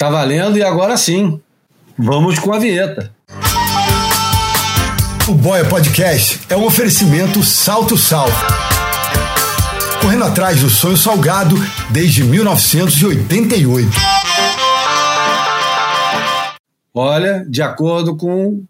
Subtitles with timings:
[0.00, 1.38] Tá valendo e agora sim.
[1.98, 3.14] Vamos com a vinheta.
[5.28, 8.26] O Boia Podcast é um oferecimento Salto Sal.
[10.00, 11.54] Correndo atrás do sonho salgado
[11.90, 13.90] desde 1988.
[16.94, 18.64] Olha, de acordo com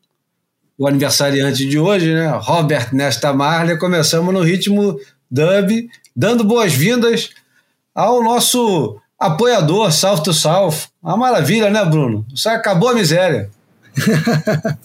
[0.76, 2.26] o aniversariante de hoje, né?
[2.42, 4.98] Robert Nesta Marley, começamos no ritmo
[5.30, 7.30] dub, dando boas-vindas
[7.94, 10.88] ao nosso apoiador South to South.
[11.02, 12.24] Uma maravilha, né, Bruno?
[12.34, 13.50] Isso acabou a miséria.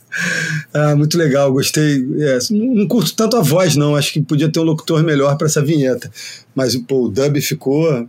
[0.74, 2.06] ah, muito legal, gostei.
[2.20, 3.96] É, não curto tanto a voz, não.
[3.96, 6.12] Acho que podia ter um locutor melhor para essa vinheta.
[6.54, 8.08] Mas pô, o dub ficou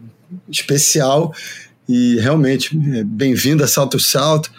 [0.51, 1.33] especial
[1.89, 4.51] e realmente é, bem-vindo a Salto Salto,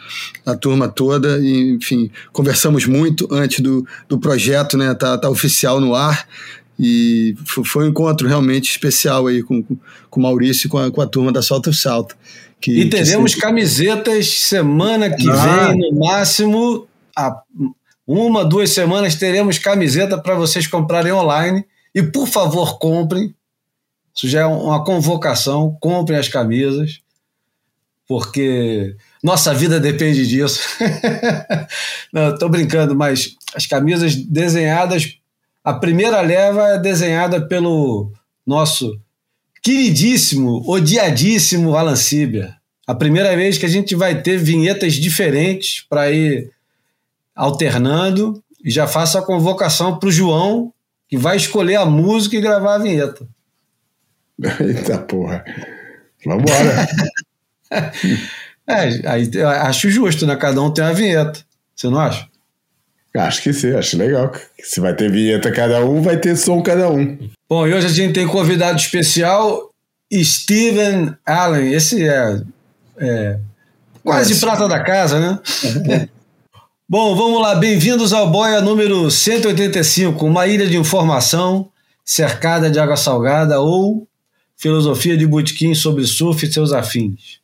[0.45, 1.39] a turma toda.
[1.39, 4.93] E, enfim, conversamos muito antes do, do projeto, né?
[4.93, 6.25] Tá, tá oficial no ar.
[6.79, 11.01] E foi um encontro realmente especial aí com, com o Maurício e com a, com
[11.01, 12.15] a turma da Salto Salto.
[12.61, 13.41] Que, e teremos que...
[13.41, 15.69] camisetas semana que ah.
[15.69, 17.41] vem, no máximo, a,
[18.05, 21.65] uma, duas semanas, teremos camiseta para vocês comprarem online.
[21.93, 23.33] E por favor, comprem.
[24.15, 25.75] Isso já é uma convocação.
[25.79, 26.99] Comprem as camisas,
[28.07, 30.61] porque nossa vida depende disso.
[32.13, 35.17] Não, estou brincando, mas as camisas desenhadas
[35.67, 38.13] a primeira leva é desenhada pelo
[38.45, 38.97] nosso
[39.61, 42.55] queridíssimo, odiadíssimo Alan Sieber.
[42.87, 46.49] A primeira vez que a gente vai ter vinhetas diferentes para ir
[47.35, 48.41] alternando.
[48.63, 50.73] E já faço a convocação para o João,
[51.09, 53.27] que vai escolher a música e gravar a vinheta.
[54.61, 55.43] Eita porra.
[56.25, 56.87] Vambora.
[58.65, 59.29] é, aí,
[59.63, 60.37] acho justo, né?
[60.37, 61.41] Cada um tem uma vinheta.
[61.75, 62.25] Você não acha?
[63.15, 64.31] Acho que sim, acho legal.
[64.61, 67.17] Se vai ter vinheta cada um, vai ter som cada um.
[67.49, 69.71] Bom, e hoje a gente tem convidado especial,
[70.13, 71.73] Steven Allen.
[71.73, 72.41] Esse é,
[72.97, 73.39] é
[74.03, 74.45] quase Nossa.
[74.45, 76.09] prata da casa, né?
[76.89, 77.55] Bom, vamos lá.
[77.55, 81.69] Bem-vindos ao Boia número 185, uma ilha de informação
[82.05, 84.07] cercada de água salgada ou
[84.55, 87.39] filosofia de botequim sobre surf e seus afins.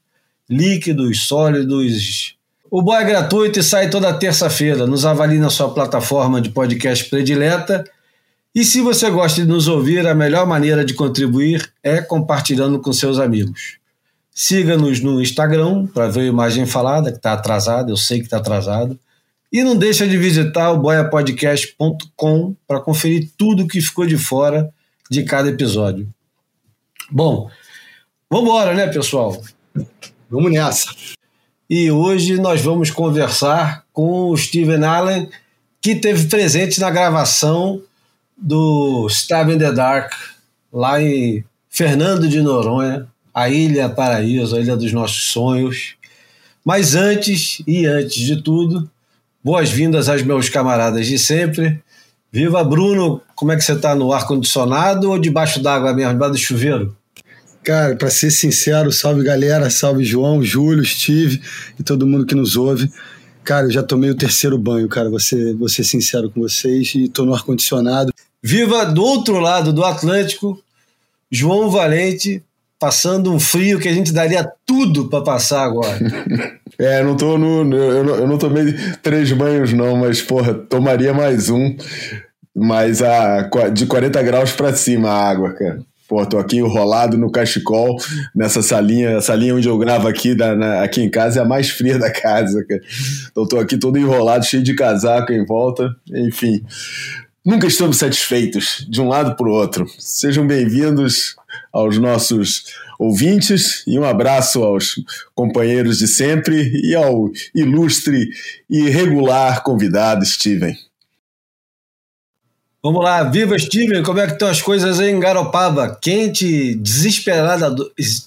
[0.50, 2.36] Líquidos, sólidos,
[2.76, 4.88] o Boa é gratuito e sai toda terça-feira.
[4.88, 7.84] Nos avalie na sua plataforma de podcast predileta.
[8.56, 12.92] E se você gosta de nos ouvir, a melhor maneira de contribuir é compartilhando com
[12.92, 13.78] seus amigos.
[14.34, 18.38] Siga-nos no Instagram para ver a imagem falada, que está atrasada, eu sei que está
[18.38, 19.00] atrasado.
[19.52, 24.68] E não deixa de visitar o boiapodcast.com para conferir tudo que ficou de fora
[25.12, 26.08] de cada episódio.
[27.12, 27.52] Bom,
[28.28, 29.40] vamos embora, né, pessoal?
[30.28, 30.90] Vamos nessa.
[31.70, 35.30] E hoje nós vamos conversar com o Steven Allen,
[35.82, 37.82] que teve presente na gravação
[38.38, 40.12] do Stab in the Dark,
[40.72, 45.96] lá em Fernando de Noronha, a Ilha Paraíso, a Ilha dos Nossos Sonhos.
[46.66, 48.90] Mas antes e antes de tudo,
[49.44, 51.82] boas-vindas aos meus camaradas de sempre.
[52.32, 56.40] Viva Bruno, como é que você está no ar-condicionado ou debaixo d'água mesmo, debaixo do
[56.40, 56.96] chuveiro?
[57.64, 61.42] Cara, para ser sincero, salve galera, salve João, Júlio, Steve
[61.80, 62.92] e todo mundo que nos ouve.
[63.44, 67.08] Cara, eu já tomei o terceiro banho, cara, vou ser, ser sincero com vocês e
[67.08, 68.14] tô no ar-condicionado.
[68.42, 70.62] Viva do outro lado do Atlântico,
[71.32, 72.44] João Valente,
[72.78, 75.98] passando um frio que a gente daria tudo para passar agora.
[76.78, 77.74] é, não tô no.
[77.74, 81.76] Eu não, eu não tomei três banhos, não, mas, porra, tomaria mais um.
[82.54, 85.80] Mas a, de 40 graus para cima a água, cara.
[86.08, 87.98] Pô, tô aqui enrolado no cachecol,
[88.36, 91.48] nessa salinha, a salinha onde eu gravo aqui, da, na, aqui em casa, é a
[91.48, 92.82] mais fria da casa, cara.
[93.32, 96.64] Então tô aqui todo enrolado, cheio de casaco em volta, enfim.
[97.46, 99.86] Nunca estamos satisfeitos, de um lado para o outro.
[99.98, 101.36] Sejam bem-vindos
[101.72, 102.66] aos nossos
[103.00, 104.96] ouvintes e um abraço aos
[105.34, 108.30] companheiros de sempre e ao ilustre
[108.70, 110.76] e regular convidado Steven.
[112.86, 115.98] Vamos lá, viva Steven, como é que estão as coisas aí em Garopaba?
[116.02, 117.74] Quente, desesperada,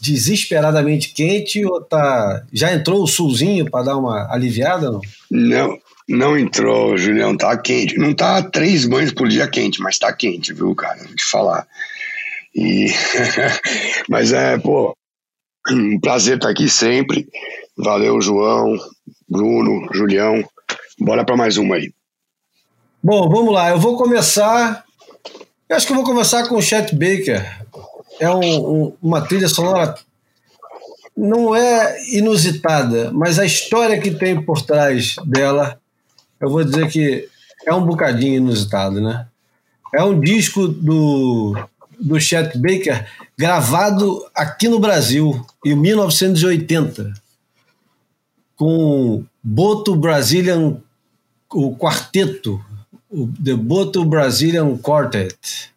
[0.01, 5.01] desesperadamente quente ou tá já entrou o sulzinho para dar uma aliviada não?
[5.31, 5.79] Não,
[6.09, 7.99] não entrou, Julião, tá quente.
[7.99, 11.05] Não tá três banhos por dia quente, mas tá quente, viu, cara?
[11.05, 11.69] Vou te falar.
[12.55, 12.87] E
[14.09, 14.97] mas é, pô,
[15.71, 17.29] um prazer estar aqui sempre.
[17.77, 18.75] Valeu, João,
[19.29, 20.43] Bruno, Julião.
[20.99, 21.93] Bora para mais uma aí.
[23.09, 23.71] Bom, vamos lá.
[23.71, 24.85] Eu vou começar.
[25.69, 27.65] Eu acho que eu vou começar com o Chet Baker.
[28.19, 29.95] É um, um, uma trilha sonora.
[31.17, 35.81] Não é inusitada, mas a história que tem por trás dela,
[36.41, 37.29] eu vou dizer que
[37.65, 39.29] é um bocadinho inusitado, né?
[39.95, 41.57] É um disco do,
[42.01, 43.07] do Chet Baker
[43.39, 47.15] gravado aqui no Brasil, em 1980.
[48.57, 50.79] com Boto Brazilian,
[51.53, 52.61] o quarteto,
[53.17, 55.75] o The Boto Brazilian Quartet.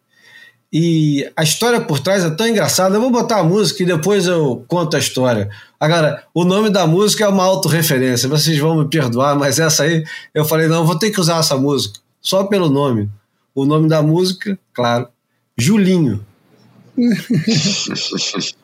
[0.70, 2.94] E a história por trás é tão engraçada.
[2.94, 5.48] Eu vou botar a música e depois eu conto a história.
[5.80, 8.28] Agora, o nome da música é uma autorreferência.
[8.28, 10.04] Vocês vão me perdoar, mas essa aí
[10.34, 11.98] eu falei: não, vou ter que usar essa música.
[12.20, 13.08] Só pelo nome.
[13.54, 15.08] O nome da música, claro,
[15.56, 16.24] Julinho.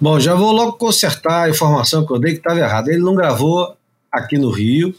[0.00, 2.90] Bom, já vou logo consertar a informação que eu dei que estava errada.
[2.90, 3.76] Ele não gravou
[4.10, 4.94] aqui no Rio,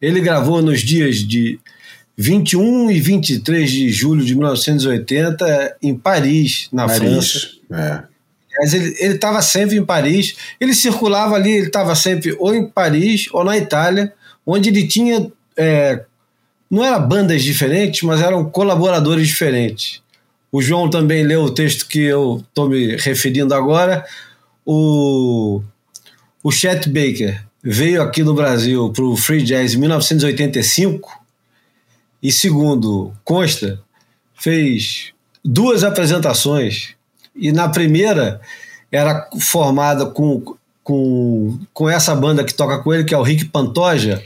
[0.00, 1.58] ele gravou nos dias de
[2.16, 7.48] 21 e 23 de julho de 1980 em Paris, na Paris, França.
[7.72, 8.02] É.
[8.58, 13.28] Mas ele estava sempre em Paris, ele circulava ali, ele estava sempre ou em Paris
[13.32, 14.12] ou na Itália,
[14.44, 15.30] onde ele tinha.
[15.56, 16.04] É,
[16.70, 20.02] não eram bandas diferentes, mas eram colaboradores diferentes.
[20.52, 24.04] O João também leu o texto que eu estou me referindo agora
[24.72, 25.62] o,
[26.44, 31.10] o Chet Baker veio aqui no Brasil para o Free Jazz em 1985
[32.22, 33.80] e, segundo consta,
[34.38, 35.12] fez
[35.44, 36.94] duas apresentações
[37.34, 38.40] e na primeira
[38.92, 43.46] era formada com, com, com essa banda que toca com ele, que é o Rick
[43.46, 44.22] Pantoja,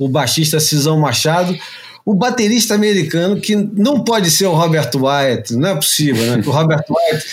[0.00, 1.56] o baixista Cisão Machado,
[2.04, 6.42] o baterista americano, que não pode ser o Robert Wyatt, não é possível, né?
[6.44, 7.24] O Robert Wyatt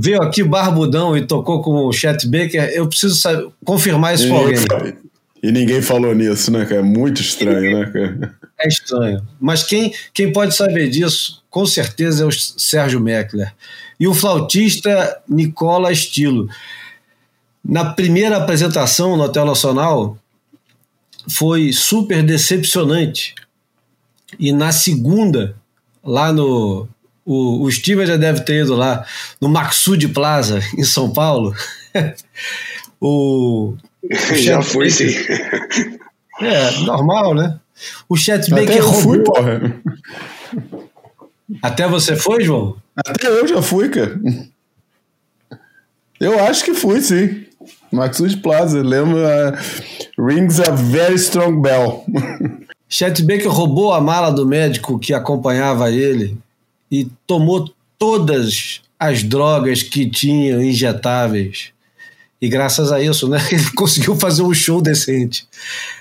[0.00, 4.36] veio aqui barbudão e tocou com o Chet Baker, eu preciso saber, confirmar isso com
[4.36, 4.56] alguém.
[5.42, 6.80] E ninguém falou nisso, né, cara?
[6.80, 8.34] É muito estranho, né, cara?
[8.60, 9.26] É estranho.
[9.40, 13.52] Mas quem, quem pode saber disso, com certeza, é o Sérgio Meckler.
[13.98, 16.48] E o flautista Nicola Estilo.
[17.64, 20.16] Na primeira apresentação no Hotel Nacional,
[21.28, 23.34] foi super decepcionante.
[24.38, 25.56] E na segunda,
[26.04, 26.88] lá no,
[27.28, 29.04] o, o Steven já deve ter ido lá
[29.38, 31.54] no Maxud Plaza, em São Paulo.
[32.98, 33.76] o, o
[34.34, 35.08] já foi, sim.
[36.40, 37.58] É, normal, né?
[38.08, 39.02] O Chet Baker roubou.
[39.02, 39.60] Fui, porra.
[41.60, 42.76] Até você foi, João?
[42.96, 44.20] Até eu já fui, cara.
[46.20, 47.44] Eu acho que fui, sim.
[47.90, 49.52] Maxud Plaza, lembra?
[49.52, 52.04] Uh, rings a very strong bell.
[52.88, 56.38] Chet Baker roubou a mala do médico que acompanhava ele
[56.90, 61.70] e tomou todas as drogas que tinha injetáveis.
[62.40, 65.46] E graças a isso, né, ele conseguiu fazer um show decente.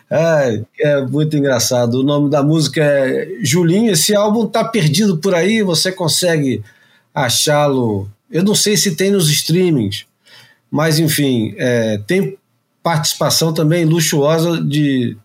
[0.10, 1.96] É, é muito engraçado.
[1.96, 3.92] O nome da música é Julinho.
[3.92, 6.64] Esse álbum tá perdido por aí, você consegue
[7.14, 8.10] achá-lo.
[8.30, 10.06] Eu não sei se tem nos streamings,
[10.70, 12.38] mas enfim, é, tem
[12.84, 15.18] participação também luxuosa de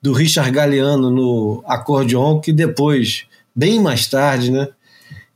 [0.00, 3.24] do Richard Galeano no acordeon, que depois,
[3.56, 4.68] bem mais tarde, né,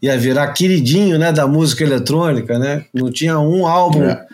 [0.01, 2.85] ia virar queridinho né, da música eletrônica, né?
[2.95, 4.27] Não tinha um álbum é.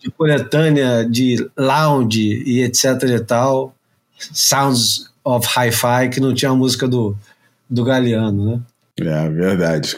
[0.00, 3.74] de coletânea de lounge e etc e tal,
[4.18, 7.16] Sounds of Hi-Fi, que não tinha a música do,
[7.68, 8.60] do Galeano, né?
[9.00, 9.96] É verdade.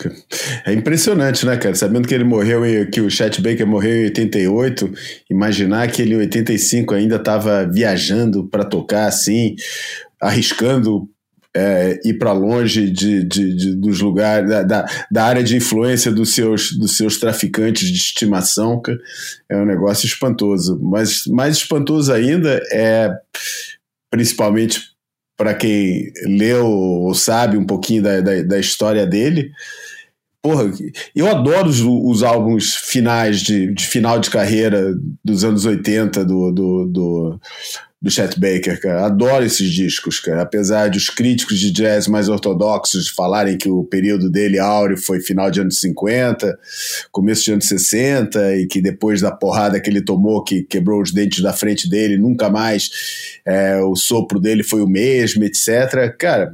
[0.64, 1.75] É impressionante, né, cara?
[1.75, 4.93] Sabendo que ele morreu, em, que o Chet Baker morreu em 88,
[5.28, 9.57] imaginar que ele em 85 ainda estava viajando para tocar assim,
[10.21, 11.09] arriscando
[11.56, 16.11] é, ir para longe de, de, de, dos lugares, da, da, da, área de influência
[16.11, 18.82] dos seus, dos seus traficantes de estimação,
[19.49, 20.80] é um negócio espantoso.
[20.82, 23.11] Mas mais espantoso ainda é,
[24.11, 24.94] principalmente
[25.37, 29.50] para quem leu ou sabe um pouquinho da, da, da, história dele.
[30.42, 30.70] Porra,
[31.14, 34.94] eu adoro os, os álbuns finais de, de, final de carreira
[35.25, 37.40] dos anos 80 do, do, do,
[38.04, 39.06] do Chet Baker, cara.
[39.06, 40.42] Adoro esses discos, cara.
[40.42, 45.23] Apesar de os críticos de jazz mais ortodoxos falarem que o período dele áureo foi
[45.23, 46.54] final de anos 50,
[47.11, 51.14] começo de anos 60, e que depois da porrada que ele tomou, que quebrou os
[51.14, 52.90] dentes da frente dele, nunca mais
[53.42, 56.14] é, o sopro dele foi o mesmo, etc.
[56.18, 56.52] Cara,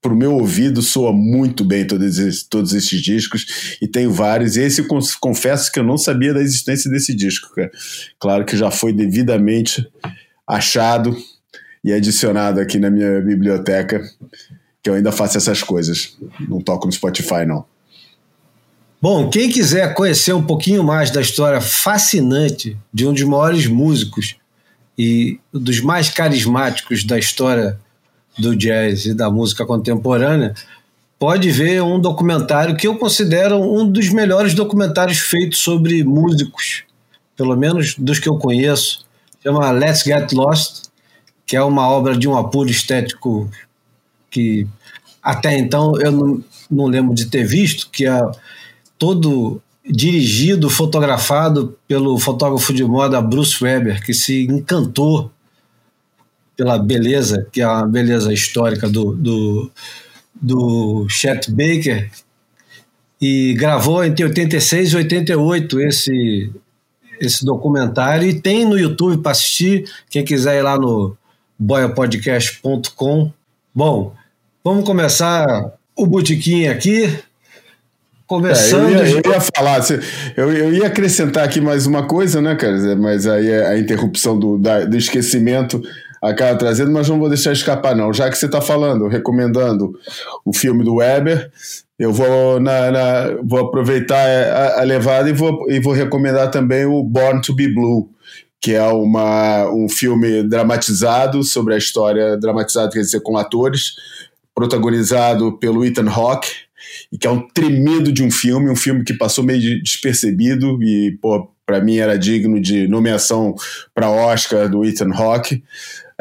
[0.00, 4.56] pro meu ouvido soa muito bem todos esses, todos esses discos e tenho vários.
[4.56, 4.86] Esse eu
[5.20, 7.70] confesso que eu não sabia da existência desse disco, cara.
[8.20, 9.84] Claro que já foi devidamente
[10.52, 11.16] achado
[11.82, 14.02] e adicionado aqui na minha biblioteca,
[14.82, 16.16] que eu ainda faço essas coisas.
[16.48, 17.64] Não toco no Spotify, não.
[19.00, 24.36] Bom, quem quiser conhecer um pouquinho mais da história fascinante de um dos maiores músicos
[24.96, 27.78] e dos mais carismáticos da história
[28.38, 30.54] do jazz e da música contemporânea,
[31.18, 36.84] pode ver um documentário que eu considero um dos melhores documentários feitos sobre músicos,
[37.36, 39.01] pelo menos dos que eu conheço,
[39.42, 40.84] chama Let's Get Lost,
[41.44, 43.50] que é uma obra de um apuro estético
[44.30, 44.66] que
[45.22, 48.20] até então eu não, não lembro de ter visto, que é
[48.98, 55.30] todo dirigido, fotografado pelo fotógrafo de moda Bruce Weber, que se encantou
[56.56, 59.70] pela beleza, que é a beleza histórica do, do,
[60.40, 62.10] do Chet Baker,
[63.20, 66.52] e gravou entre 86 e 88 esse,
[67.22, 69.84] esse documentário e tem no YouTube para assistir.
[70.10, 71.16] Quem quiser ir lá no
[71.58, 73.32] boiapodcast.com.
[73.74, 74.12] Bom,
[74.64, 77.18] vamos começar o botiquim aqui.
[78.26, 78.88] Começando.
[78.88, 79.80] É, eu, ia, eu, ia, falar,
[80.36, 82.96] eu, eu ia acrescentar aqui mais uma coisa, né, cara?
[82.96, 85.82] Mas aí a interrupção do, da, do esquecimento
[86.22, 88.12] acaba trazendo, mas não vou deixar escapar, não.
[88.12, 89.92] Já que você está falando, recomendando
[90.44, 91.50] o filme do Weber,
[92.02, 96.84] eu vou, na, na vou aproveitar a, a, levada e vou, e vou recomendar também
[96.84, 98.10] o Born to Be Blue,
[98.60, 103.92] que é uma, um filme dramatizado sobre a história, dramatizado quer dizer com atores,
[104.52, 106.50] protagonizado pelo Ethan Hawke,
[107.12, 111.16] e que é um tremendo de um filme, um filme que passou meio despercebido e,
[111.22, 113.54] pô, para mim era digno de nomeação
[113.94, 115.62] para Oscar do Ethan Hawke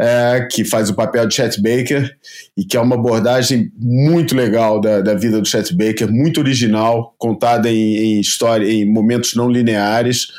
[0.02, 2.12] é, que faz o papel de Chet Baker
[2.58, 7.14] e que é uma abordagem muito legal da, da vida do Chet Baker, muito original,
[7.20, 10.30] contada em, em história, em momentos não lineares.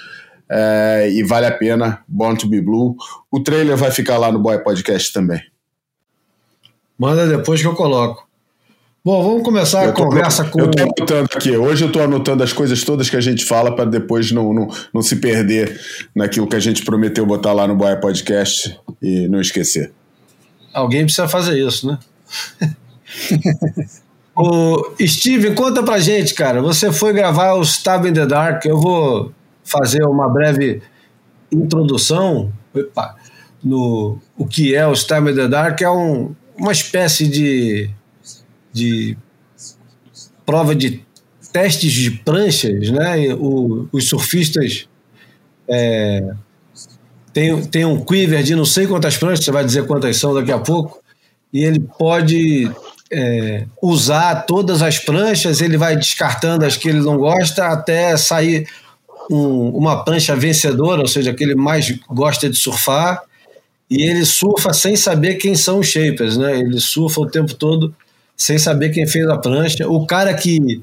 [0.50, 2.96] É, e vale a pena, Born to Be Blue.
[3.30, 5.40] O trailer vai ficar lá no Boy Podcast também.
[6.98, 8.28] Manda depois que eu coloco.
[9.04, 10.60] Bom, vamos começar a conversa com.
[10.60, 11.56] Eu estou anotando aqui.
[11.56, 14.68] Hoje eu estou anotando as coisas todas que a gente fala para depois não, não,
[14.94, 15.80] não se perder
[16.14, 19.92] naquilo que a gente prometeu botar lá no Boia Podcast e não esquecer.
[20.72, 21.98] Alguém precisa fazer isso, né?
[24.36, 26.62] o Steve, conta pra gente, cara.
[26.62, 28.64] Você foi gravar o Stab in the Dark.
[28.64, 29.32] Eu vou
[29.64, 30.80] fazer uma breve
[31.50, 33.16] introdução opa,
[33.64, 35.80] no o que é o Stab in the Dark.
[35.80, 37.90] É um, uma espécie de
[38.72, 39.16] de
[40.44, 41.04] prova de
[41.52, 43.34] testes de pranchas, né?
[43.34, 44.88] O, os surfistas
[45.68, 46.32] é,
[47.32, 50.52] tem, tem um quiver de não sei quantas pranchas, você vai dizer quantas são daqui
[50.52, 51.00] a pouco,
[51.52, 52.70] e ele pode
[53.12, 58.66] é, usar todas as pranchas, ele vai descartando as que ele não gosta até sair
[59.30, 63.22] um, uma prancha vencedora, ou seja, que ele mais gosta de surfar,
[63.90, 66.58] e ele surfa sem saber quem são os shapers, né?
[66.58, 67.94] Ele surfa o tempo todo
[68.36, 69.88] sem saber quem fez a prancha.
[69.88, 70.82] O cara que,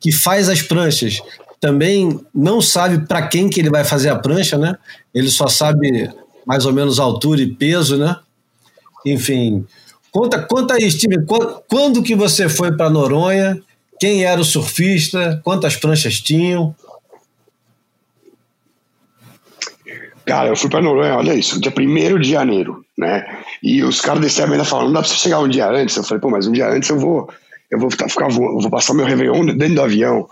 [0.00, 1.20] que faz as pranchas
[1.60, 4.76] também não sabe para quem que ele vai fazer a prancha, né?
[5.14, 6.10] Ele só sabe
[6.46, 8.16] mais ou menos altura e peso, né?
[9.06, 9.66] Enfim,
[10.10, 13.60] conta, conta aí, Steve, quando, quando que você foi para Noronha?
[13.98, 15.40] Quem era o surfista?
[15.42, 16.74] Quantas pranchas tinham?
[20.26, 23.24] Cara, eu fui para Noronha, olha isso, dia 1 de janeiro, né?
[23.62, 25.96] E os caras desse ainda falaram, não dá pra você chegar um dia antes.
[25.96, 27.28] Eu falei, pô, mas um dia antes eu vou,
[27.70, 30.26] eu vou ficar, eu vou passar meu Réveillon dentro do avião.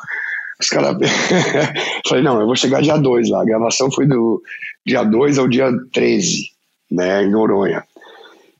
[0.58, 0.96] Os caras.
[2.08, 3.42] falei, não, eu vou chegar dia 2 lá.
[3.42, 4.42] A gravação foi do
[4.86, 6.50] dia 2 ao dia 13,
[6.90, 7.84] né, em Noronha.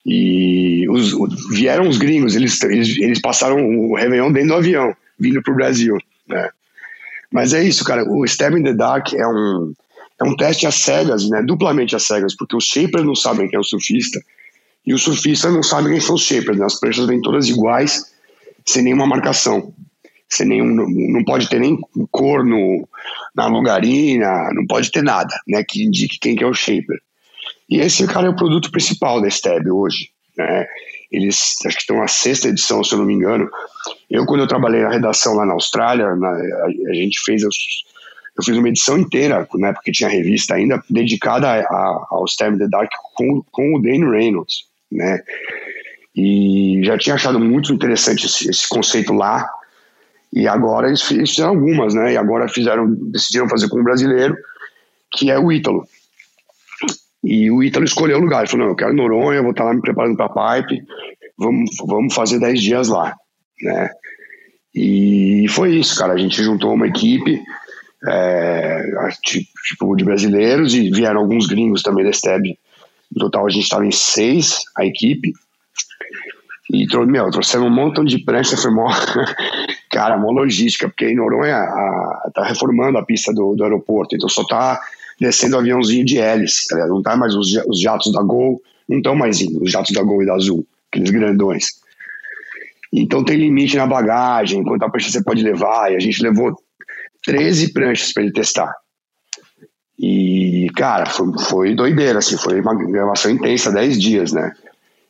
[0.05, 1.15] E os,
[1.51, 5.57] vieram os gringos, eles, eles, eles passaram o Réveillon dentro do avião, vindo para o
[5.57, 5.97] Brasil,
[6.29, 6.49] né?
[7.33, 8.05] Mas é isso, cara.
[8.05, 9.73] O Stab in the Dark é um,
[10.23, 11.43] é um teste às cegas, né?
[11.43, 14.21] Duplamente às cegas, porque os shapers não sabem quem é o surfista
[14.87, 16.59] e os surfistas não sabem quem são os shapers.
[16.59, 16.65] Né?
[16.65, 18.13] As pranchas vêm todas iguais,
[18.67, 19.73] sem nenhuma marcação.
[20.29, 21.79] Sem nenhum, não pode ter nem
[22.11, 22.89] cor no,
[23.35, 26.99] na longarina, não pode ter nada né, que indique quem que é o shaper.
[27.69, 30.09] E esse, cara, é o produto principal da Stab hoje.
[30.37, 30.67] Né?
[31.11, 33.49] Eles acho que estão na sexta edição, se eu não me engano.
[34.11, 37.85] Eu, quando eu trabalhei na redação lá na Austrália, na, a, a, gente fez os,
[38.37, 42.25] eu fiz uma edição inteira, na época que tinha revista ainda, dedicada a, a, ao
[42.25, 45.21] Stab the Dark com, com o Dane Reynolds, né?
[46.15, 49.49] E já tinha achado muito interessante esse, esse conceito lá,
[50.33, 52.15] e agora eles fizeram algumas, né?
[52.15, 54.37] E agora fizeram, decidiram fazer com um brasileiro,
[55.13, 55.87] que é o Ítalo.
[57.23, 58.41] E o Ítalo escolheu o lugar.
[58.41, 60.83] Ele falou: Não, eu quero Noronha, vou estar lá me preparando para pipe,
[61.39, 63.15] vamos, vamos fazer 10 dias lá,
[63.63, 63.91] né?
[64.75, 66.15] E foi isso, cara.
[66.15, 67.43] A gente juntou uma equipe,
[68.07, 68.83] é,
[69.23, 72.59] tipo, de brasileiros, e vieram alguns gringos também da STEB.
[73.15, 75.33] No total, a gente estava em seis, a equipe.
[76.73, 78.89] E, meu, trouxemos um montão de prancha, foi mó,
[79.93, 84.29] cara, mó logística, porque em Noronha a, tá reformando a pista do, do aeroporto, então
[84.29, 84.81] só tá
[85.21, 89.15] descendo aviãozinho de hélice, tá não tá mais os, os jatos da Gol, não estão
[89.15, 91.67] mais indo, os jatos da Gol e da Azul, aqueles grandões.
[92.93, 96.57] Então tem limite na bagagem, quanta prancha você pode levar, e a gente levou
[97.25, 98.75] 13 pranchas para ele testar.
[99.99, 104.53] E, cara, foi, foi doideira, assim, foi uma gravação intensa, 10 dias, né?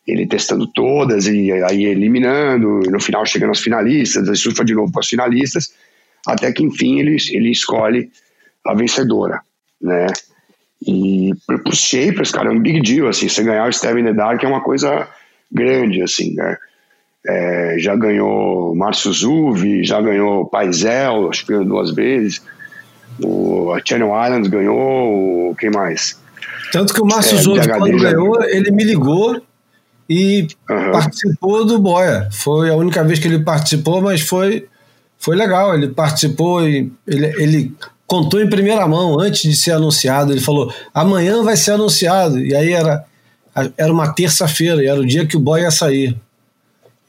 [0.07, 4.75] ele testando todas e aí eliminando, e no final chegando aos finalistas, aí surfa de
[4.75, 5.73] novo com as finalistas,
[6.27, 8.11] até que enfim ele, ele escolhe
[8.67, 9.41] a vencedora,
[9.81, 10.07] né?
[10.85, 14.05] E para os shapers, cara, é um big deal, assim, você ganhar o Steve in
[14.05, 15.09] the Dark é uma coisa
[15.51, 16.57] grande, assim, né?
[17.27, 22.43] É, já ganhou Márcio Zuvi, já ganhou Paisel, acho que ganhou duas vezes,
[23.23, 26.21] o, a Channel Islands ganhou, quem mais?
[26.73, 29.41] Tanto que o Márcio é, Zuvi, quando ganhou, ele me ligou
[30.09, 30.93] e uhum.
[30.93, 32.29] participou do Boia.
[32.33, 34.67] Foi a única vez que ele participou, mas foi,
[35.19, 35.75] foi legal.
[35.75, 37.75] Ele participou e ele, ele
[38.07, 40.33] contou em primeira mão antes de ser anunciado.
[40.33, 42.41] Ele falou: amanhã vai ser anunciado.
[42.41, 43.05] E aí era,
[43.77, 46.17] era uma terça-feira, e era o dia que o Boia ia sair.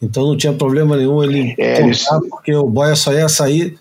[0.04, 3.78] Então não tinha problema nenhum ele é, contar, porque o Boia só ia sair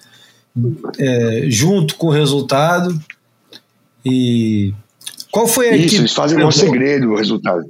[0.99, 2.99] é, junto com o resultado.
[4.05, 4.73] E
[5.31, 7.65] qual foi a Isso, eles fazem um segredo o resultado.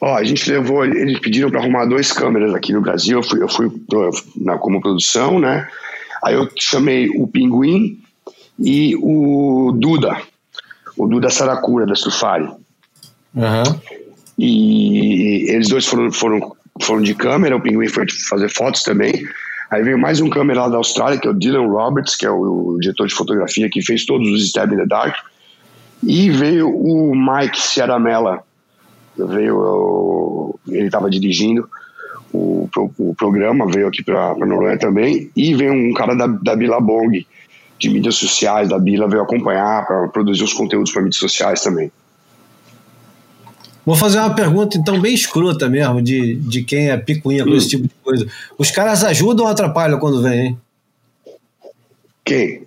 [0.00, 3.18] Ó, a gente levou, eles pediram para arrumar dois câmeras aqui no Brasil.
[3.18, 3.70] Eu fui, eu fui
[4.36, 5.68] na, como produção, né?
[6.24, 8.00] Aí eu chamei o Pinguim
[8.58, 10.20] e o Duda,
[10.96, 12.48] o Duda Saracura da Surfari.
[13.34, 13.80] Uhum.
[14.38, 19.26] E eles dois foram, foram, foram de câmera, o Pinguim foi fazer fotos também.
[19.70, 22.30] Aí veio mais um câmera lá da Austrália, que é o Dylan Roberts, que é
[22.30, 25.16] o, diretor de fotografia que fez todos os Stab in the Dark.
[26.02, 28.42] E veio o Mike Ciaramella,
[29.16, 31.68] veio, ele estava dirigindo
[32.32, 37.26] o, o, programa, veio aqui para Noronha também, e veio um cara da, da Billabong,
[37.78, 41.90] de mídias sociais, da Bila, veio acompanhar para produzir os conteúdos para mídias sociais também.
[43.86, 47.56] Vou fazer uma pergunta, então, bem escrota mesmo, de, de quem é picuinha com hum.
[47.56, 48.26] esse tipo de coisa.
[48.58, 50.60] Os caras ajudam ou atrapalham quando vem, hein?
[52.24, 52.66] Quem?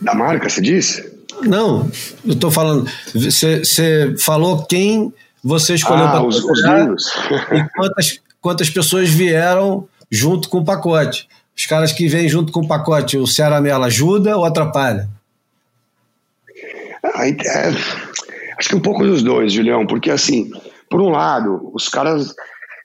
[0.00, 1.14] Da marca, você disse?
[1.42, 1.88] Não,
[2.26, 2.90] eu estou falando.
[3.14, 10.48] Você falou quem você escolheu ah, para os, os e quantas, quantas pessoas vieram junto
[10.48, 11.28] com o pacote.
[11.56, 15.08] Os caras que vêm junto com o pacote, o Ceará Mela ajuda ou atrapalha?
[17.04, 17.34] Ah, é,
[18.64, 20.50] acho que um pouco dos dois, Julião, porque assim,
[20.88, 22.34] por um lado, os caras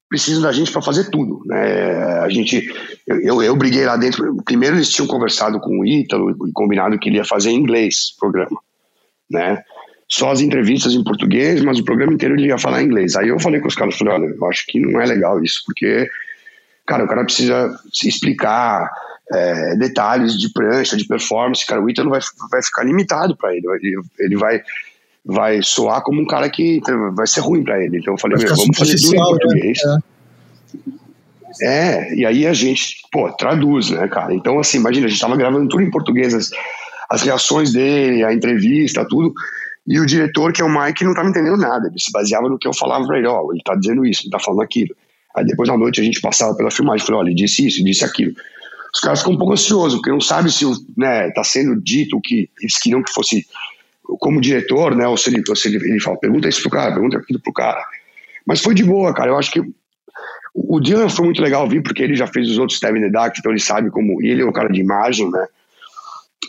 [0.10, 1.42] precisam da gente para fazer tudo.
[1.46, 2.20] Né?
[2.20, 2.70] A gente,
[3.08, 4.36] eu, eu, briguei lá dentro.
[4.44, 8.14] Primeiro eles tinham conversado com o Ítalo e combinado que ele ia fazer em inglês
[8.16, 8.60] o programa,
[9.32, 9.64] né?
[10.12, 13.16] Só as entrevistas em português, mas o programa inteiro ele ia falar em inglês.
[13.16, 15.62] Aí eu falei com os caras, falei, olha, eu acho que não é legal isso,
[15.68, 16.10] porque,
[16.88, 18.90] cara, o cara precisa se explicar
[19.32, 23.68] é, detalhes de prancha, de performance, cara, o Ítalo vai, vai ficar limitado para ele,
[23.84, 24.64] ele, ele vai
[25.30, 26.82] vai soar como um cara que
[27.14, 28.00] vai ser ruim para ele.
[28.00, 29.80] Então eu falei, meu, vamos fazer tudo em português.
[29.86, 30.00] Né?
[31.62, 32.08] É.
[32.08, 32.16] é.
[32.16, 34.34] e aí a gente, pô, traduz, né, cara?
[34.34, 36.52] Então, assim, imagina, a gente tava gravando tudo em português, as,
[37.10, 39.34] as reações dele, a entrevista, tudo.
[39.88, 41.88] E o diretor, que é o Mike, não tava entendendo nada.
[41.88, 44.24] Ele se baseava no que eu falava pra ele, ó, oh, ele tá dizendo isso,
[44.24, 44.96] ele tá falando aquilo.
[45.36, 48.04] Aí depois na noite a gente passava pela filmagem, falou, ó, ele disse isso, disse
[48.04, 48.34] aquilo.
[48.94, 50.66] Os caras ficam um pouco ansiosos, porque não sabem se
[50.98, 53.46] né, tá sendo dito o que eles queriam que fosse
[54.18, 57.54] como diretor, né, ou se se ele, fala, pergunta isso pro cara, pergunta aquilo pro
[57.54, 57.84] cara.
[58.46, 59.30] Mas foi de boa, cara.
[59.30, 59.62] Eu acho que
[60.54, 63.36] o Dylan foi muito legal vir, porque ele já fez os outros Steven the Dark,
[63.38, 64.22] então ele sabe como.
[64.22, 65.48] E ele é um cara de imagem, né?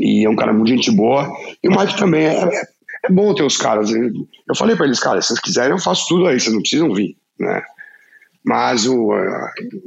[0.01, 1.31] E é um cara muito gente boa.
[1.63, 2.63] E o Mike também é, é,
[3.05, 3.91] é bom ter os caras.
[3.93, 6.95] Eu falei para eles, cara, se vocês quiserem, eu faço tudo aí, vocês não precisam
[6.95, 7.63] vir, né?
[8.43, 9.13] Mas, o,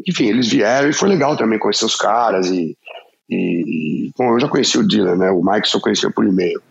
[0.07, 2.47] enfim, eles vieram e foi legal também conhecer os caras.
[2.47, 2.77] E,
[3.29, 5.31] e bom, eu já conheci o Dylan, né?
[5.31, 6.61] O Mike só conhecia por e-mail.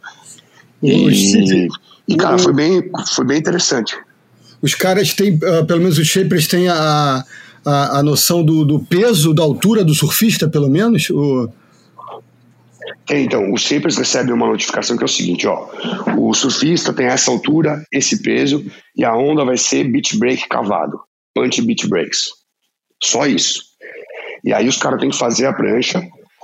[0.83, 1.69] E,
[2.09, 2.83] e, cara, foi bem,
[3.15, 3.97] foi bem interessante.
[4.61, 7.25] Os caras têm, uh, pelo menos os shapers têm a,
[7.65, 11.09] a, a noção do, do, peso, da altura do surfista, pelo menos?
[11.11, 11.53] Ou...
[13.11, 15.69] Então, os shapers recebem uma notificação que é o seguinte, ó,
[16.17, 18.65] o surfista tem essa altura, esse peso,
[18.97, 20.99] e a onda vai ser beach break cavado,
[21.35, 22.29] punch beach breaks.
[23.03, 23.63] Só isso.
[24.45, 26.03] E aí os caras têm que fazer a prancha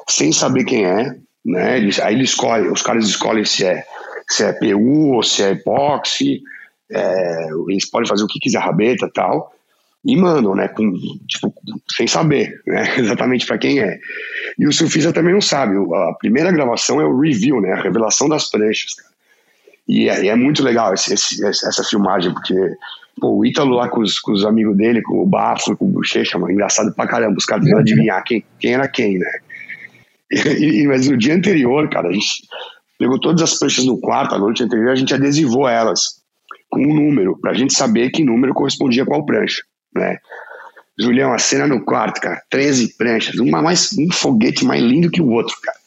[0.08, 1.78] sem saber quem é, né?
[1.78, 3.84] Eles, aí eles escolhem, os caras escolhem se é
[4.28, 6.42] se é PU ou se é epóxi,
[6.90, 9.52] é, eles podem fazer o que quiser, rabeta e tal,
[10.04, 10.92] e mandam, né, com,
[11.26, 11.52] tipo,
[11.96, 13.98] sem saber, né, exatamente para quem é.
[14.58, 18.28] E o surfista também não sabe, a primeira gravação é o review, né, a revelação
[18.28, 18.96] das pranchas,
[19.86, 22.54] E é, é muito legal esse, esse, essa filmagem, porque
[23.20, 25.88] pô, o Ítalo lá com os, com os amigos dele, com o Bafo, com o
[25.88, 29.30] Bochecha, mano, engraçado pra caramba, os caras tentando adivinhar quem, quem era quem, né.
[30.60, 32.42] E, mas no dia anterior, cara, a gente
[32.98, 36.18] pegou todas as pranchas no quarto, a noite anterior, a gente adesivou elas
[36.68, 39.62] com um número, pra gente saber que número correspondia a qual prancha,
[39.94, 40.18] né?
[41.00, 45.22] Julião, a cena no quarto, cara, 13 pranchas, uma mais, um foguete mais lindo que
[45.22, 45.78] o outro, cara.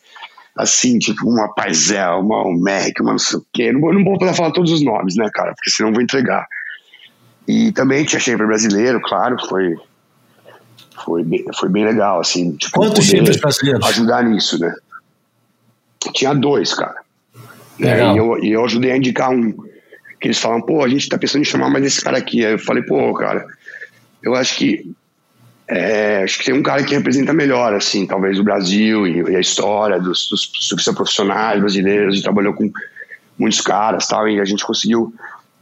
[0.56, 3.72] Assim, tipo, uma Paizel, uma Omec, uma não sei o quê.
[3.72, 6.46] Não, não vou poder falar todos os nomes, né, cara, porque senão vou entregar.
[7.48, 9.76] E também tinha shaper brasileiro, claro, foi
[11.04, 12.56] foi bem, foi bem legal, assim.
[12.56, 13.86] Tipo, Quantos shapers brasileiros?
[13.88, 14.74] Ajudar nisso, né?
[16.14, 16.96] Tinha dois, cara.
[17.78, 18.14] Né?
[18.14, 19.52] E, eu, e eu ajudei a indicar um
[20.20, 22.46] que eles falam, pô, a gente tá pensando em chamar mais esse cara aqui.
[22.46, 23.46] Aí eu falei, pô, cara,
[24.22, 24.92] eu acho que
[25.68, 29.36] é, acho que tem um cara que representa melhor, assim, talvez o Brasil e, e
[29.36, 32.10] a história dos, dos surfistas profissionais brasileiros.
[32.10, 32.70] A gente trabalhou com
[33.40, 35.14] muitos caras tal, e a gente conseguiu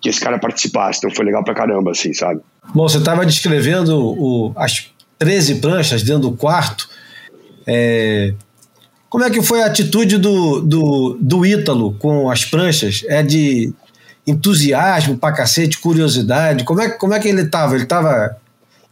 [0.01, 0.99] que esse cara participasse.
[0.99, 2.41] Então foi legal pra caramba, assim, sabe?
[2.73, 6.89] Bom, você estava descrevendo o, as 13 pranchas dentro do quarto.
[7.67, 8.33] É,
[9.09, 13.03] como é que foi a atitude do, do, do Ítalo com as pranchas?
[13.07, 13.73] É de
[14.25, 16.63] entusiasmo pra cacete, curiosidade?
[16.63, 17.73] Como é, como é que ele estava?
[17.73, 18.37] Ele estava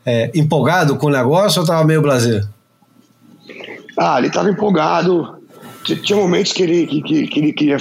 [0.04, 2.48] é, empolgado com o negócio ou estava meio blazer?
[3.98, 5.38] Ah, ele estava empolgado.
[5.84, 7.78] Tinha momentos que ele, que, que, que ele queria.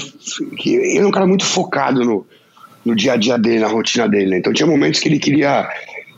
[0.59, 2.27] Que ele é um cara muito focado no,
[2.85, 4.31] no dia a dia dele, na rotina dele.
[4.31, 4.39] Né?
[4.39, 5.67] Então tinha momentos que ele queria.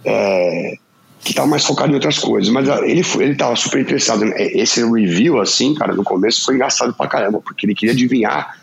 [0.04, 0.74] É,
[1.22, 2.50] que estava mais focado em outras coisas.
[2.50, 4.24] Mas ah, ele ele estava super interessado.
[4.37, 8.57] Esse review, assim, cara, no começo foi engraçado pra caramba, porque ele queria adivinhar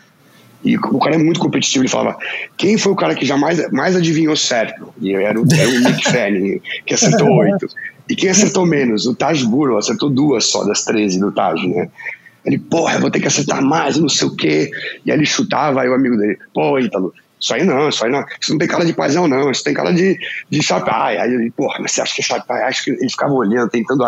[0.66, 2.18] e o cara é muito competitivo, ele falava,
[2.56, 4.92] quem foi o cara que jamais mais adivinhou certo?
[5.00, 7.68] E era o, era o Nick Fanning, que acertou oito.
[8.10, 9.06] E quem acertou menos?
[9.06, 11.88] O Taj Burrow acertou duas só das 13 do Taj, né?
[12.44, 14.70] Ele, porra, eu vou ter que acertar mais, não sei o quê.
[15.04, 18.10] E aí ele chutava, aí o amigo dele, pô, Ítalo, isso aí não, isso aí
[18.10, 18.24] não.
[18.40, 19.50] Isso não tem cara de paizão, não.
[19.50, 20.18] Isso tem cara de,
[20.48, 21.18] de chapai.
[21.18, 22.62] Aí porra, mas você acha que é chapai?
[22.62, 24.06] Acho que ele ficava olhando, tentando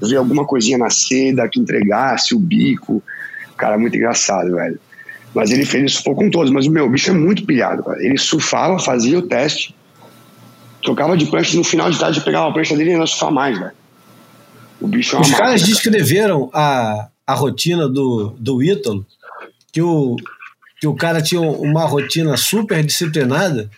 [0.00, 3.02] ver alguma coisinha na seda que entregasse, o bico.
[3.56, 4.80] Cara, muito engraçado, velho.
[5.34, 6.50] Mas ele fez isso com todos.
[6.50, 7.84] Mas o meu bicho é muito pilhado.
[7.84, 8.02] Cara.
[8.02, 9.74] Ele surfava, fazia o teste,
[10.82, 13.58] trocava de prancha no final de tarde pegava a prancha dele e ia surfar mais,
[13.58, 13.72] velho.
[14.80, 19.04] O bicho é Os caras descreveram a, a rotina do, do Ítalo,
[19.70, 20.16] que o,
[20.80, 23.70] que o cara tinha uma rotina super disciplinada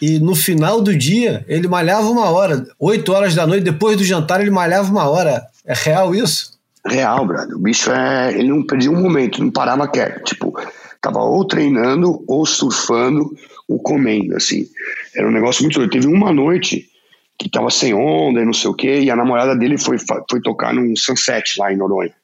[0.00, 4.04] e no final do dia ele malhava uma hora, 8 horas da noite, depois do
[4.04, 5.42] jantar ele malhava uma hora.
[5.64, 6.56] É real isso?
[6.86, 7.56] Real, brother.
[7.56, 8.32] O bicho é.
[8.34, 10.22] Ele não perdia um momento, não parava quieto.
[10.24, 10.54] Tipo,
[11.00, 13.34] tava ou treinando, ou surfando,
[13.68, 14.66] ou comendo, assim.
[15.14, 15.90] Era um negócio muito doido.
[15.90, 16.88] Teve uma noite
[17.38, 19.96] que tava sem onda e não sei o quê, e a namorada dele foi,
[20.30, 22.14] foi tocar num sunset lá em Noronha,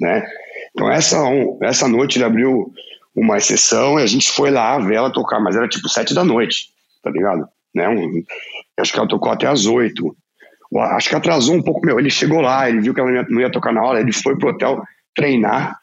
[0.00, 0.26] né?
[0.70, 1.18] Então essa,
[1.62, 2.72] essa noite ele abriu
[3.16, 6.22] uma exceção e a gente foi lá ver ela tocar, mas era tipo sete da
[6.22, 6.68] noite,
[7.02, 7.48] tá ligado?
[7.74, 7.88] Né?
[7.88, 8.22] Um,
[8.78, 10.14] acho que ela tocou até às oito
[10.80, 13.26] acho que atrasou um pouco, meu, ele chegou lá, ele viu que ela não ia,
[13.28, 14.82] não ia tocar na hora, ele foi pro hotel
[15.14, 15.78] treinar,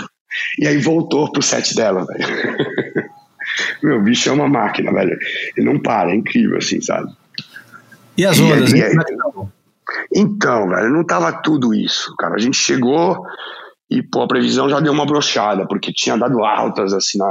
[0.58, 2.26] e aí voltou pro set dela, velho.
[3.82, 5.18] meu, bicho é uma máquina, velho.
[5.56, 7.10] Ele não para, é incrível, assim, sabe?
[8.16, 8.94] E as ondas, e, aí,
[10.14, 12.34] Então, velho, não tava tudo isso, cara.
[12.34, 13.24] A gente chegou
[13.90, 17.30] e, pô, a previsão já deu uma brochada, porque tinha dado altas, assim, na,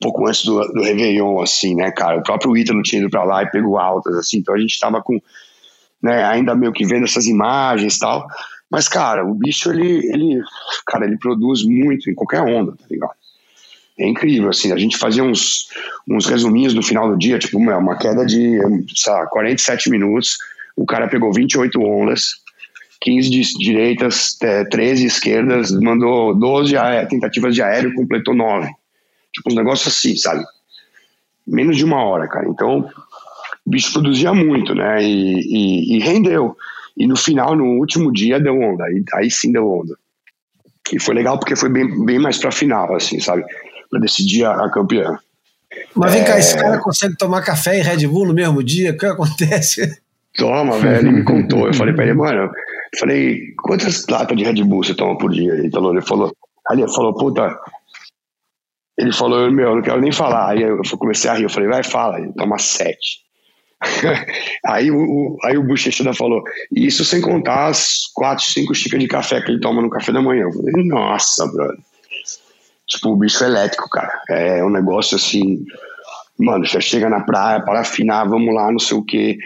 [0.00, 2.18] pouco antes do, do Réveillon, assim, né, cara?
[2.18, 5.02] O próprio Ítalo tinha ido pra lá e pegou altas, assim, então a gente tava
[5.02, 5.20] com
[6.02, 8.26] né, ainda meio que vendo essas imagens e tal.
[8.70, 10.42] Mas, cara, o bicho, ele, ele,
[10.86, 13.14] cara, ele produz muito em qualquer onda, tá ligado?
[13.98, 15.68] É incrível, assim, a gente fazia uns,
[16.08, 18.58] uns resuminhos no final do dia, tipo, uma queda de,
[18.94, 20.36] sei lá, 47 minutos,
[20.76, 22.42] o cara pegou 28 ondas,
[23.00, 24.36] 15 de direitas,
[24.70, 26.74] 13 esquerdas, mandou 12
[27.08, 28.68] tentativas de aéreo, completou 9.
[29.32, 30.44] Tipo, uns negócios assim, sabe?
[31.46, 32.48] Menos de uma hora, cara.
[32.48, 32.88] Então,
[33.66, 35.02] o bicho produzia muito, né?
[35.02, 36.56] E, e, e rendeu.
[36.96, 38.84] E no final, no último dia, deu onda.
[38.84, 39.96] Aí, aí sim deu onda.
[40.92, 43.44] E foi legal porque foi bem, bem mais pra final, assim, sabe?
[43.90, 45.18] Pra decidir a, a campeã.
[45.94, 46.24] Mas vem é...
[46.24, 48.92] cá, esse cara consegue tomar café e Red Bull no mesmo dia?
[48.92, 49.98] O que acontece?
[50.36, 51.08] Toma, velho.
[51.08, 51.66] Ele me contou.
[51.66, 52.50] Eu falei pra ele, mano,
[52.98, 55.52] falei, quantas latas de Red Bull você toma por dia?
[55.54, 56.36] Ele falou, ele falou,
[56.68, 57.58] ali ele falou, puta.
[58.96, 60.50] Ele falou, meu, eu não quero nem falar.
[60.50, 61.44] Aí eu comecei a rir.
[61.44, 62.20] Eu falei, vai, fala.
[62.20, 63.24] Ele toma sete.
[64.66, 69.40] aí, o, aí o Bochecha falou, isso sem contar as quatro, cinco xícaras de café
[69.40, 70.44] que ele toma no café da manhã.
[70.44, 71.78] Eu falei, nossa, brother.
[72.86, 74.12] Tipo, o bicho é elétrico, cara.
[74.30, 75.64] É um negócio assim.
[76.38, 79.38] Mano, já chega na praia para afinar, vamos lá, não sei o quê.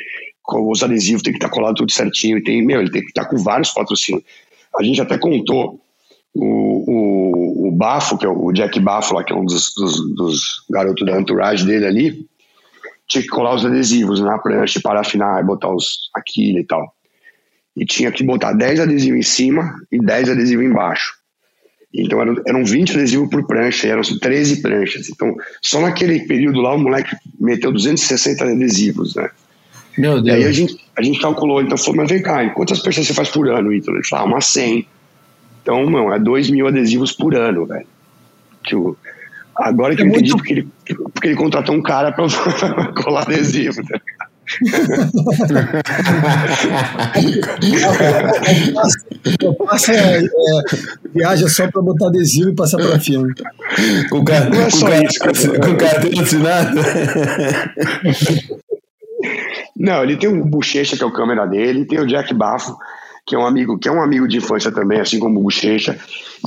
[0.50, 2.42] Os adesivos tem que estar tá colado tudo certinho.
[2.42, 4.24] Tem, meu, ele tem que estar tá com vários patrocínios.
[4.78, 5.80] A gente até contou
[6.34, 10.14] o, o, o Bafo, que é o Jack Bafo, lá, que é um dos, dos,
[10.14, 12.28] dos garotos da entourage dele ali
[13.08, 16.94] tinha que colar os adesivos na prancha para afinar e botar os aquilo e tal.
[17.74, 21.14] E tinha que botar 10 adesivos em cima e 10 adesivos embaixo.
[21.94, 25.08] Então eram, eram 20 adesivos por prancha, eram 13 pranchas.
[25.08, 29.30] Então, só naquele período lá, o moleque meteu 260 adesivos, né?
[29.98, 30.26] Meu Deus.
[30.26, 33.14] E aí a gente, a gente calculou, então falou, mas vem cá, quantas pranchas você
[33.14, 33.96] faz por ano, Ítalo?
[33.96, 34.87] Ele falou, ah, umas 100.
[35.62, 37.87] Então, mano, é 2 mil adesivos por ano, velho.
[38.64, 38.96] Que o,
[39.58, 40.37] Agora que é eu entendi muito...
[40.37, 40.68] porque, ele,
[41.12, 42.26] porque ele contratou um cara para
[43.02, 43.82] colar adesivo.
[43.84, 44.00] Tá
[49.66, 50.28] passa, é, é,
[51.12, 53.34] viaja só para botar adesivo e passar para filme.
[54.08, 55.18] Com cara, não é só com isso.
[55.18, 56.80] Cara, com carteira assinada.
[59.79, 62.77] Não, ele tem o Bochecha, que é o câmera dele, tem o Jack Bafo,
[63.25, 65.97] que é um amigo, que é um amigo de infância também, assim como o Bochecha,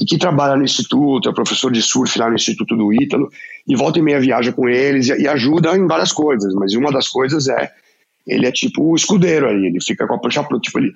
[0.01, 3.31] e que trabalha no instituto, é professor de surf lá no Instituto do Ítalo,
[3.67, 6.91] e volta e meia viaja com eles e, e ajuda em várias coisas, mas uma
[6.91, 7.71] das coisas é
[8.27, 10.91] ele é tipo o escudeiro aí, ele fica com a prancha pronta, tipo, ele,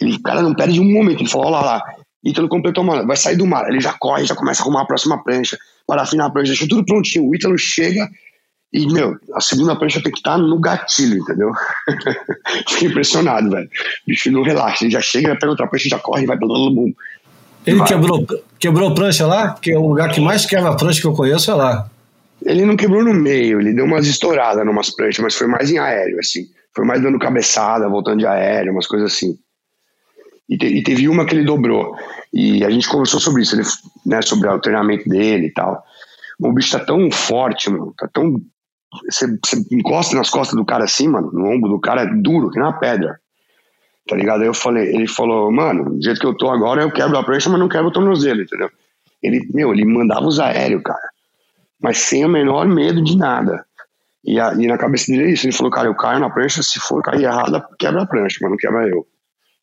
[0.00, 1.82] ele, o cara não perde um momento, ele fala, olha lá,
[2.24, 4.86] Ítalo completou, mano, vai sair do mar, ele já corre, já começa a arrumar a
[4.86, 8.08] próxima prancha, para afinar a prancha, deixa tudo prontinho, o Ítalo chega
[8.72, 11.50] e, meu, a segunda prancha tem que estar tá no gatilho, entendeu?
[12.68, 13.66] Fiquei impressionado, velho.
[13.66, 13.70] O
[14.06, 16.92] bicho não relaxa, ele já chega, pega outra prancha, já corre, vai, blum, blum,
[17.66, 18.26] Ele quebrou,
[18.58, 19.52] quebrou prancha lá?
[19.52, 21.90] Porque é o lugar que mais quebra prancha que eu conheço é lá.
[22.44, 25.78] Ele não quebrou no meio, ele deu umas estouradas numas pranchas, mas foi mais em
[25.78, 26.46] aéreo, assim.
[26.74, 29.36] Foi mais dando cabeçada, voltando de aéreo, umas coisas assim.
[30.48, 31.96] E, te, e teve uma que ele dobrou.
[32.32, 33.66] E a gente conversou sobre isso, ele,
[34.04, 35.82] né, sobre o treinamento dele e tal.
[36.38, 38.40] O bicho tá tão forte, mano, tá tão
[39.04, 42.50] você, você encosta nas costas do cara assim, mano, no ombro do cara é duro,
[42.50, 43.18] que nem uma pedra.
[44.08, 44.40] Tá ligado?
[44.40, 47.22] Aí eu falei, ele falou, mano, do jeito que eu tô agora, eu quebro a
[47.22, 48.70] prancha, mas não quebro o tornozelo, entendeu?
[49.22, 51.10] Ele, meu, ele mandava os aéreos, cara.
[51.80, 53.64] Mas sem o menor medo de nada.
[54.24, 55.46] E, a, e na cabeça dele é isso.
[55.46, 58.50] Ele falou, cara, eu caio na prancha, se for cair errada, quebra a prancha, mas
[58.50, 59.06] não quebra eu.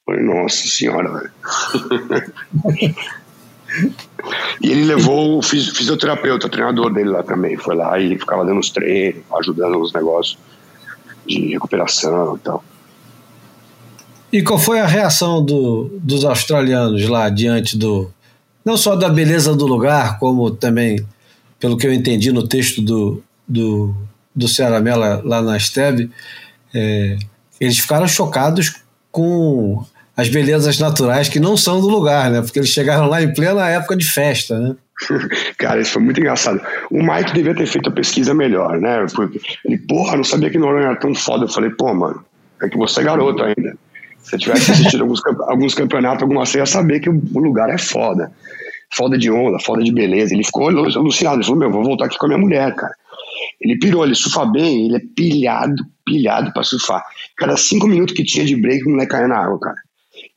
[0.06, 1.32] Falei, nossa senhora, velho.
[4.62, 7.58] E ele levou o fisioterapeuta, o treinador dele lá também.
[7.58, 10.38] Foi lá e ficava dando os treinos, ajudando nos negócios
[11.26, 12.64] de recuperação e tal.
[14.32, 18.12] E qual foi a reação do, dos australianos lá diante do.
[18.64, 21.06] Não só da beleza do lugar, como também,
[21.60, 23.96] pelo que eu entendi no texto do, do,
[24.36, 26.10] do Cearamela lá na Steb,
[26.74, 27.18] é,
[27.62, 32.42] eles ficaram chocados com as belezas naturais que não são do lugar, né?
[32.42, 34.76] Porque eles chegaram lá em plena época de festa, né?
[35.58, 36.62] Cara, isso foi muito engraçado.
[36.90, 39.06] O Mike devia ter feito a pesquisa melhor, né?
[39.66, 41.46] Ele, porra, não sabia que Noronha era tão foda.
[41.46, 42.24] Eu falei, pô, mano,
[42.62, 43.78] é que você é garoto ainda.
[44.24, 48.32] Se tivesse assistido alguns, alguns campeonatos, alguma você ia saber que o lugar é foda.
[48.96, 50.34] Foda de onda, foda de beleza.
[50.34, 51.38] Ele ficou alucinado.
[51.38, 52.94] Ele falou, meu, vou voltar aqui com a minha mulher, cara.
[53.60, 57.04] Ele pirou, ele surfa bem, ele é pilhado, pilhado pra surfar.
[57.36, 59.78] Cada cinco minutos que tinha de break, o moleque caia na água, cara.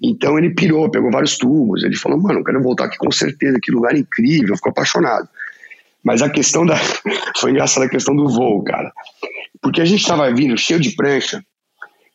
[0.02, 1.82] Então ele pirou, pegou vários tubos.
[1.82, 5.28] Ele falou, mano, eu quero voltar aqui com certeza, que lugar incrível, ficou apaixonado.
[6.04, 6.76] Mas a questão da.
[7.38, 8.92] Foi engraçada a questão do voo, cara.
[9.61, 11.44] Porque a gente tava vindo cheio de prancha.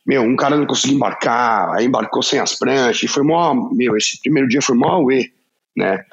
[0.05, 3.53] Meu, um cara não conseguiu embarcar, aí embarcou sem as pranchas, e foi mó.
[3.71, 5.31] Meu, esse primeiro dia foi mó auê,
[5.77, 6.03] né?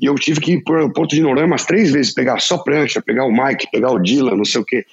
[0.00, 3.02] E eu tive que ir pro Porto de Noronha umas três vezes, pegar só prancha,
[3.02, 4.84] pegar o Mike, pegar o Dylan, não sei o quê.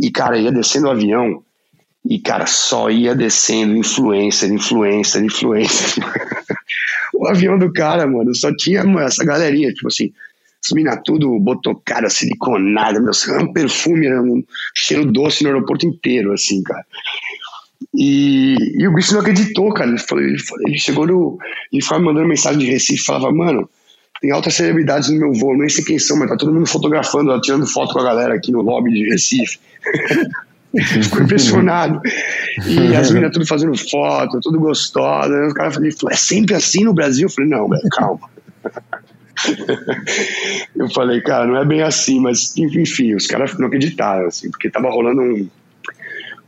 [0.00, 1.42] E, cara, ia descendo o avião,
[2.04, 6.04] e, cara, só ia descendo influencer, influencer, influencer.
[7.14, 10.12] o avião do cara, mano, só tinha essa galerinha, tipo assim,
[10.64, 14.42] As minas tudo botocada, siliconada, meu, um perfume, um
[14.74, 16.84] cheiro doce no aeroporto inteiro, assim, cara.
[17.94, 19.90] E, e o bicho não acreditou, cara.
[19.90, 20.36] Ele, falou, ele,
[20.66, 21.38] ele chegou no.
[21.72, 23.68] Ele foi mandando mensagem de Recife falava, mano,
[24.20, 27.38] tem altas celebridades no meu voo, nem sei quem são, mas tá todo mundo fotografando,
[27.40, 29.58] tirando foto com a galera aqui no lobby de Recife.
[31.02, 32.00] Ficou impressionado.
[32.66, 35.46] E as meninas tudo fazendo foto, tudo gostosa.
[35.46, 37.26] Os caras falaram, é sempre assim no Brasil?
[37.26, 38.30] Eu falei, não, velho, calma.
[40.74, 44.70] eu falei, cara, não é bem assim, mas enfim, os caras não acreditaram, assim, porque
[44.70, 45.48] tava rolando um,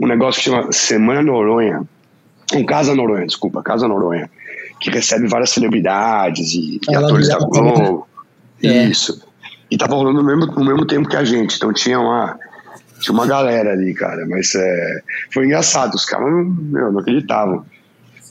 [0.01, 1.83] um negócio que chama Semana Noronha.
[2.55, 4.31] Um Casa Noronha, desculpa, Casa Noronha,
[4.81, 8.07] que recebe várias celebridades e, e atores da Globo.
[8.63, 8.85] É.
[8.85, 9.23] Isso.
[9.71, 12.39] E tava rolando no mesmo, no mesmo tempo que a gente, então tinha uma
[13.05, 17.65] tinha uma galera ali, cara, mas é, foi engraçado, os caras não, meu, não acreditavam.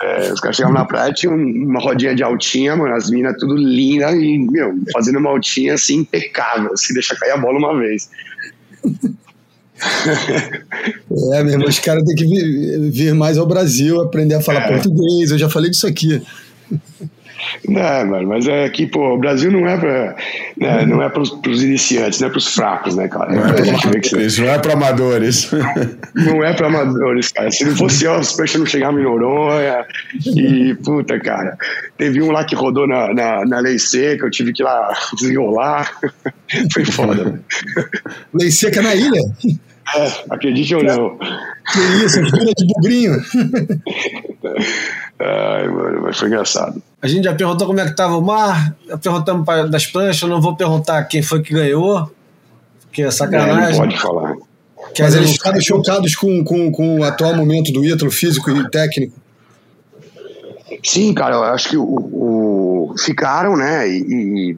[0.01, 3.55] É, os caras chegavam na praia, tinha uma rodinha de altinha, mano, as minas tudo
[3.55, 8.09] linda e, meu, fazendo uma altinha assim impecável, se deixa cair a bola uma vez.
[11.33, 14.61] é, meu irmão, os caras têm que vir, vir, mais ao Brasil, aprender a falar
[14.61, 14.67] é.
[14.69, 16.21] português, eu já falei disso aqui.
[17.67, 20.15] Não, mano, mas é que, pô, o Brasil não é pra.
[20.57, 23.33] Né, não é pros, pros iniciantes, não é pros fracos, né, cara?
[23.33, 25.49] Não é, pra amadores, não é pra amadores.
[26.15, 27.51] Não é pra amadores, cara.
[27.51, 29.85] Se não fosse eu, os peixes não chegavam em Noronha.
[30.25, 31.57] E, puta, cara,
[31.97, 34.93] teve um lá que rodou na, na, na lei seca, eu tive que ir lá
[35.15, 35.91] desenrolar.
[36.71, 37.23] Foi foda.
[37.23, 37.39] Né?
[38.33, 39.21] Lei seca na ilha?
[39.95, 41.17] É, acredite ou não.
[41.17, 43.13] Que isso, filha de bugrinho.
[45.25, 46.83] Ai, mano, mas foi engraçado.
[47.01, 50.41] A gente já perguntou como é que tava o mar, já perguntamos das pranchas, não
[50.41, 52.11] vou perguntar quem foi que ganhou,
[52.81, 53.79] porque é sacanagem.
[53.79, 54.35] Não, pode falar.
[54.93, 58.69] Quer Mas eles ficaram chocados com, com, com o atual momento do Ítalo, físico e
[58.69, 59.13] técnico?
[60.83, 63.87] Sim, cara, eu acho que o, o ficaram, né?
[63.87, 64.57] E, e,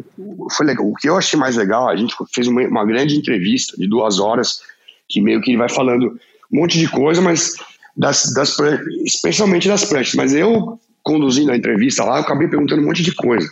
[0.51, 0.87] foi legal.
[0.87, 4.19] O que eu achei mais legal, a gente fez uma, uma grande entrevista de duas
[4.19, 4.61] horas,
[5.07, 6.17] que meio que ele vai falando
[6.51, 7.53] um monte de coisa, mas
[7.95, 8.57] das, das
[9.03, 10.15] especialmente das pranchas.
[10.15, 13.47] Mas eu, conduzindo a entrevista lá, eu acabei perguntando um monte de coisa.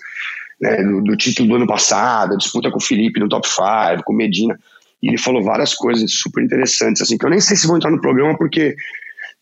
[0.61, 4.13] Né, do, do, título do ano passado, disputa com o Felipe no top 5, com
[4.13, 4.57] Medina.
[5.01, 7.91] E ele falou várias coisas super interessantes, assim, que eu nem sei se vou entrar
[7.91, 8.75] no programa porque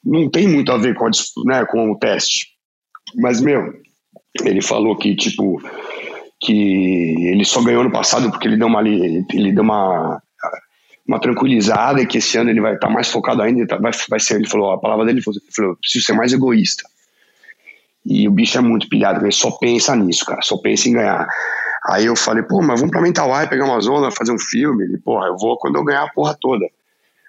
[0.03, 1.11] não tem muito a ver com, a,
[1.45, 2.47] né, com o teste.
[3.15, 3.71] Mas, meu,
[4.43, 5.61] ele falou que, tipo,
[6.39, 10.21] que ele só ganhou no passado porque ele deu uma, ele deu uma
[11.11, 14.19] uma tranquilizada que esse ano ele vai estar tá mais focado ainda, tá, vai, vai
[14.19, 16.83] ser, ele falou, a palavra dele foi, falou, preciso ser mais egoísta.
[18.05, 21.27] E o bicho é muito pilhado, ele só pensa nisso, cara, só pensa em ganhar.
[21.89, 24.83] Aí eu falei, pô, mas vamos pra Mentawai pegar uma zona, fazer um filme.
[24.83, 26.65] Ele, porra, eu vou quando eu ganhar a porra toda.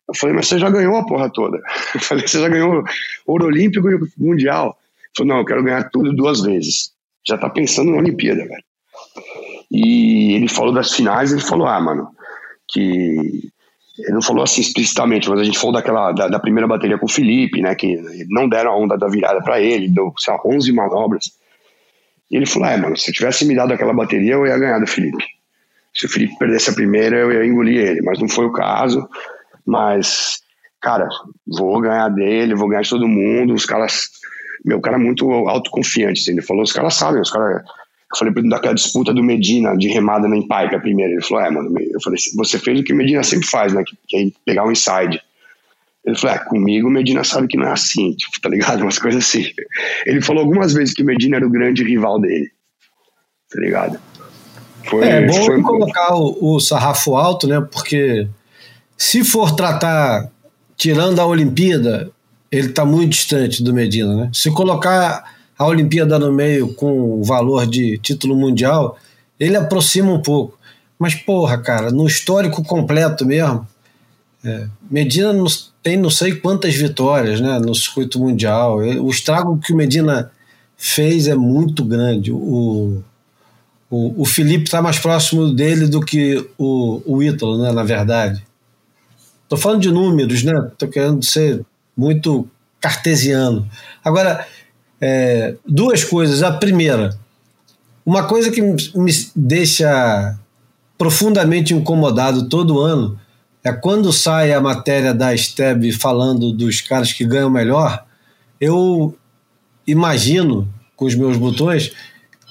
[0.08, 1.58] Eu falei, mas você já ganhou a porra toda.
[1.94, 2.84] Eu falei, você já ganhou
[3.26, 4.76] ouro olímpico e mundial.
[4.98, 6.92] Ele falou, não, eu quero ganhar tudo duas vezes.
[7.26, 8.64] Já tá pensando na Olimpíada, velho.
[9.70, 12.08] E ele falou das finais, ele falou, ah, mano,
[12.68, 13.50] que
[13.98, 17.06] ele não falou assim explicitamente, mas a gente falou daquela da, da primeira bateria com
[17.06, 20.40] o Felipe, né, que não deram a onda da virada para ele, deu, sei lá,
[20.44, 21.32] 11 manobras.
[22.30, 24.78] E ele falou: "É, mano, se eu tivesse me dado aquela bateria, eu ia ganhar
[24.78, 25.24] do Felipe.
[25.94, 29.06] Se o Felipe perdesse a primeira, eu ia engolir ele, mas não foi o caso.
[29.66, 30.40] Mas,
[30.80, 31.06] cara,
[31.46, 33.52] vou ganhar dele, vou ganhar de todo mundo.
[33.52, 34.08] Os caras,
[34.64, 36.32] meu cara é muito autoconfiante, assim.
[36.32, 37.62] Ele falou: os caras sabem, os caras
[38.12, 41.12] eu falei pra ele daquela disputa do Medina de remada na Empaica primeiro.
[41.14, 43.82] Ele falou: É, mano, eu falei: Você fez o que o Medina sempre faz, né?
[44.06, 45.20] Que, é pegar um inside.
[46.04, 48.82] Ele falou: É, comigo o Medina sabe que não é assim, tipo, tá ligado?
[48.82, 49.46] Umas coisas assim.
[50.04, 52.50] Ele falou algumas vezes que o Medina era o grande rival dele,
[53.50, 53.98] tá ligado?
[54.88, 55.62] Foi, é, é bom foi...
[55.62, 57.66] colocar o, o sarrafo alto, né?
[57.72, 58.28] Porque
[58.96, 60.30] se for tratar,
[60.76, 62.10] tirando a Olimpíada,
[62.50, 64.30] ele tá muito distante do Medina, né?
[64.34, 65.24] Se colocar
[65.62, 68.98] a Olimpíada no meio com o valor de título mundial,
[69.38, 70.58] ele aproxima um pouco.
[70.98, 73.66] Mas, porra, cara, no histórico completo mesmo,
[74.44, 75.32] é, Medina
[75.82, 78.78] tem não sei quantas vitórias né, no circuito mundial.
[78.78, 80.30] O estrago que o Medina
[80.76, 82.32] fez é muito grande.
[82.32, 83.02] O,
[83.88, 88.44] o, o Felipe está mais próximo dele do que o, o Ítalo, né, na verdade.
[89.44, 90.70] Estou falando de números, né?
[90.72, 91.64] Estou querendo ser
[91.96, 92.48] muito
[92.80, 93.68] cartesiano.
[94.04, 94.46] Agora,
[95.02, 96.44] é, duas coisas.
[96.44, 97.18] A primeira,
[98.06, 100.38] uma coisa que me deixa
[100.96, 103.18] profundamente incomodado todo ano
[103.64, 108.04] é quando sai a matéria da STEB falando dos caras que ganham melhor,
[108.60, 109.16] eu
[109.84, 111.92] imagino com os meus botões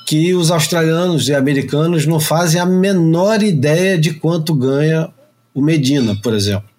[0.06, 5.10] que os australianos e americanos não fazem a menor ideia de quanto ganha
[5.54, 6.70] o Medina, por exemplo.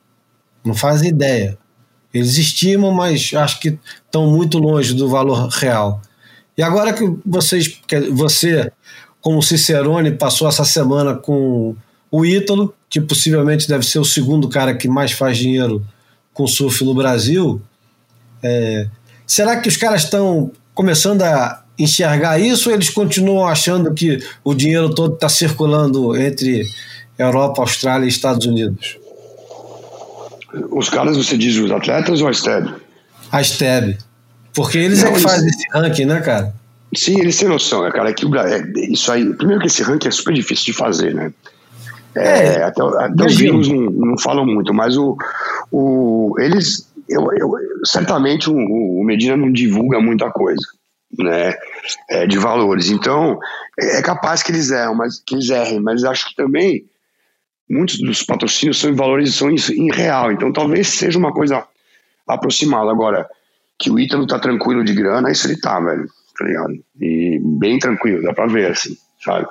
[0.64, 1.59] Não fazem ideia.
[2.13, 6.01] Eles estimam, mas acho que estão muito longe do valor real.
[6.57, 8.71] E agora que vocês, você,
[9.21, 11.75] como Cicerone passou essa semana com
[12.11, 15.85] o Ítalo, que possivelmente deve ser o segundo cara que mais faz dinheiro
[16.35, 17.61] com surf no Brasil.
[18.43, 18.87] É,
[19.27, 24.55] será que os caras estão começando a enxergar isso ou eles continuam achando que o
[24.55, 26.69] dinheiro todo está circulando entre
[27.19, 28.99] Europa, Austrália e Estados Unidos?
[30.70, 32.74] Os caras, você diz os atletas ou a STEB?
[33.30, 33.98] A STEB.
[34.55, 36.55] Porque eles Não, é que fazem esse ranking, né, cara?
[36.94, 38.11] Sim, eles têm noção, né, cara?
[38.11, 39.32] É que é, isso aí.
[39.34, 41.32] Primeiro que esse ranking é super difícil de fazer, né?
[42.14, 45.16] É, é até, até os gringos não, não, falam muito, mas o,
[45.70, 46.86] o, eles.
[47.09, 47.50] Eu, eu
[47.84, 50.66] certamente o, o Medina não divulga muita coisa
[51.18, 51.55] né,
[52.11, 52.90] é, de valores.
[52.90, 53.38] Então,
[53.78, 56.84] é, é capaz que eles erram, mas que eles errem, mas acho que também
[57.69, 60.33] muitos dos patrocínios são em valores são em, real.
[60.33, 61.65] Então, talvez seja uma coisa
[62.27, 62.91] aproximada.
[62.91, 63.29] Agora,
[63.79, 66.07] que o Ítalo tá tranquilo de grana, isso ele tá, velho.
[66.39, 66.73] Tá ligado?
[67.01, 69.47] E bem tranquilo, dá pra ver, assim, sabe?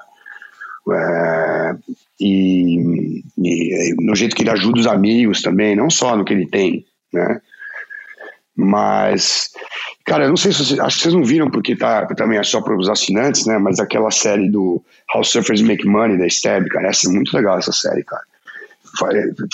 [0.92, 1.76] É,
[2.20, 6.48] e, e, no jeito que ele ajuda os amigos também, não só no que ele
[6.48, 7.40] tem, né?
[8.64, 9.50] Mas,
[10.06, 12.44] cara, eu não sei se vocês, acho que vocês não viram porque tá, também é
[12.44, 13.58] só para os assinantes, né?
[13.58, 14.84] Mas aquela série do
[15.16, 18.22] How Surfers Make Money da Stab, cara, essa é muito legal essa série, cara.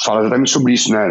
[0.03, 1.07] Fala exatamente sobre isso, né?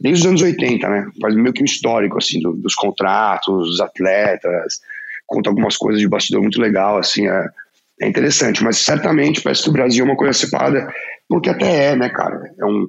[0.00, 1.06] Desde os anos 80, né?
[1.20, 4.80] Faz meio que um histórico, assim, do, dos contratos, dos atletas,
[5.26, 7.48] conta algumas coisas de bastidor muito legal, assim, é,
[8.00, 8.64] é interessante.
[8.64, 10.90] Mas certamente parece que o Brasil é uma coisa separada,
[11.28, 12.50] porque até é, né, cara?
[12.58, 12.88] É um,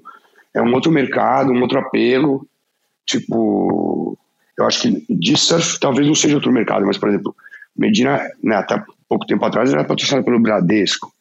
[0.56, 2.48] é um outro mercado, um outro apelo
[3.06, 4.18] Tipo,
[4.58, 7.36] eu acho que de surf talvez não seja outro mercado, mas, por exemplo,
[7.76, 11.12] Medina, né, até pouco tempo atrás, era patrocinado pelo Bradesco.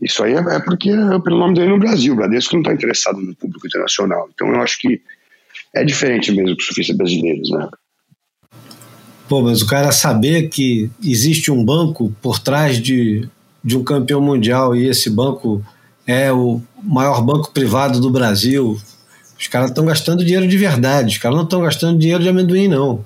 [0.00, 2.12] Isso aí é, é porque é pelo nome dele no Brasil.
[2.12, 4.28] O Bradesco não está interessado no público internacional.
[4.34, 5.00] Então eu acho que
[5.74, 7.68] é diferente mesmo para os surfistas brasileiros, né?
[9.28, 13.28] Pô, mas o cara saber que existe um banco por trás de,
[13.62, 15.64] de um campeão mundial e esse banco
[16.06, 18.78] é o maior banco privado do Brasil,
[19.44, 22.66] os caras estão gastando dinheiro de verdade, os caras não estão gastando dinheiro de amendoim,
[22.66, 23.04] não.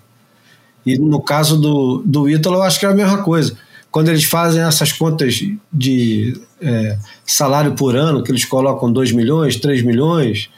[0.86, 3.56] E no caso do, do Ítalo, eu acho que é a mesma coisa.
[3.90, 5.40] Quando eles fazem essas contas
[5.72, 10.48] de é, salário por ano, que eles colocam 2 milhões, 3 milhões,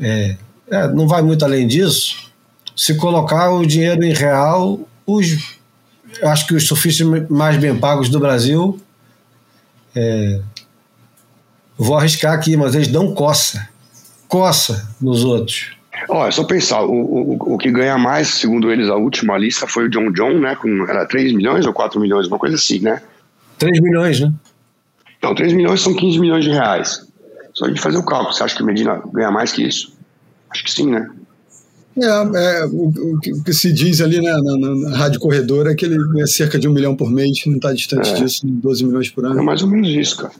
[0.00, 0.36] é,
[0.68, 2.28] é, não vai muito além disso.
[2.74, 5.56] Se colocar o dinheiro em real, os,
[6.20, 8.80] acho que os surfistas mais bem pagos do Brasil,
[9.94, 10.40] é,
[11.78, 13.70] vou arriscar aqui, mas eles dão coça
[14.30, 15.72] coça nos outros.
[16.08, 19.66] Ó, é só pensar, o, o, o que ganha mais, segundo eles, a última lista
[19.66, 20.54] foi o John John, né?
[20.54, 23.02] Com, era 3 milhões ou 4 milhões, uma coisa assim, né?
[23.58, 24.32] 3 milhões, né?
[25.18, 27.06] Então, 3 milhões são 15 milhões de reais.
[27.52, 28.32] Só a gente fazer o cálculo.
[28.32, 29.92] Você acha que o Medina ganha mais que isso?
[30.48, 31.10] Acho que sim, né?
[31.96, 35.74] É, é o, o, que se diz ali né, na, na, na Rádio Corredor é
[35.74, 38.14] que ele é cerca de um milhão por mês, não está distante é.
[38.14, 39.40] disso, 12 milhões por ano.
[39.40, 40.32] É mais ou menos isso, cara.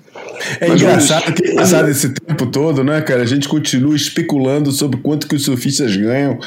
[0.61, 5.01] É mais engraçado que, passado esse tempo todo, né, cara, a gente continua especulando sobre
[5.01, 6.39] quanto que os surfistas ganham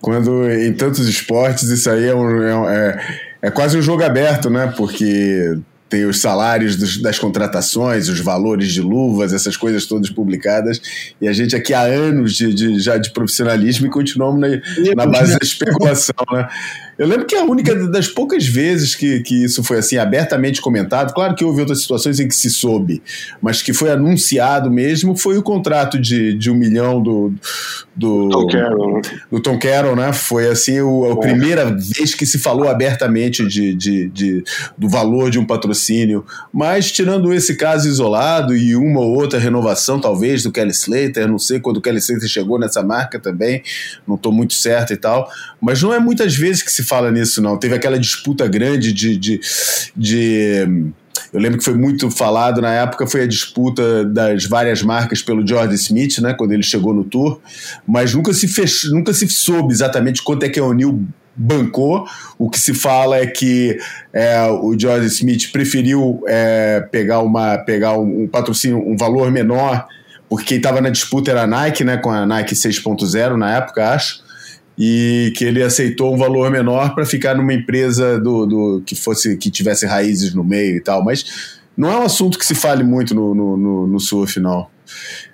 [0.00, 2.98] quando em tantos esportes isso aí é, um, é,
[3.42, 5.58] é, é quase um jogo aberto, né, porque
[5.90, 10.80] tem os salários dos, das contratações, os valores de luvas, essas coisas todas publicadas,
[11.20, 14.48] e a gente aqui há anos de, de já de profissionalismo e continuamos na,
[14.94, 16.48] na base da especulação, né?
[17.00, 21.14] Eu lembro que a única das poucas vezes que, que isso foi assim abertamente comentado,
[21.14, 23.02] claro que houve outras situações em que se soube,
[23.40, 27.32] mas que foi anunciado mesmo, foi o contrato de, de um milhão do,
[27.96, 29.00] do Tom Carroll, né?
[29.32, 30.12] do Tom Carroll, né?
[30.12, 31.16] Foi assim o, a é.
[31.16, 34.44] primeira vez que se falou abertamente de, de, de,
[34.76, 35.79] do valor de um patrocínio.
[36.52, 41.38] Mas tirando esse caso isolado e uma ou outra renovação, talvez, do Kelly Slater, não
[41.38, 43.62] sei quando o Kelly Slater chegou nessa marca também,
[44.06, 45.28] não estou muito certo e tal.
[45.60, 47.58] Mas não é muitas vezes que se fala nisso, não.
[47.58, 49.40] Teve aquela disputa grande de, de,
[49.96, 50.92] de
[51.32, 55.46] eu lembro que foi muito falado na época, foi a disputa das várias marcas pelo
[55.46, 57.40] Jordan Smith, né, quando ele chegou no tour,
[57.86, 58.88] mas nunca se fech...
[58.90, 62.06] nunca se soube exatamente quanto é que a O'Neill bancou.
[62.38, 63.78] O que se fala é que
[64.12, 69.86] é, o Jordan Smith preferiu é, pegar, uma, pegar um, um patrocínio, um valor menor,
[70.28, 73.90] porque quem estava na disputa era a Nike, né, com a Nike 6.0 na época,
[73.90, 74.30] acho
[74.82, 79.36] e que ele aceitou um valor menor para ficar numa empresa do, do, que fosse
[79.36, 82.82] que tivesse raízes no meio e tal, mas não é um assunto que se fale
[82.82, 84.66] muito no, no, no, no surf, não.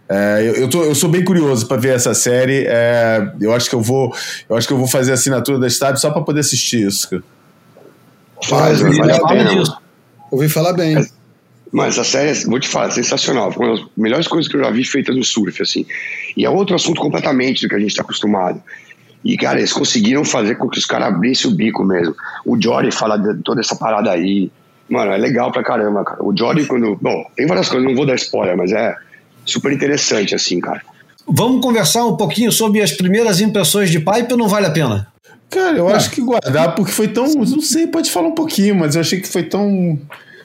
[0.09, 2.65] É, eu, eu, tô, eu sou bem curioso para ver essa série.
[2.67, 4.15] É, eu acho que eu vou,
[4.49, 7.23] eu acho que eu vou fazer a assinatura da Stab só para poder assistir isso.
[8.45, 9.79] Faz, vale a pena.
[10.31, 10.95] Ouvi falar bem.
[10.95, 11.15] Mas,
[11.73, 13.51] mas a série, vou te falar, sensacional.
[13.51, 15.85] Foi uma das melhores coisas que eu já vi feitas no surf, assim.
[16.37, 18.63] E é outro assunto completamente do que a gente está acostumado.
[19.25, 22.15] E, cara, eles conseguiram fazer com que os caras abrissem o bico mesmo.
[22.45, 24.51] O Jory fala de toda essa parada aí.
[24.89, 26.23] Mano, é legal pra caramba, cara.
[26.25, 26.97] O Jordan, quando.
[27.03, 28.95] Bom, tem várias coisas, não vou dar spoiler, mas é
[29.47, 30.83] super interessante, assim, cara.
[31.27, 35.09] Vamos conversar um pouquinho sobre as primeiras impressões de pipe ou não vale a pena?
[35.51, 37.27] Cara, eu acho que guardar, porque foi tão.
[37.35, 39.99] Não sei, pode falar um pouquinho, mas eu achei que foi tão.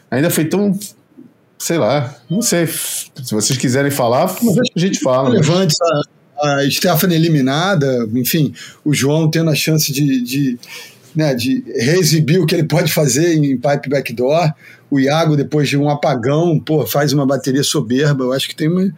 [0.10, 0.78] Ainda foi tão.
[1.58, 2.68] Sei lá, não sei.
[2.68, 5.30] Se vocês quiserem falar, a gente fala.
[5.30, 5.76] Relevante
[6.41, 10.60] a, a Stephanie eliminada, enfim, o João tendo a chance de, de,
[11.16, 14.53] né, de reexibir o que ele pode fazer em pipe backdoor.
[14.89, 18.26] O Iago, depois de um apagão, pô, faz uma bateria soberba.
[18.26, 18.91] Eu acho que tem uma,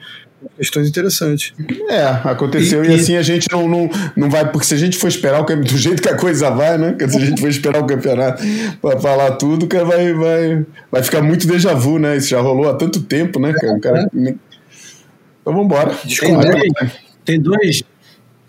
[0.57, 1.53] questões interessantes.
[1.89, 4.97] É, aconteceu e, e assim a gente não, não, não vai, porque se a gente
[4.97, 6.95] for esperar o do jeito que a coisa vai, né?
[7.07, 8.43] Se a gente for esperar o campeonato
[8.81, 12.17] para falar tudo, cara, vai, vai, vai ficar muito déjà vu, né?
[12.17, 13.79] Isso já rolou há tanto tempo, né, cara?
[13.79, 15.95] cara então vamos embora.
[15.95, 16.93] Tem dois,
[17.25, 17.83] tem dois,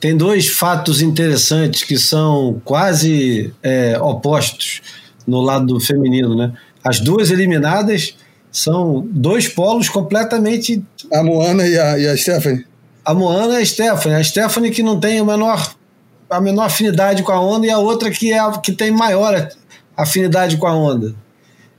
[0.05, 4.83] tem dois fatos interessantes que são quase é, opostos
[5.27, 6.53] no lado feminino, né?
[6.85, 8.15] As duas eliminadas
[8.53, 10.85] são dois polos completamente.
[11.11, 12.67] A Moana e a, e a Stephanie.
[13.03, 14.19] A Moana e a Stephanie.
[14.19, 15.75] A Stephanie que não tem a menor,
[16.29, 19.49] a menor afinidade com a onda e a outra que, é a, que tem maior
[19.97, 21.15] afinidade com a onda.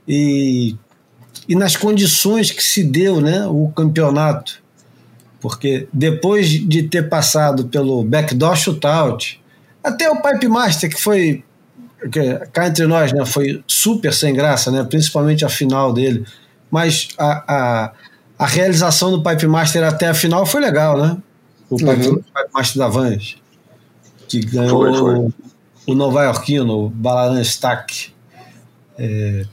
[0.08, 0.74] E,
[1.48, 4.65] e nas condições que se deu né, o campeonato.
[5.48, 9.40] Porque depois de ter passado pelo backdoor shootout,
[9.82, 11.44] até o Pipe Master, que foi
[12.10, 16.24] que, cá entre nós, né, foi super sem graça, né, principalmente a final dele
[16.70, 17.92] mas a, a,
[18.38, 21.16] a realização do Pipe Master até a final foi legal, né?
[21.68, 22.16] O Pipe, uhum.
[22.16, 23.36] Pipe Master da Vans,
[24.28, 25.32] que ganhou foi, foi.
[25.86, 28.12] o Nova Yorkino, o Balaran Stack.
[28.98, 29.44] É,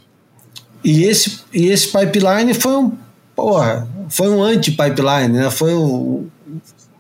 [0.84, 2.98] e, esse, e esse pipeline foi um
[3.36, 5.50] porra, foi um anti-pipeline, né?
[5.50, 6.28] Foi um,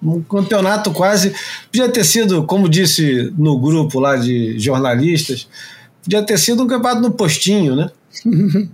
[0.01, 1.34] um campeonato quase.
[1.71, 5.47] Podia ter sido, como disse no grupo lá de jornalistas,
[6.03, 7.89] podia ter sido um campeonato no postinho, né?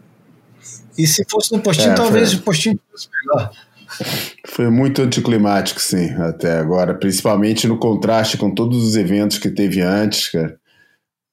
[0.98, 2.40] E se fosse no postinho, é, talvez foi...
[2.40, 3.52] o postinho fosse melhor.
[4.46, 9.80] Foi muito anticlimático, sim, até agora, principalmente no contraste com todos os eventos que teve
[9.80, 10.60] antes, cara.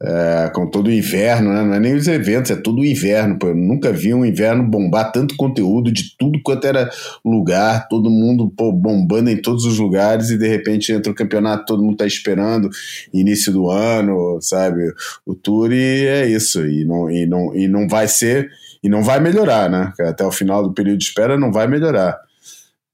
[0.03, 1.63] É, com todo o inverno, né?
[1.65, 3.39] não é nem os eventos, é todo o inverno.
[3.39, 3.49] Pô.
[3.49, 6.91] Eu nunca vi um inverno bombar tanto conteúdo de tudo quanto era
[7.25, 11.65] lugar, todo mundo pô, bombando em todos os lugares e de repente entra o campeonato,
[11.65, 12.69] todo mundo está esperando,
[13.13, 14.93] início do ano, sabe?
[15.25, 16.67] O tour e é isso.
[16.67, 18.51] E não, e não, e não vai ser
[18.83, 19.93] e não vai melhorar, né?
[20.01, 22.26] Até o final do período de espera não vai melhorar.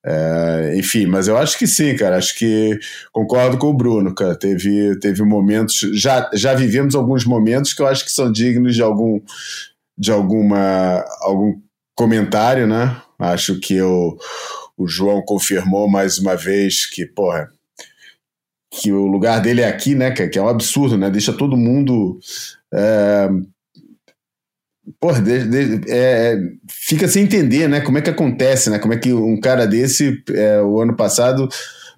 [0.04, 2.16] É, enfim, mas eu acho que sim, cara.
[2.16, 2.78] Acho que
[3.12, 4.36] concordo com o Bruno, cara.
[4.36, 8.82] Teve, teve momentos, já, já vivemos alguns momentos que eu acho que são dignos de
[8.82, 9.20] algum,
[9.96, 11.60] de alguma, algum
[11.94, 13.00] comentário, né?
[13.18, 14.18] Acho que o,
[14.76, 17.48] o João confirmou mais uma vez que, porra,
[18.72, 21.10] que o lugar dele é aqui, né, Que é um absurdo, né?
[21.10, 22.18] Deixa todo mundo
[22.74, 23.28] é,
[24.98, 26.36] Porra, de, de, é,
[26.68, 27.80] fica sem entender, né?
[27.80, 28.78] Como é que acontece, né?
[28.78, 31.48] Como é que um cara desse, é, o ano passado,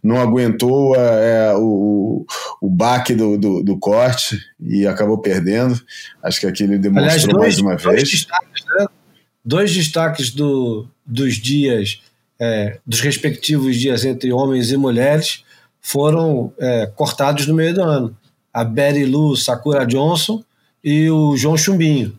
[0.05, 2.27] não aguentou é, o,
[2.61, 5.81] o baque do, do, do, corte e acabou perdendo.
[6.23, 8.11] Acho que aqui ele demonstrou Aliás, dois, mais uma dois vez.
[8.11, 8.87] Destaques, né?
[9.43, 12.03] Dois destaques do, dos dias,
[12.39, 15.43] é, dos respectivos dias entre homens e mulheres,
[15.81, 18.17] foram é, cortados no meio do ano.
[18.53, 20.45] A Betty Lou Sakura Johnson
[20.83, 22.19] e o João Chumbinho.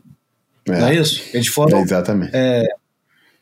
[0.67, 0.79] É.
[0.79, 1.21] Não é isso?
[1.33, 1.77] Eles foram.
[1.77, 2.31] É exatamente.
[2.33, 2.63] É,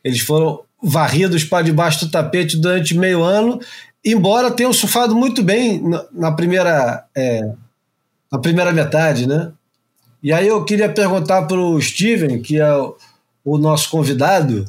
[0.04, 3.60] eles foram varridos para debaixo do tapete durante meio ano,
[4.04, 7.42] embora tenham surfado muito bem na, primeira, é,
[8.30, 9.52] na primeira metade, né?
[10.22, 12.98] E aí eu queria perguntar para o Steven, que é o,
[13.46, 14.66] o nosso convidado,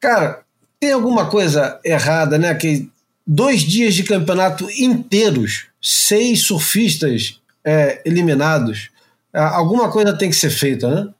[0.00, 0.42] cara,
[0.80, 2.54] tem alguma coisa errada, né?
[2.54, 2.90] Que
[3.26, 8.90] dois dias de campeonato inteiros, seis surfistas é, eliminados,
[9.32, 11.14] alguma coisa tem que ser feita, né?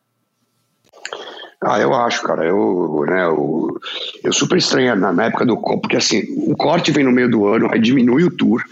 [1.64, 2.44] Ah, eu acho, cara.
[2.44, 3.80] Eu, né, eu,
[4.24, 7.46] eu super estranho na, na época do porque assim, o corte vem no meio do
[7.46, 8.62] ano, aí diminui o tour,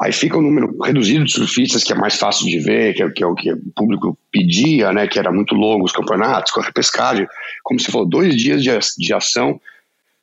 [0.00, 3.10] aí fica um número reduzido de surfistas, que é mais fácil de ver, que é,
[3.10, 6.60] que é o que o público pedia, né, que era muito longo os campeonatos, com
[6.60, 7.26] a repescagem,
[7.64, 9.60] como se for dois dias de, de ação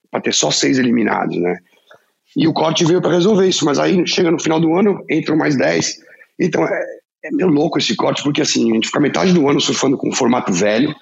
[0.10, 1.58] para ter só seis eliminados, né?
[2.38, 5.38] E o corte veio para resolver isso, mas aí chega no final do ano, entram
[5.38, 5.96] mais dez.
[6.40, 6.84] Então é,
[7.26, 10.10] é meio louco esse corte, porque assim, a gente fica metade do ano surfando com
[10.10, 10.94] um formato velho,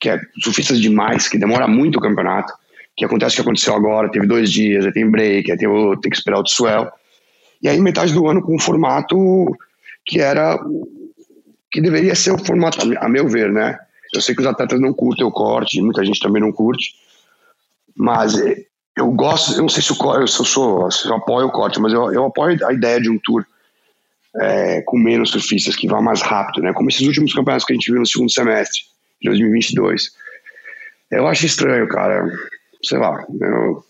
[0.00, 2.52] que é surfistas demais, que demora muito o campeonato,
[2.96, 5.68] que acontece o que aconteceu agora, teve dois dias, aí tem break, aí tem,
[6.00, 6.88] tem que esperar o swell.
[7.62, 9.16] E aí metade do ano com um formato
[10.06, 10.58] que era
[11.70, 13.78] que deveria ser o formato, a meu ver, né?
[14.12, 16.94] Eu sei que os atletas não curtem o corte, muita gente também não curte,
[17.94, 18.34] mas
[18.96, 21.78] eu gosto, eu não sei se, eu, se eu sou, se eu apoio o corte,
[21.78, 23.46] mas eu, eu apoio a ideia de um tour
[24.40, 26.72] é, com menos surfistas, que vá mais rápido, né?
[26.72, 28.80] Como esses últimos campeonatos que a gente viu no segundo semestre
[29.20, 30.10] de 2022.
[31.10, 32.24] Eu acho estranho, cara.
[32.82, 33.24] Sei lá.
[33.40, 33.84] Eu,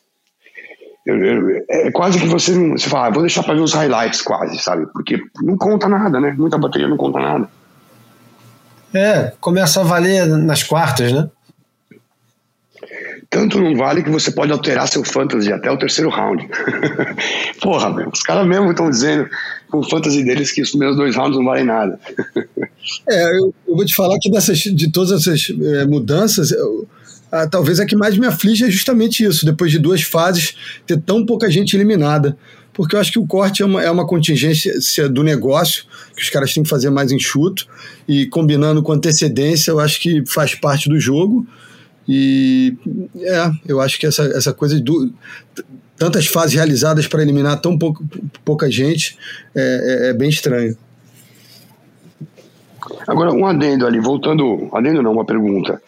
[1.07, 2.77] eu, eu, é quase que você não.
[2.77, 4.87] Você fala, ah, vou deixar pra ver os highlights, quase, sabe?
[4.93, 6.35] Porque não conta nada, né?
[6.37, 7.49] Muita bateria não conta nada.
[8.93, 11.31] É, começa a valer nas quartas, né?
[13.31, 16.49] Tanto não vale que você pode alterar seu fantasy até o terceiro round.
[17.63, 19.29] Porra, meu, os caras mesmo estão dizendo
[19.71, 21.99] com o fantasy deles que os primeiros dois rounds não valem nada.
[23.09, 26.89] é, eu, eu, vou te falar que dessas, de todas essas é, mudanças, eu,
[27.31, 31.01] a, talvez a que mais me aflige é justamente isso, depois de duas fases, ter
[31.01, 32.37] tão pouca gente eliminada.
[32.73, 35.85] Porque eu acho que o corte é uma, é uma contingência do negócio,
[36.17, 37.67] que os caras têm que fazer mais enxuto,
[38.09, 41.47] e combinando com antecedência, eu acho que faz parte do jogo.
[42.13, 42.77] E
[43.21, 45.13] é, eu acho que essa, essa coisa de
[45.97, 48.05] tantas fases realizadas para eliminar tão pouco,
[48.45, 49.17] pouca gente
[49.55, 50.77] é, é, é, bem estranho.
[53.07, 54.69] Agora, um adendo ali, voltando.
[54.73, 55.81] Adendo não, uma pergunta.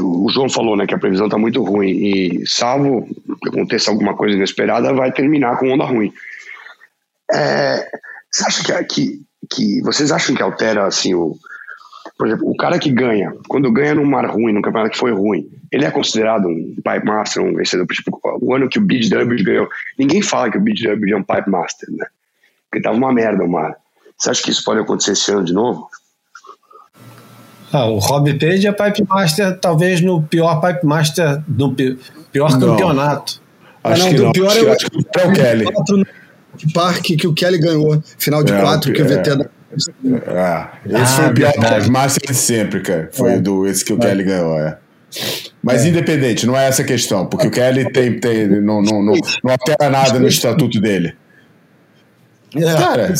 [0.00, 3.04] O João falou né, que a previsão está muito ruim e, salvo
[3.42, 6.12] que aconteça alguma coisa inesperada, vai terminar com onda ruim.
[7.34, 7.88] É,
[8.30, 11.36] você acha que, que, que, vocês acham que altera assim o,
[12.16, 15.12] por exemplo, o cara que ganha, quando ganha num mar ruim, num campeonato que foi
[15.12, 17.86] ruim, ele é considerado um pipe master, um vencedor.
[17.86, 21.16] Tipo, o ano que o Beach Derby ganhou, ninguém fala que o Beach Derby é
[21.16, 22.06] um pipe master, né?
[22.70, 23.76] Porque tava uma merda o mar.
[24.16, 25.88] Você acha que isso pode acontecer esse ano de novo?
[27.70, 31.74] Ah, o Rob Page é pipe master, talvez no pior pipe master, do
[32.32, 32.70] pior não.
[32.70, 33.42] campeonato.
[33.84, 34.32] Acho ah, não, que não.
[34.32, 35.64] pior acho é o, acho que é o Kelly.
[36.72, 39.55] Parque que o Kelly ganhou, final de é, quatro, que o VT é.
[40.28, 41.52] Ah, esse ah, foi o pior
[41.90, 43.10] Master de sempre, cara.
[43.12, 43.38] Foi é.
[43.38, 44.00] do, esse que o é.
[44.00, 44.78] Kelly ganhou, é.
[45.62, 45.88] Mas é.
[45.88, 49.52] independente, não é essa a questão, porque o Kelly tem, tem, não, não, não, não
[49.52, 51.14] altera nada no estatuto dele.
[52.54, 52.74] É.
[52.74, 53.12] Cara,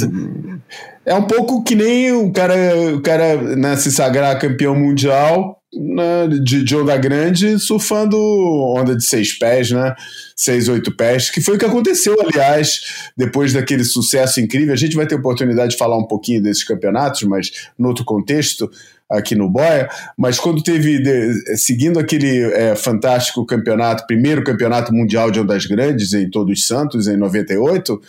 [1.05, 2.55] é um pouco que nem o cara,
[2.95, 9.05] o cara né, se sagrar campeão mundial né, de, de onda grande surfando onda de
[9.05, 9.95] seis pés, né?
[10.35, 14.73] Seis, oito pés, que foi o que aconteceu, aliás, depois daquele sucesso incrível.
[14.73, 18.71] A gente vai ter oportunidade de falar um pouquinho desses campeonatos, mas no outro contexto
[19.09, 19.89] aqui no Boia,
[20.19, 26.13] mas quando teve, de, seguindo aquele é, fantástico campeonato, primeiro campeonato mundial de ondas grandes
[26.13, 28.01] em Todos os Santos, em 98,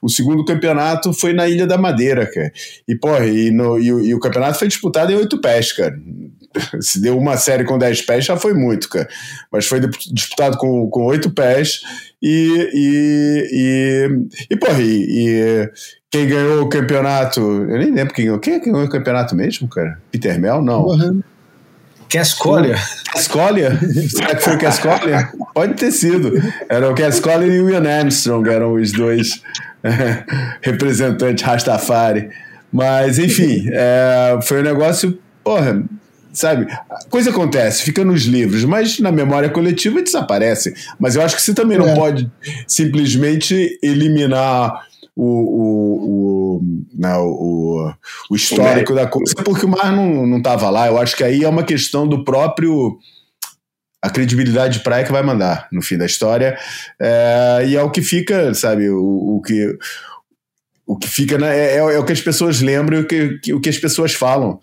[0.00, 2.52] o segundo campeonato foi na Ilha da Madeira, cara.
[2.88, 5.94] E, porra, e, no, e, e o campeonato foi disputado em oito pés, cara.
[6.80, 9.08] Se deu uma série com 10 pés, já foi muito, cara.
[9.52, 9.80] Mas foi
[10.12, 11.80] disputado com, 8 pés
[12.22, 12.70] e.
[12.72, 15.70] E, e, e porra, e, e,
[16.10, 17.40] quem ganhou o campeonato.
[17.40, 18.38] Eu nem lembro quem ganhou.
[18.38, 19.98] Quem ganhou o campeonato mesmo, cara?
[20.10, 20.62] Peter Mel?
[20.62, 20.86] Não.
[20.86, 21.22] Uhum.
[22.08, 22.76] Cascolia.
[23.12, 23.78] Cascolia?
[24.08, 25.28] Será que foi o Cascolia?
[25.52, 26.32] Pode ter sido.
[26.68, 29.42] Era o Cascolia e o Ian Armstrong, eram os dois
[29.82, 30.24] é,
[30.62, 32.30] representantes Rastafari.
[32.72, 35.82] Mas, enfim, é, foi um negócio, porra,
[36.36, 36.66] sabe?
[37.08, 40.74] Coisa acontece, fica nos livros, mas na memória coletiva desaparece.
[41.00, 41.94] Mas eu acho que você também não é.
[41.94, 42.30] pode
[42.68, 46.62] simplesmente eliminar o, o, o,
[46.94, 47.92] não, o,
[48.30, 50.86] o histórico da coisa porque o mar não estava lá.
[50.86, 52.98] Eu acho que aí é uma questão do próprio
[54.02, 56.56] a credibilidade de praia que vai mandar no fim da história.
[57.00, 59.76] É, e é o que fica, sabe, o, o que
[60.86, 63.38] o que fica na, é, é, é, o que as pessoas lembram e o que,
[63.38, 64.60] que, o que as pessoas falam.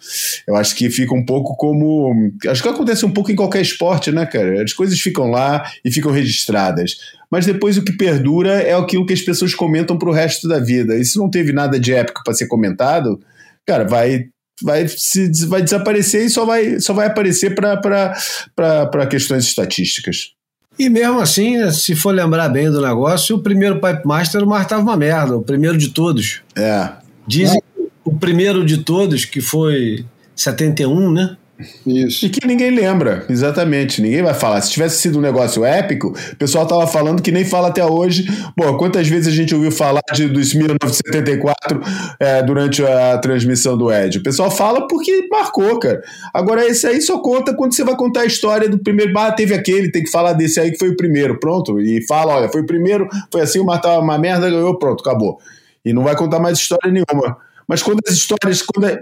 [0.48, 2.32] Eu acho que fica um pouco como.
[2.48, 4.64] Acho que acontece um pouco em qualquer esporte, né, cara?
[4.64, 6.96] As coisas ficam lá e ficam registradas.
[7.30, 10.96] Mas depois o que perdura é aquilo que as pessoas comentam pro resto da vida.
[10.96, 13.20] E se não teve nada de épico para ser comentado,
[13.66, 14.28] cara, vai.
[14.62, 20.36] Vai, se, vai desaparecer e só vai, só vai aparecer para questões estatísticas.
[20.78, 24.64] E mesmo assim, se for lembrar bem do negócio, o primeiro Pipe Master o mar
[24.64, 26.42] estava uma merda, o primeiro de todos.
[26.56, 26.90] É.
[27.28, 27.82] Dizem é.
[28.04, 30.06] o primeiro de todos, que foi
[30.36, 31.38] 71, né?
[31.86, 32.26] Isso.
[32.26, 34.02] E que ninguém lembra, exatamente.
[34.02, 34.60] Ninguém vai falar.
[34.62, 38.26] Se tivesse sido um negócio épico, o pessoal tava falando que nem fala até hoje.
[38.58, 41.80] Bom, quantas vezes a gente ouviu falar de, dos 1974
[42.20, 44.18] é, durante a transmissão do Ed?
[44.18, 46.02] O pessoal fala porque marcou, cara.
[46.34, 49.18] Agora, esse aí só conta quando você vai contar a história do primeiro.
[49.18, 51.40] Ah, teve aquele, tem que falar desse aí que foi o primeiro.
[51.40, 51.80] Pronto.
[51.80, 55.02] E fala: olha, foi o primeiro, foi assim, o Mar tava uma merda, ganhou, pronto,
[55.02, 55.38] acabou.
[55.86, 57.38] E não vai contar mais história nenhuma.
[57.68, 59.02] Mas quando as histórias, quando, é,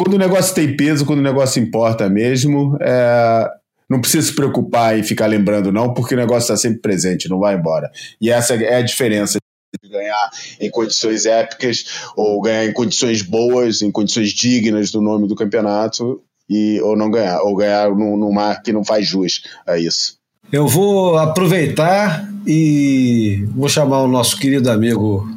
[0.00, 3.46] quando o negócio tem peso, quando o negócio importa mesmo, é,
[3.86, 7.38] não precisa se preocupar em ficar lembrando, não, porque o negócio está sempre presente, não
[7.38, 7.90] vai embora.
[8.18, 9.36] E essa é a diferença
[9.82, 11.84] de ganhar em condições épicas
[12.16, 17.10] ou ganhar em condições boas, em condições dignas do nome do campeonato e ou não
[17.10, 20.14] ganhar, ou ganhar numa que não faz jus a isso.
[20.50, 25.28] Eu vou aproveitar e vou chamar o nosso querido amigo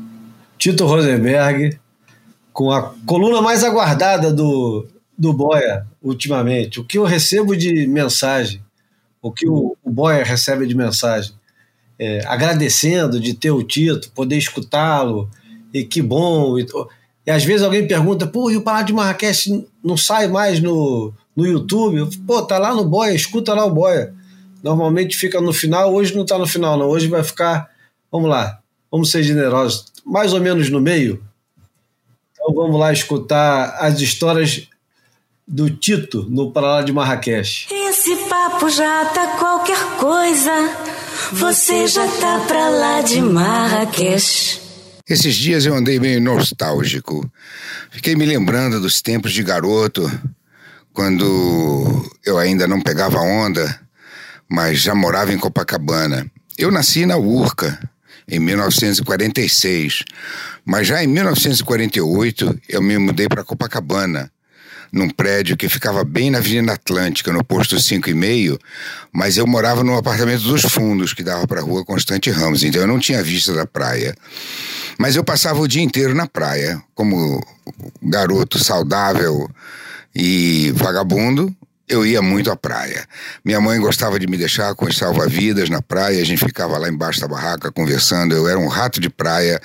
[0.57, 1.82] Tito Rosenberg
[2.53, 4.87] com a coluna mais aguardada do,
[5.17, 8.61] do Boia ultimamente, o que eu recebo de mensagem,
[9.21, 11.33] o que o, o Boia recebe de mensagem,
[11.97, 15.29] é, agradecendo de ter o título, poder escutá-lo,
[15.73, 16.59] e que bom.
[16.59, 16.67] E,
[17.25, 21.13] e, às vezes alguém pergunta, pô, e o Palácio de Marrakech não sai mais no,
[21.35, 22.07] no YouTube?
[22.27, 24.13] Pô, tá lá no Boia, escuta lá o Boia.
[24.61, 26.87] Normalmente fica no final, hoje não tá no final, não.
[26.87, 27.69] Hoje vai ficar,
[28.11, 28.59] vamos lá,
[28.91, 31.23] vamos ser generosos, mais ou menos no meio.
[32.43, 34.67] Então vamos lá escutar as histórias
[35.47, 37.69] do Tito no Paralá de Marrakech.
[37.71, 40.51] Esse papo já tá qualquer coisa.
[41.31, 44.59] Você já tá pra lá de Marrakech.
[45.07, 47.31] Esses dias eu andei meio nostálgico.
[47.89, 50.11] Fiquei me lembrando dos tempos de garoto,
[50.91, 53.79] quando eu ainda não pegava onda,
[54.49, 56.29] mas já morava em Copacabana.
[56.57, 57.79] Eu nasci na Urca,
[58.33, 60.03] em 1946,
[60.65, 64.31] mas já em 1948 eu me mudei para Copacabana,
[64.91, 68.59] num prédio que ficava bem na Avenida Atlântica, no posto 5 e meio,
[69.11, 72.81] mas eu morava num apartamento dos fundos que dava para a rua Constante Ramos, então
[72.81, 74.15] eu não tinha vista da praia.
[74.97, 77.43] Mas eu passava o dia inteiro na praia, como
[78.01, 79.49] garoto saudável
[80.15, 81.55] e vagabundo,
[81.87, 83.05] eu ia muito à praia.
[83.43, 86.89] Minha mãe gostava de me deixar com os salva-vidas na praia, a gente ficava lá
[86.89, 88.35] embaixo da barraca conversando.
[88.35, 89.61] Eu era um rato de praia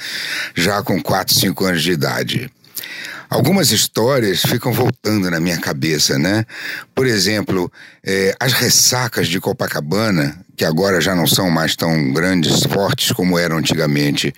[0.55, 2.51] já com 4, 5 anos de idade.
[3.31, 6.47] Algumas histórias ficam voltando na minha cabeça, né?
[6.95, 7.71] Por exemplo,
[8.03, 13.39] é, as ressacas de Copacabana, que agora já não são mais tão grandes, fortes como
[13.39, 14.33] eram antigamente.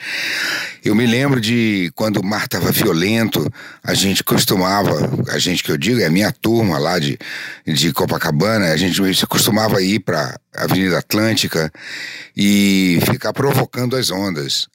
[0.85, 3.49] Eu me lembro de quando o mar estava violento,
[3.85, 7.17] a gente costumava, a gente que eu digo, é a minha turma lá de,
[7.65, 11.71] de Copacabana, a gente costumava ir para a Avenida Atlântica
[12.37, 14.67] e ficar provocando as ondas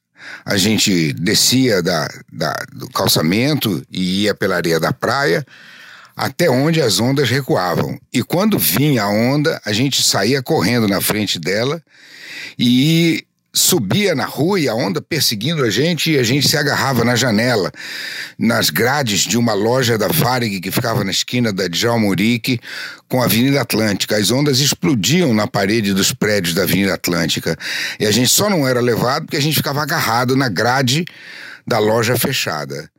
[0.45, 5.45] a gente descia da, da, do calçamento e ia pela areia da praia
[6.15, 7.99] até onde as ondas recuavam.
[8.13, 11.81] E quando vinha a onda, a gente saía correndo na frente dela
[12.57, 17.05] e subia na rua e a onda perseguindo a gente e a gente se agarrava
[17.05, 17.71] na janela,
[18.37, 22.59] nas grades de uma loja da Varig que ficava na esquina da Djalma Urique
[23.07, 24.17] com a Avenida Atlântica.
[24.17, 27.57] As ondas explodiam na parede dos prédios da Avenida Atlântica
[27.97, 31.05] e a gente só não era levado porque a gente ficava agarrado na grade
[31.65, 32.89] da loja fechada.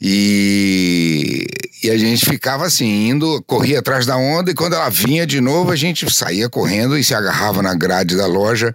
[0.00, 1.44] E,
[1.82, 5.42] e, a gente ficava assim, indo, corria atrás da onda, e quando ela vinha de
[5.42, 8.74] novo, a gente saía correndo e se agarrava na grade da loja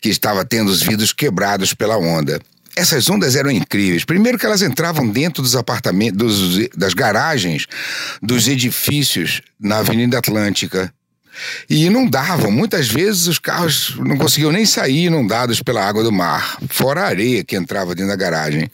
[0.00, 2.40] que estava tendo os vidros quebrados pela onda.
[2.76, 4.04] Essas ondas eram incríveis.
[4.04, 7.66] Primeiro que elas entravam dentro dos apartamentos, dos, das garagens
[8.20, 10.92] dos edifícios na Avenida Atlântica.
[11.68, 12.50] E inundavam.
[12.50, 17.06] Muitas vezes os carros não conseguiam nem sair inundados pela água do mar, fora a
[17.06, 18.70] areia que entrava dentro da garagem.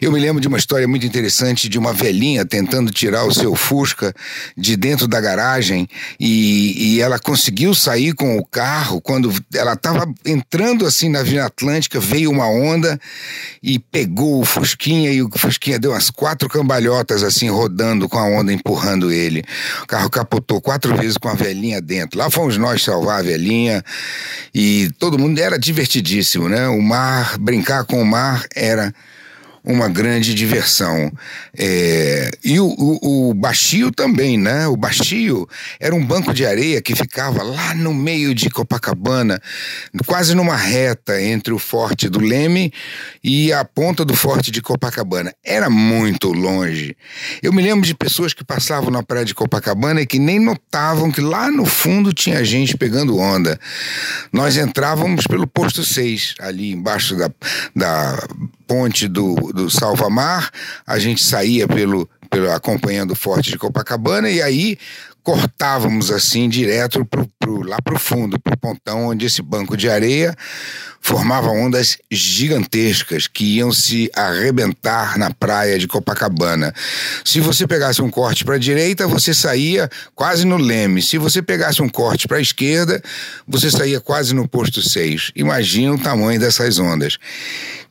[0.00, 3.54] Eu me lembro de uma história muito interessante de uma velhinha tentando tirar o seu
[3.54, 4.14] Fusca
[4.56, 9.00] de dentro da garagem e, e ela conseguiu sair com o carro.
[9.00, 12.98] Quando ela estava entrando assim na Avenida Atlântica, veio uma onda
[13.62, 18.24] e pegou o Fusquinha e o Fusquinha deu umas quatro cambalhotas assim, rodando com a
[18.24, 19.44] onda empurrando ele.
[19.82, 22.18] O carro capotou quatro vezes com a velhinha velhinha dentro.
[22.18, 23.82] Lá fomos nós salvar a velhinha
[24.54, 26.68] e todo mundo era divertidíssimo, né?
[26.68, 28.92] O mar, brincar com o mar era
[29.64, 31.12] uma grande diversão.
[31.56, 34.66] É, e o, o, o Baixio também, né?
[34.66, 35.48] O Baixio
[35.78, 39.40] era um banco de areia que ficava lá no meio de Copacabana,
[40.06, 42.72] quase numa reta entre o Forte do Leme
[43.22, 45.32] e a ponta do Forte de Copacabana.
[45.44, 46.96] Era muito longe.
[47.42, 51.12] Eu me lembro de pessoas que passavam na praia de Copacabana e que nem notavam
[51.12, 53.58] que lá no fundo tinha gente pegando onda.
[54.32, 57.30] Nós entrávamos pelo posto 6, ali embaixo da,
[57.74, 58.28] da
[58.72, 60.50] ponte do, do Salvamar,
[60.86, 64.78] a gente saía pelo, pelo acompanhando o Forte de Copacabana e aí
[65.22, 69.76] cortávamos assim direto pro, pro, lá para o fundo, para o pontão onde esse banco
[69.76, 70.34] de areia
[71.02, 76.72] formava ondas gigantescas que iam se arrebentar na praia de Copacabana.
[77.24, 81.02] Se você pegasse um corte para a direita, você saía quase no leme.
[81.02, 83.02] Se você pegasse um corte para a esquerda,
[83.46, 85.32] você saía quase no posto 6.
[85.34, 87.18] Imagina o tamanho dessas ondas.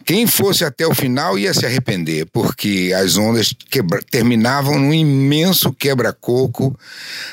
[0.05, 5.71] Quem fosse até o final ia se arrepender, porque as ondas quebra, terminavam num imenso
[5.71, 6.77] quebra-coco,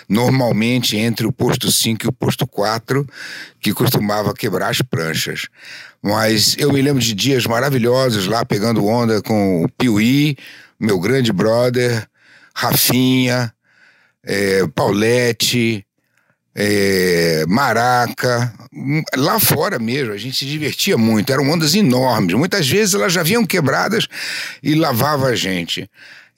[0.08, 3.06] normalmente entre o posto 5 e o posto 4,
[3.60, 5.48] que costumava quebrar as pranchas.
[6.02, 10.36] Mas eu me lembro de dias maravilhosos lá pegando onda com o Piuí,
[10.78, 12.06] meu grande brother,
[12.54, 13.52] Rafinha,
[14.22, 15.84] é, Paulette,
[16.60, 18.52] é, Maraca,
[19.16, 22.34] lá fora mesmo, a gente se divertia muito, eram ondas enormes.
[22.34, 24.08] Muitas vezes elas já vinham quebradas
[24.60, 25.88] e lavava a gente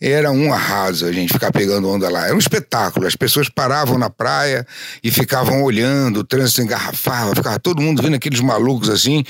[0.01, 2.25] era um arraso a gente ficar pegando onda lá.
[2.25, 3.07] Era um espetáculo.
[3.07, 4.67] As pessoas paravam na praia
[5.05, 9.23] e ficavam olhando, o trânsito engarrafava, ficava todo mundo vendo aqueles malucos assim,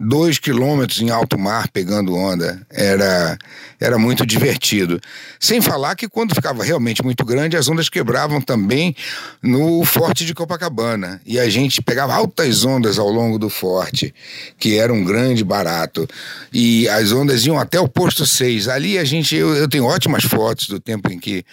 [0.00, 2.60] dois quilômetros em alto mar pegando onda.
[2.68, 3.38] Era,
[3.80, 5.00] era muito divertido.
[5.38, 8.94] Sem falar que quando ficava realmente muito grande, as ondas quebravam também
[9.42, 11.20] no Forte de Copacabana.
[11.26, 14.14] E a gente pegava altas ondas ao longo do forte,
[14.58, 16.08] que era um grande barato.
[16.52, 18.68] E as ondas iam até o posto 6.
[18.68, 21.44] Ali a gente, eu, eu tenho ótimas fotos do tempo em que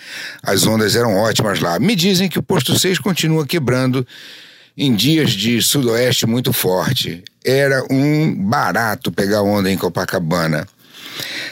[0.42, 1.80] as ondas eram ótimas lá.
[1.80, 4.06] Me dizem que o posto 6 continua quebrando
[4.78, 7.24] em dias de sudoeste muito forte.
[7.46, 10.68] Era um barato pegar onda em Copacabana.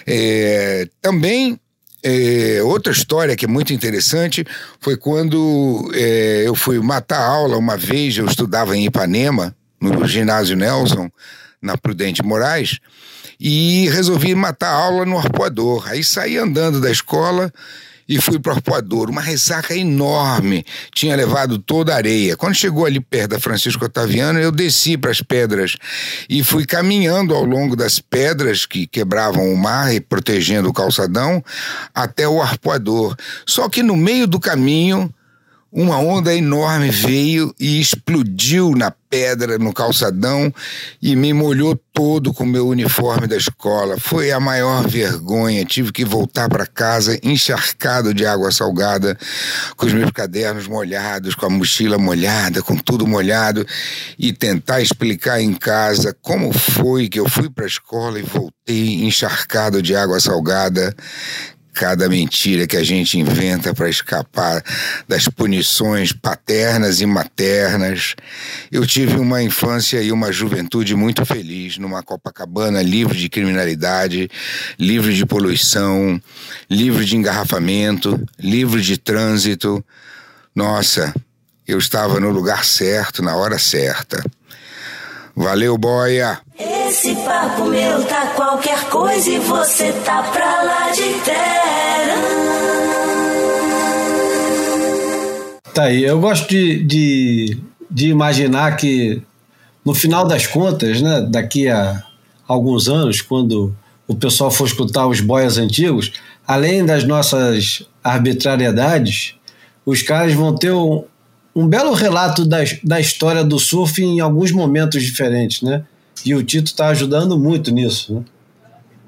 [0.06, 1.60] É, também
[2.04, 4.46] é, outra história que é muito interessante
[4.80, 10.56] foi quando é, eu fui matar aula uma vez, eu estudava em Ipanema, no ginásio
[10.56, 11.10] Nelson,
[11.62, 12.80] na Prudente Moraes,
[13.40, 15.88] e resolvi matar aula no arpoador.
[15.90, 17.52] Aí saí andando da escola
[18.12, 19.10] e fui para o arpoador.
[19.10, 22.36] Uma ressaca enorme, tinha levado toda a areia.
[22.36, 25.78] Quando chegou ali perto da Francisco Otaviano, eu desci para as pedras
[26.30, 31.42] e fui caminhando ao longo das pedras que quebravam o mar e protegendo o calçadão
[31.96, 33.16] até o arpoador.
[33.46, 35.10] Só que no meio do caminho
[35.72, 40.54] uma onda enorme veio e explodiu na pedra, no calçadão,
[41.02, 43.98] e me molhou todo com meu uniforme da escola.
[43.98, 45.64] Foi a maior vergonha.
[45.64, 49.18] Tive que voltar para casa encharcado de água salgada,
[49.78, 53.66] com os meus cadernos molhados, com a mochila molhada, com tudo molhado,
[54.20, 59.06] e tentar explicar em casa como foi que eu fui para a escola e voltei
[59.06, 60.94] encharcado de água salgada
[61.74, 64.64] cada mentira que a gente inventa para escapar
[65.08, 68.16] das punições paternas e maternas.
[68.72, 74.30] Eu tive uma infância e uma juventude muito feliz numa Copacabana livre de criminalidade,
[74.78, 76.22] livre de poluição,
[76.70, 79.84] livre de engarrafamento, livre de trânsito.
[80.54, 81.14] Nossa,
[81.68, 84.24] eu estava no lugar certo, na hora certa.
[85.36, 86.40] Valeu, boia!
[86.92, 92.22] Esse papo meu tá qualquer coisa e você tá pra lá de terra.
[95.74, 97.58] Tá aí, eu gosto de, de,
[97.90, 99.22] de imaginar que
[99.86, 102.04] no final das contas, né, daqui a
[102.46, 103.74] alguns anos, quando
[104.06, 106.12] o pessoal for escutar os boias antigos,
[106.46, 109.36] além das nossas arbitrariedades,
[109.86, 111.06] os caras vão ter um,
[111.56, 115.86] um belo relato da, da história do surf em alguns momentos diferentes, né?
[116.26, 118.26] E o Tito está ajudando muito nisso, né?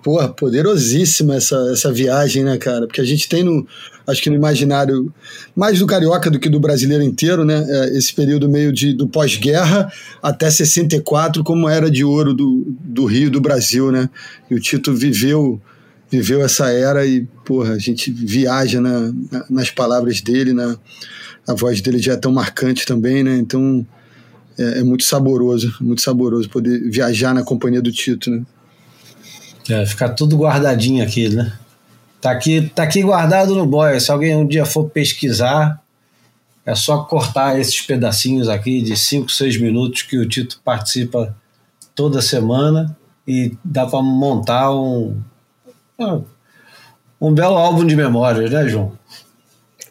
[0.03, 2.85] Porra, poderosíssima essa, essa viagem, né, cara?
[2.85, 3.65] Porque a gente tem no,
[4.05, 5.13] acho que no imaginário
[5.55, 7.65] mais do carioca do que do brasileiro inteiro, né?
[7.65, 9.89] É, esse período meio de, do pós-guerra
[10.21, 14.09] até 64, como era de ouro do, do Rio, do Brasil, né?
[14.51, 15.61] E o Tito viveu
[16.11, 20.77] viveu essa era e, porra, a gente viaja na, na, nas palavras dele, na,
[21.47, 23.37] a voz dele já é tão marcante também, né?
[23.37, 23.83] Então
[24.57, 28.43] é, é, muito saboroso, muito saboroso poder viajar na companhia do Tito, né?
[29.69, 31.53] É, ficar tudo guardadinho aqui, né?
[32.19, 33.99] Tá aqui, tá aqui guardado no boy.
[33.99, 35.81] Se alguém um dia for pesquisar,
[36.65, 41.35] é só cortar esses pedacinhos aqui de 5, 6 minutos que o Tito participa
[41.95, 42.95] toda semana
[43.27, 45.21] e dá para montar um,
[47.19, 48.97] um belo álbum de memórias, né, João?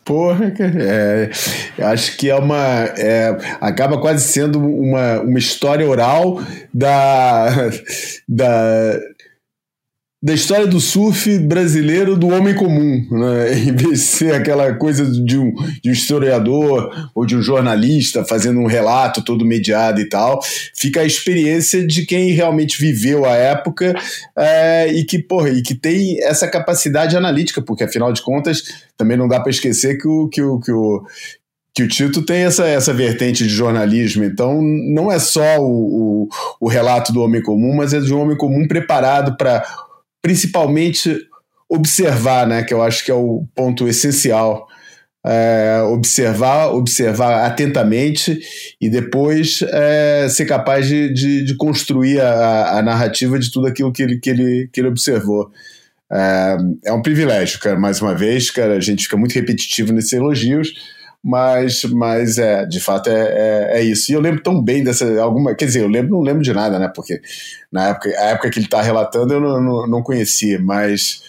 [0.05, 1.31] Porra, é,
[1.85, 2.57] acho que é uma.
[2.97, 6.41] É, acaba quase sendo uma, uma história oral
[6.75, 7.71] da,
[8.29, 8.99] da,
[10.23, 13.59] da história do surf brasileiro do homem comum, né?
[13.66, 15.53] em vez de ser aquela coisa de um,
[15.83, 20.41] de um historiador ou de um jornalista fazendo um relato todo mediado e tal,
[20.77, 23.95] fica a experiência de quem realmente viveu a época
[24.37, 28.62] é, e, que, porra, e que tem essa capacidade analítica, porque afinal de contas
[28.97, 31.03] também não dá para esquecer que o, que o, que o,
[31.75, 34.23] que o Tito tem essa, essa vertente de jornalismo.
[34.23, 36.29] Então, não é só o, o,
[36.61, 39.64] o relato do homem comum, mas é de um homem comum preparado para
[40.23, 41.18] principalmente
[41.68, 44.68] observar, né, que eu acho que é o ponto essencial.
[45.25, 48.41] É, observar, observar atentamente
[48.81, 53.93] e depois é, ser capaz de, de, de construir a, a, narrativa de tudo aquilo
[53.93, 55.49] que ele, que ele, que ele observou.
[56.11, 56.57] É,
[56.87, 60.75] é, um privilégio, cara, mais uma vez, cara, a gente fica muito repetitivo nesses elogios,
[61.23, 64.11] mas, mas é, de fato é, é, é, isso.
[64.11, 66.79] E eu lembro tão bem dessa alguma, quer dizer, eu lembro, não lembro de nada,
[66.79, 66.91] né?
[66.93, 67.20] Porque
[67.70, 71.23] na época, a época que ele está relatando eu não, não, não, conhecia, mas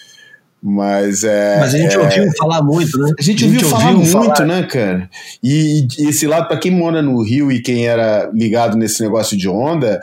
[0.61, 1.59] Mas é.
[1.59, 3.11] Mas a gente é, ouviu falar muito, né?
[3.19, 5.09] A gente, ouviu, falar muito, né, cara?
[5.43, 9.37] E, e esse lado, para quem mora no Rio e quem era ligado nesse negócio
[9.37, 9.99] de onda,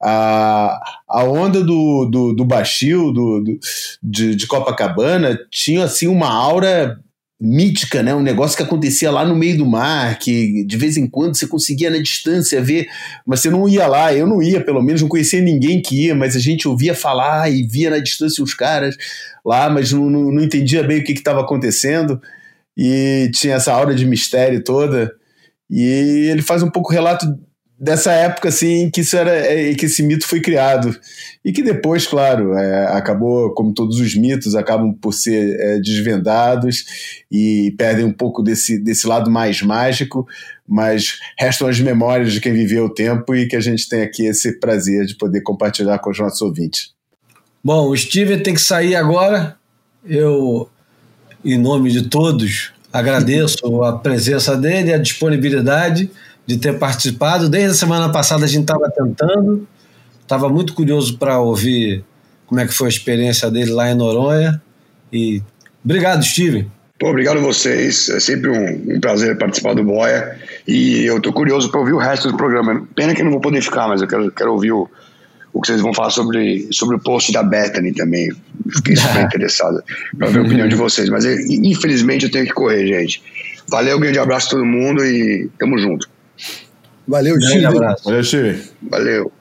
[0.00, 3.58] a, a onda do, do, do Baixio, do, do
[4.02, 6.98] de, de, Copacabana, tinha assim uma aura
[7.40, 8.14] mítica, né?
[8.14, 11.46] Um negócio que acontecia lá no meio do mar, que de vez em quando você
[11.46, 12.86] conseguia na distância ver,
[13.26, 16.14] mas você não ia lá, eu não ia, pelo menos não conhecia ninguém que ia,
[16.14, 18.96] mas a gente ouvia falar e via na distância os caras
[19.44, 22.20] lá, mas não, não, não entendia bem o que estava acontecendo
[22.76, 25.12] e tinha essa aura de mistério toda.
[25.68, 27.26] E ele faz um pouco relato
[27.84, 30.98] dessa época assim que isso era é, que esse mito foi criado.
[31.44, 37.22] E que depois claro é, acabou como todos os mitos acabam por ser é, desvendados
[37.30, 40.26] e perdem um pouco desse, desse lado mais mágico
[40.66, 44.24] mas restam as memórias de quem viveu o tempo e que a gente tem aqui
[44.24, 46.94] esse prazer de poder compartilhar com os nossos ouvintes.
[47.62, 49.56] Bom o Steven tem que sair agora.
[50.06, 50.70] Eu
[51.44, 56.10] em nome de todos agradeço a presença dele a disponibilidade
[56.46, 57.48] de ter participado.
[57.48, 59.66] Desde a semana passada a gente estava tentando,
[60.22, 62.04] estava muito curioso para ouvir
[62.46, 64.62] como é que foi a experiência dele lá em Noronha.
[65.12, 65.42] E
[65.84, 66.70] obrigado, Steven.
[66.98, 68.08] Pô, obrigado a vocês.
[68.08, 70.38] É sempre um, um prazer participar do Boia.
[70.66, 72.86] E eu estou curioso para ouvir o resto do programa.
[72.94, 74.88] Pena que eu não vou poder ficar, mas eu quero, quero ouvir o,
[75.52, 78.30] o que vocês vão falar sobre, sobre o post da Bethany também.
[78.76, 79.82] Fiquei super interessado
[80.16, 81.08] para ver a opinião de vocês.
[81.08, 83.22] Mas infelizmente eu tenho que correr, gente.
[83.68, 86.08] Valeu, um grande abraço a todo mundo e tamo junto.
[87.06, 87.66] Valeu, Chico.
[87.66, 88.04] abraço.
[88.04, 88.74] Valeu, Chico.
[88.82, 89.32] Valeu.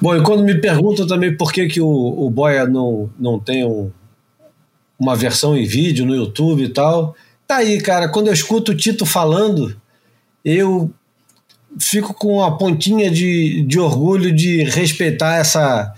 [0.00, 3.64] Bom, e quando me perguntam também por que, que o, o Boia não, não tem
[3.64, 3.90] um,
[4.98, 7.14] uma versão em vídeo no YouTube e tal,
[7.46, 8.08] tá aí, cara.
[8.08, 9.74] Quando eu escuto o Tito falando,
[10.44, 10.90] eu
[11.80, 15.94] fico com a pontinha de, de orgulho de respeitar essa,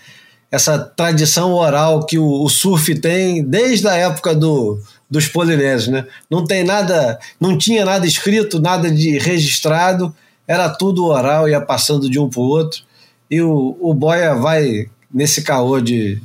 [0.50, 6.06] essa tradição oral que o, o surf tem desde a época do, dos polinésios, né?
[6.30, 10.14] Não tem nada, não tinha nada escrito, nada de registrado
[10.49, 12.82] era tudo oral, ia passando de um para o outro.
[13.30, 16.18] E o, o Boia vai nesse caô de,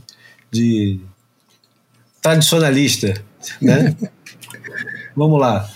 [0.50, 1.02] de
[2.22, 3.14] tradicionalista,
[3.62, 3.94] né?
[5.14, 5.70] Vamos lá.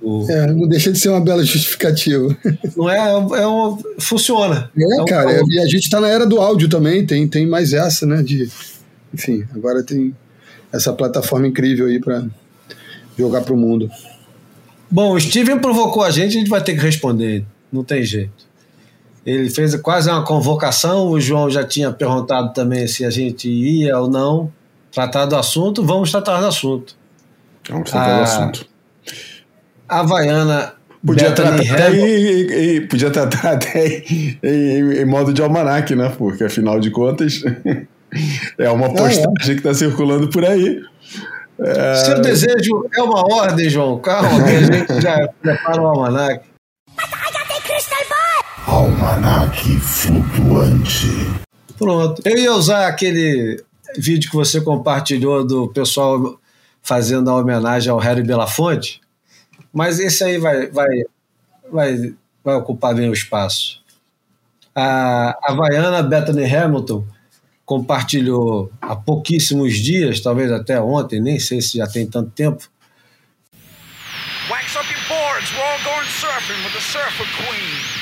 [0.00, 0.26] O...
[0.30, 2.34] É, não deixa de ser uma bela justificativa.
[2.74, 4.70] Não é, é um, funciona.
[4.74, 7.28] É, é um cara, é, e a gente está na era do áudio também, tem,
[7.28, 8.22] tem mais essa, né?
[8.22, 8.50] De,
[9.12, 10.16] enfim, agora tem
[10.72, 12.24] essa plataforma incrível aí para
[13.18, 13.90] jogar para o mundo.
[14.90, 18.48] Bom, o Steven provocou a gente, a gente vai ter que responder não tem jeito.
[19.24, 23.98] Ele fez quase uma convocação, o João já tinha perguntado também se a gente ia
[23.98, 24.50] ou não
[24.90, 26.96] tratar do assunto, vamos tratar do assunto.
[27.68, 28.66] Vamos tratar do assunto.
[29.88, 34.02] A Havaiana Podia tratar, até em, em, podia tratar até
[34.42, 36.12] em, em, modo de almanac, né?
[36.18, 37.42] Porque afinal de contas
[38.58, 39.44] é uma postagem ah, é.
[39.44, 40.82] que está circulando por aí.
[41.60, 41.94] É...
[41.94, 43.98] Seu desejo é uma ordem, João.
[44.00, 46.44] Calma, que a gente já prepara o almanac.
[48.68, 51.06] Almanac flutuante.
[51.78, 52.20] Pronto.
[52.22, 53.64] Eu ia usar aquele
[53.96, 56.38] vídeo que você compartilhou do pessoal
[56.82, 59.00] fazendo a homenagem ao Harry Belafonte,
[59.72, 60.86] mas esse aí vai, vai,
[61.72, 62.14] vai,
[62.44, 63.82] vai ocupar bem o espaço.
[64.74, 67.06] A Havaiana Bethany Hamilton
[67.64, 72.68] compartilhou há pouquíssimos dias, talvez até ontem, nem sei se já tem tanto tempo.
[74.50, 77.97] Wax up your boards, we're all going surfing with the Surfer Queen.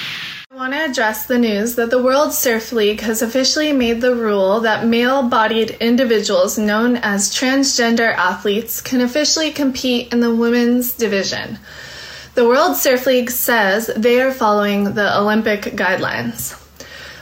[0.56, 4.14] I want to address the news that the World Surf League has officially made the
[4.14, 10.94] rule that male bodied individuals known as transgender athletes can officially compete in the women's
[10.94, 11.58] division.
[12.36, 16.54] The World Surf League says they are following the Olympic guidelines.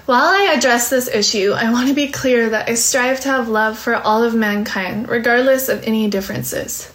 [0.07, 3.49] While I address this issue, I want to be clear that I strive to have
[3.49, 6.89] love for all of mankind, regardless of any differences.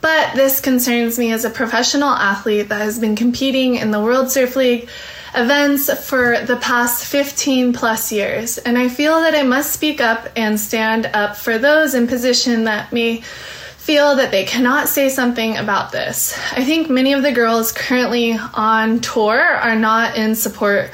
[0.00, 4.30] But this concerns me as a professional athlete that has been competing in the World
[4.30, 4.88] Surf League
[5.34, 10.28] events for the past 15 plus years, and I feel that I must speak up
[10.36, 15.56] and stand up for those in position that may feel that they cannot say something
[15.58, 16.38] about this.
[16.52, 20.90] I think many of the girls currently on tour are not in support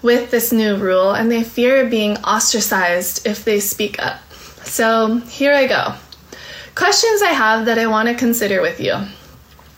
[0.00, 4.20] with this new rule and they fear being ostracized if they speak up.
[4.64, 5.94] So here I go.
[6.74, 8.94] Questions I have that I want to consider with you.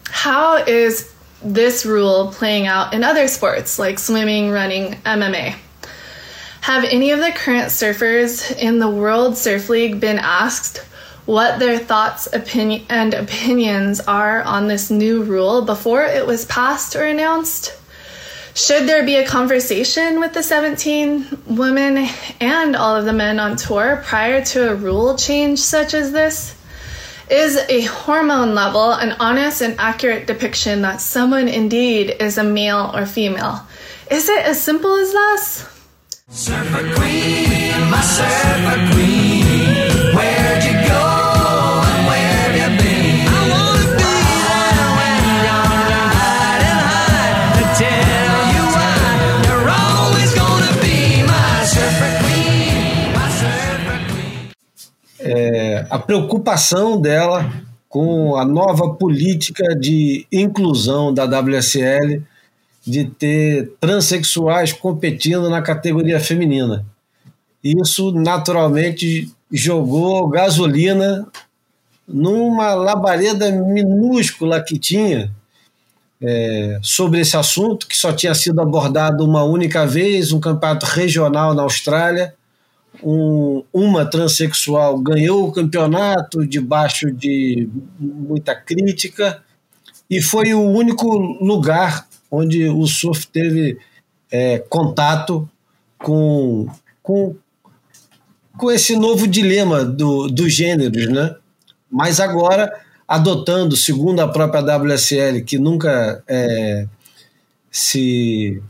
[0.04, 1.12] How is
[1.54, 5.54] this rule playing out in other sports like swimming, running, MMA.
[6.62, 10.78] Have any of the current surfers in the World Surf League been asked
[11.24, 16.96] what their thoughts opinion, and opinions are on this new rule before it was passed
[16.96, 17.72] or announced?
[18.54, 22.08] Should there be a conversation with the 17 women
[22.40, 26.55] and all of the men on tour prior to a rule change such as this?
[27.28, 32.92] Is a hormone level an honest and accurate depiction that someone indeed is a male
[32.94, 33.66] or female?
[34.08, 35.68] Is it as simple as this?
[36.28, 41.15] Surfer queen, my surfer queen, where'd you go
[55.76, 57.52] É, a preocupação dela
[57.88, 62.22] com a nova política de inclusão da WSL
[62.86, 66.84] de ter transexuais competindo na categoria feminina.
[67.62, 71.26] Isso naturalmente jogou gasolina
[72.08, 75.30] numa labareda minúscula que tinha
[76.22, 81.54] é, sobre esse assunto, que só tinha sido abordado uma única vez, um campeonato regional
[81.54, 82.34] na Austrália.
[83.02, 87.68] Um, uma transexual ganhou o campeonato debaixo de
[87.98, 89.42] muita crítica
[90.08, 93.78] e foi o único lugar onde o surf teve
[94.30, 95.48] é, contato
[95.98, 96.66] com,
[97.02, 97.36] com,
[98.56, 101.36] com esse novo dilema do, dos gêneros, né?
[101.90, 102.72] Mas agora,
[103.06, 106.86] adotando, segundo a própria WSL, que nunca é,
[107.70, 108.62] se,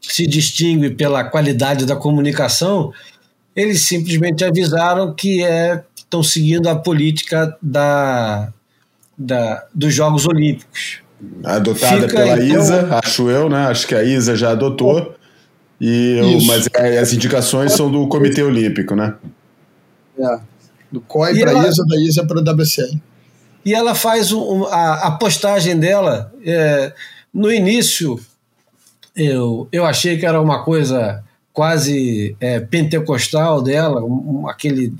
[0.00, 2.92] se distingue pela qualidade da comunicação,
[3.54, 8.52] eles simplesmente avisaram que é, estão seguindo a política da,
[9.16, 11.00] da, dos Jogos Olímpicos.
[11.44, 12.62] Adotada Fica, pela então...
[12.62, 13.66] Isa, acho eu, né?
[13.66, 15.14] Acho que a Isa já adotou.
[15.80, 19.14] E eu, mas é, as indicações são do Comitê Olímpico, né?
[20.18, 20.40] É.
[20.90, 23.00] Do COI para a Isa, da Isa para a WCL.
[23.64, 26.32] E ela faz um, a, a, postagem dela.
[26.44, 26.92] É,
[27.32, 28.18] no início,
[29.18, 34.92] eu, eu achei que era uma coisa quase é, pentecostal dela, um, aquele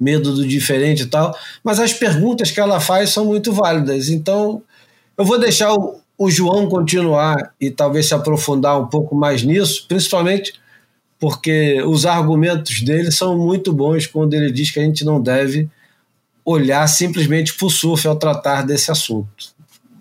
[0.00, 4.08] medo do diferente e tal, mas as perguntas que ela faz são muito válidas.
[4.08, 4.62] Então,
[5.16, 9.84] eu vou deixar o, o João continuar e talvez se aprofundar um pouco mais nisso,
[9.86, 10.54] principalmente
[11.18, 15.68] porque os argumentos dele são muito bons quando ele diz que a gente não deve
[16.44, 19.28] olhar simplesmente para o surf ao tratar desse assunto.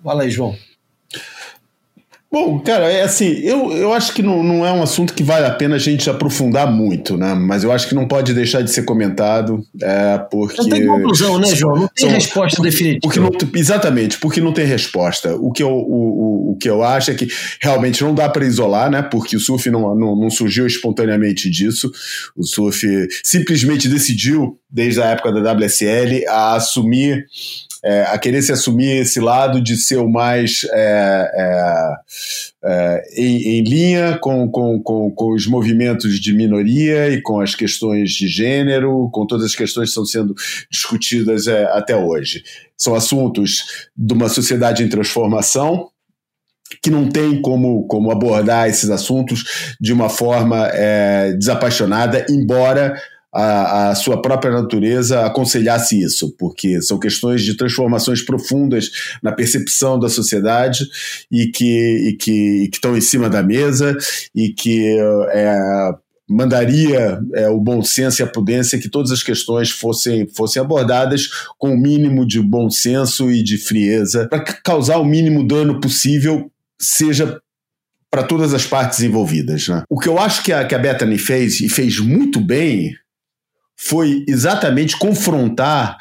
[0.03, 0.55] Fala aí, João.
[2.31, 5.45] Bom, cara, é assim, eu, eu acho que não, não é um assunto que vale
[5.45, 7.33] a pena a gente aprofundar muito, né?
[7.33, 10.61] Mas eu acho que não pode deixar de ser comentado, é, porque...
[10.61, 11.75] Não tem conclusão, né, João?
[11.77, 12.99] Não tem são, resposta definitiva.
[13.01, 15.35] Porque não, exatamente, porque não tem resposta.
[15.35, 17.27] O que, eu, o, o, o que eu acho é que
[17.61, 19.01] realmente não dá para isolar, né?
[19.01, 21.89] Porque o surf não, não, não surgiu espontaneamente disso.
[22.35, 22.85] O surf
[23.23, 27.25] simplesmente decidiu, desde a época da WSL, a assumir
[27.85, 31.95] é, a querer se assumir esse lado de ser o mais é, é,
[32.63, 37.53] é, em, em, linha com, com, com, com, os movimentos de minoria e com as
[37.53, 40.33] questões de gênero, com todas as questões que estão sendo
[40.71, 42.43] discutidas é, até hoje.
[42.75, 45.89] São assuntos de uma sociedade em transformação,
[46.81, 52.99] que não tem como, como abordar esses assuntos de uma forma é, desapaixonada, embora
[53.35, 58.89] a, a, sua própria natureza aconselhasse isso, porque são questões de transformações profundas
[59.21, 60.85] na percepção da sociedade
[61.29, 63.93] e que, e que, e que estão em cima da mesa
[64.33, 64.97] e que
[65.31, 65.91] é,
[66.29, 71.27] mandaria é, o bom senso e a prudência que todas as questões fossem, fossem abordadas
[71.57, 76.49] com o mínimo de bom senso e de frieza para causar o mínimo dano possível,
[76.79, 77.37] seja
[78.09, 79.67] para todas as partes envolvidas.
[79.67, 79.83] Né?
[79.89, 82.95] O que eu acho que a, que a Bethany fez, e fez muito bem,
[83.77, 85.97] foi exatamente confrontar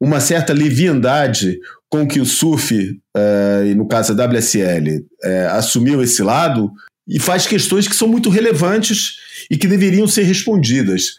[0.00, 1.58] uma certa leviandade
[1.88, 2.74] com que o surf,
[3.16, 6.70] uh, e no caso a WSL, uh, assumiu esse lado
[7.06, 9.16] e faz questões que são muito relevantes
[9.50, 11.14] e que deveriam ser respondidas.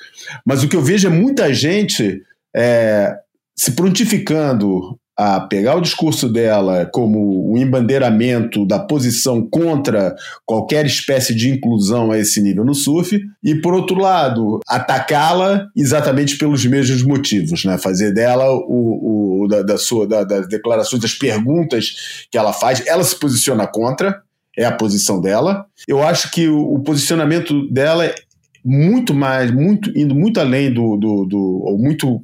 [0.45, 2.22] Mas o que eu vejo é muita gente
[2.56, 3.16] é,
[3.56, 10.15] se prontificando a pegar o discurso dela como um embandeiramento da posição contra
[10.45, 16.38] qualquer espécie de inclusão a esse nível no surf, e por outro lado, atacá-la exatamente
[16.38, 17.77] pelos mesmos motivos, né?
[17.77, 22.81] Fazer dela o, o da, da, sua da, das declarações, das perguntas que ela faz,
[22.88, 24.22] ela se posiciona contra,
[24.57, 25.65] é a posição dela.
[25.85, 28.15] Eu acho que o, o posicionamento dela é
[28.64, 32.23] muito mais, muito indo muito além do, do, do ou muito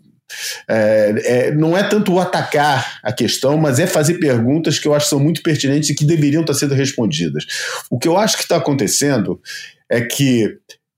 [0.67, 5.05] é, é, não é tanto atacar a questão, mas é fazer perguntas que eu acho
[5.05, 7.45] que são muito pertinentes e que deveriam estar sendo respondidas.
[7.89, 9.39] O que eu acho que está acontecendo
[9.89, 10.57] é que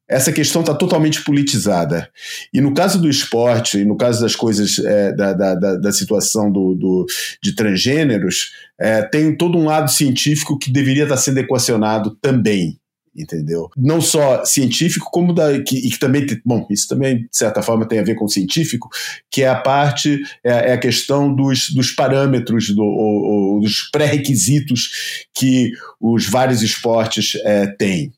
[0.10, 2.10] essa questão está totalmente politizada.
[2.54, 6.50] E no caso do esporte, e no caso das coisas, é, da, da, da, situação
[6.50, 7.06] do, do
[7.44, 12.80] de transgêneros, é, tem todo um lado científico que deveria estar sendo equacionado também.
[13.18, 13.70] Entendeu?
[13.76, 17.88] Não só científico, como da, que, e que também, bom, isso também de certa forma
[17.88, 18.90] tem a ver com científico,
[19.32, 23.90] que é a parte, é, é a questão dos, dos parâmetros, do, ou, ou dos
[23.92, 28.12] pré-requisitos que os vários esportes é, têm.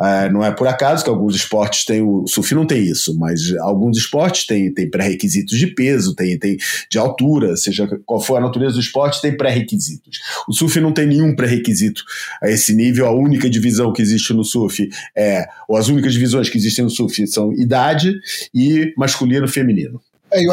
[0.00, 3.54] Uh, não é por acaso que alguns esportes têm, o surf não tem isso, mas
[3.60, 6.56] alguns esportes têm, têm pré-requisitos de peso, tem, tem
[6.90, 10.18] de altura, seja qual for a natureza do esporte, tem pré-requisitos.
[10.48, 12.02] O surf não tem nenhum pré-requisito
[12.42, 16.48] a esse nível, a única divisão que existe no surf é, ou as únicas divisões
[16.48, 18.14] que existem no surf são idade
[18.52, 20.00] e masculino e feminino.
[20.34, 20.52] É, eu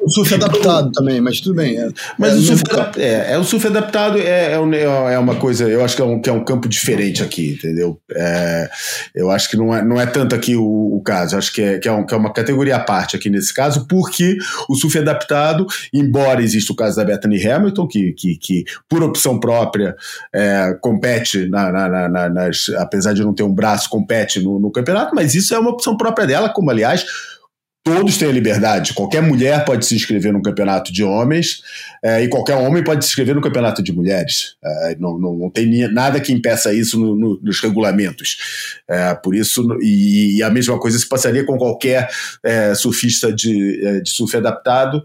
[0.00, 1.78] o surf adaptado também, mas tudo bem.
[1.78, 1.88] É,
[2.18, 2.62] mas é, o, surf
[2.98, 6.20] é, é, o surf adaptado é, é, é, uma coisa, eu acho que é um,
[6.20, 7.98] que é um campo diferente aqui, entendeu?
[8.14, 8.70] É,
[9.14, 10.64] eu acho que não é, não é tanto aqui o,
[10.96, 13.30] o caso, acho que é, que, é um, que é uma categoria à parte aqui
[13.30, 14.36] nesse caso, porque
[14.68, 19.40] o surf adaptado, embora exista o caso da Bethany Hamilton, que, que, que por opção
[19.40, 19.96] própria
[20.34, 24.70] é, compete, na, na, na, nas, apesar de não ter um braço, compete no, no
[24.70, 27.04] campeonato, mas isso é uma opção própria dela, como aliás
[27.84, 28.94] todos têm a liberdade.
[28.94, 31.62] Qualquer mulher pode se inscrever no campeonato de homens
[32.02, 34.56] é, e qualquer homem pode se inscrever no campeonato de mulheres.
[34.64, 38.82] É, não, não, não, tem nada que impeça isso no, no, nos regulamentos.
[38.88, 42.08] É, por isso, e, e, a mesma coisa se passaria com qualquer
[42.76, 45.02] surfista de, de surf adaptado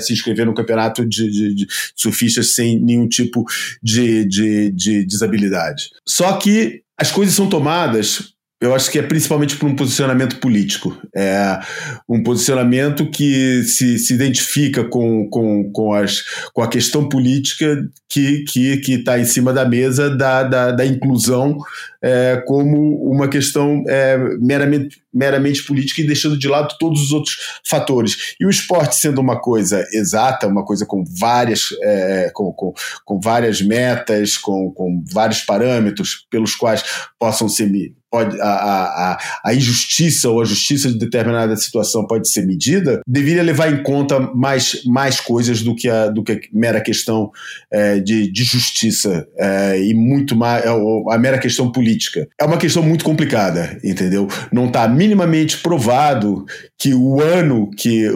[0.00, 3.44] se inscrever no campeonato de, de, de, surfistas sem nenhum tipo
[3.82, 5.90] de, de, de desabilidade.
[6.06, 8.33] Só que as coisas são tomadas
[8.64, 10.96] eu acho que é principalmente por um posicionamento político.
[11.14, 11.60] É
[12.08, 16.22] um posicionamento que se, se identifica com, com, com, as,
[16.52, 20.70] com a questão política que está que, que tá em cima da mesa da, da,
[20.70, 21.58] da inclusão
[22.04, 27.38] é, como uma questão é, meramente, meramente política e deixando de lado todos os outros
[27.66, 28.34] fatores.
[28.38, 32.74] E o esporte sendo uma coisa exata, uma coisa com várias, é, com, com,
[33.06, 36.84] com várias metas, com, com vários parâmetros pelos quais
[37.24, 37.64] possam ser
[38.10, 43.42] pode, a, a, a injustiça ou a justiça de determinada situação pode ser medida, deveria
[43.42, 47.30] levar em conta mais, mais coisas do que a, do que a mera questão
[47.72, 52.28] é, de, de justiça é, e muito mais é, a mera questão política.
[52.38, 54.28] É uma questão muito complicada, entendeu?
[54.52, 56.44] Não está minimamente provado
[56.84, 58.06] que o ano que,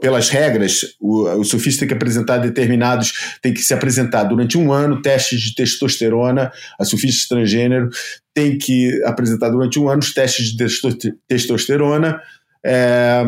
[0.00, 4.72] pelas regras, o, o surfista tem que apresentar determinados, tem que se apresentar durante um
[4.72, 7.90] ano testes de testosterona a surfista transgênero
[8.32, 12.18] tem que apresentar durante um ano os testes de testosterona
[12.64, 13.24] é,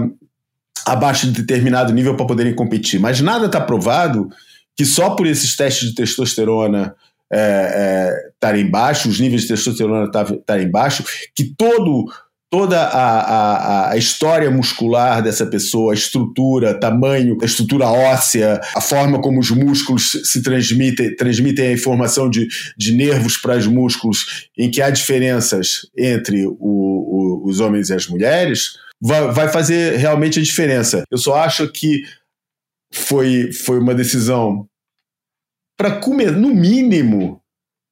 [0.86, 2.98] abaixo de determinado nível para poderem competir.
[2.98, 4.30] Mas nada está provado
[4.74, 6.94] que só por esses testes de testosterona
[7.30, 11.04] estarem é, é, baixos, os níveis de testosterona estarem baixos,
[11.34, 12.06] que todo
[12.50, 18.80] toda a, a, a, história muscular dessa pessoa, a estrutura, tamanho, a estrutura óssea, a
[18.80, 24.48] forma como os músculos se transmitem, transmitem a informação de, de nervos para os músculos,
[24.58, 29.96] em que há diferenças entre o, o, os homens e as mulheres, vai, vai fazer
[29.96, 31.04] realmente a diferença.
[31.08, 32.02] Eu só acho que
[32.92, 34.66] foi, foi uma decisão
[35.78, 37.40] para comer, no mínimo,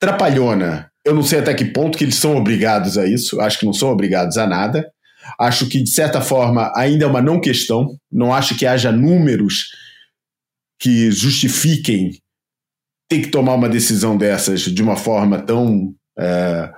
[0.01, 3.67] trapalhona eu não sei até que ponto que eles são obrigados a isso, acho que
[3.67, 4.91] não são obrigados a nada.
[5.39, 7.99] Acho que, de certa forma, ainda é uma não questão.
[8.11, 9.69] Não acho que haja números
[10.79, 12.13] que justifiquem
[13.09, 15.95] ter que tomar uma decisão dessas de uma forma tão.
[16.19, 16.71] É,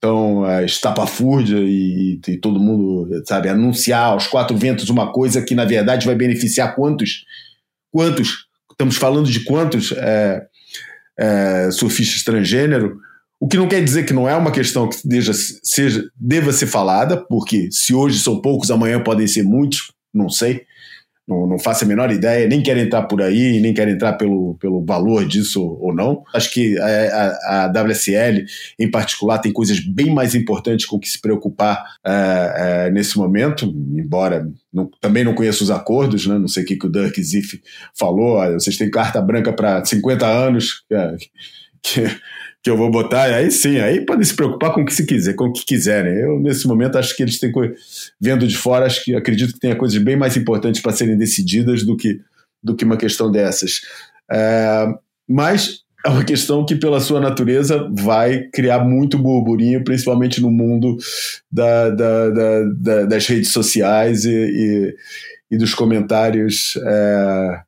[0.00, 5.54] tão é, estapafúrdia e, e, todo mundo, sabe, anunciar aos quatro ventos uma coisa que,
[5.54, 7.24] na verdade, vai beneficiar quantos?
[7.90, 8.46] Quantos?
[8.70, 10.42] Estamos falando de quantos é,
[11.18, 12.98] é, surfistas transgênero?
[13.44, 16.66] O que não quer dizer que não é uma questão que deja, seja, deva ser
[16.66, 20.62] falada, porque se hoje são poucos, amanhã podem ser muitos, não sei.
[21.28, 24.54] Não, não faço a menor ideia, nem quero entrar por aí, nem quero entrar pelo,
[24.54, 26.22] pelo valor disso ou não.
[26.34, 28.46] Acho que a, a, a WSL,
[28.78, 33.66] em particular, tem coisas bem mais importantes com que se preocupar uh, uh, nesse momento,
[33.92, 36.38] embora não, também não conheço os acordos, né?
[36.38, 37.60] não sei o que, que o Dirk Ziff
[37.94, 38.40] falou.
[38.54, 40.82] Vocês têm carta branca para 50 anos.
[40.90, 41.18] Uh,
[41.82, 42.06] que,
[42.64, 45.34] que eu vou botar, aí sim, aí podem se preocupar com o que se quiser,
[45.34, 46.14] com o que quiserem.
[46.14, 47.52] Eu, nesse momento, acho que eles têm,
[48.18, 51.84] vendo de fora, acho que acredito que tenha coisas bem mais importantes para serem decididas
[51.84, 52.22] do que,
[52.62, 53.82] do que uma questão dessas.
[54.32, 54.86] É,
[55.28, 60.96] mas é uma questão que, pela sua natureza, vai criar muito burburinho, principalmente no mundo
[61.52, 64.96] da, da, da, da das redes sociais e, e,
[65.50, 67.60] e dos comentários é,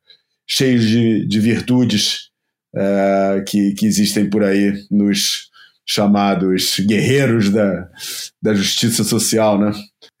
[0.47, 2.31] cheios de, de virtudes
[2.75, 5.49] é, que, que existem por aí nos
[5.85, 7.87] chamados guerreiros da,
[8.41, 9.71] da justiça social, né?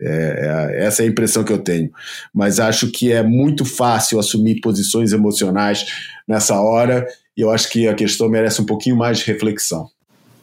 [0.01, 1.91] É, é, essa é a impressão que eu tenho.
[2.33, 5.85] Mas acho que é muito fácil assumir posições emocionais
[6.27, 7.05] nessa hora
[7.35, 9.89] e eu acho que a questão merece um pouquinho mais de reflexão.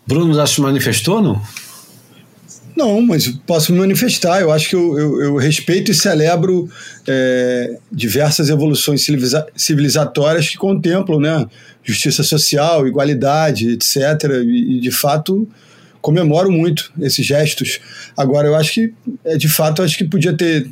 [0.07, 1.43] Bruno já se manifestou, não?
[2.77, 4.41] Não, mas posso me manifestar.
[4.41, 6.69] Eu acho que eu, eu, eu respeito e celebro
[7.07, 11.47] é, diversas evoluções civiliza civilizatórias que contemplam né,
[11.85, 13.97] justiça social, igualdade, etc.
[14.45, 15.47] E, e, de fato,
[16.01, 17.79] comemoro muito esses gestos.
[18.17, 18.95] Agora, eu acho que,
[19.25, 20.71] é, de fato, acho que podia ter,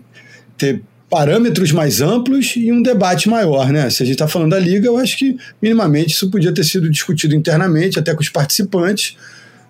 [0.57, 0.83] ter
[1.13, 3.91] parâmetros mais amplos e um debate maior, né?
[3.91, 6.91] Se a gente está falando da liga, eu acho que minimamente isso podia ter sido
[6.91, 9.15] discutido internamente, até com os participantes,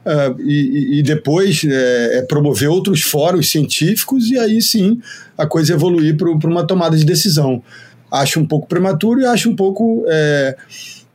[0.07, 5.01] uh, e, e, depois é, é, promover outros fóruns científicos e aí sim
[5.37, 7.61] a coisa evoluir para uma tomada de decisão.
[8.09, 10.57] Acho um pouco prematuro e acho um pouco é,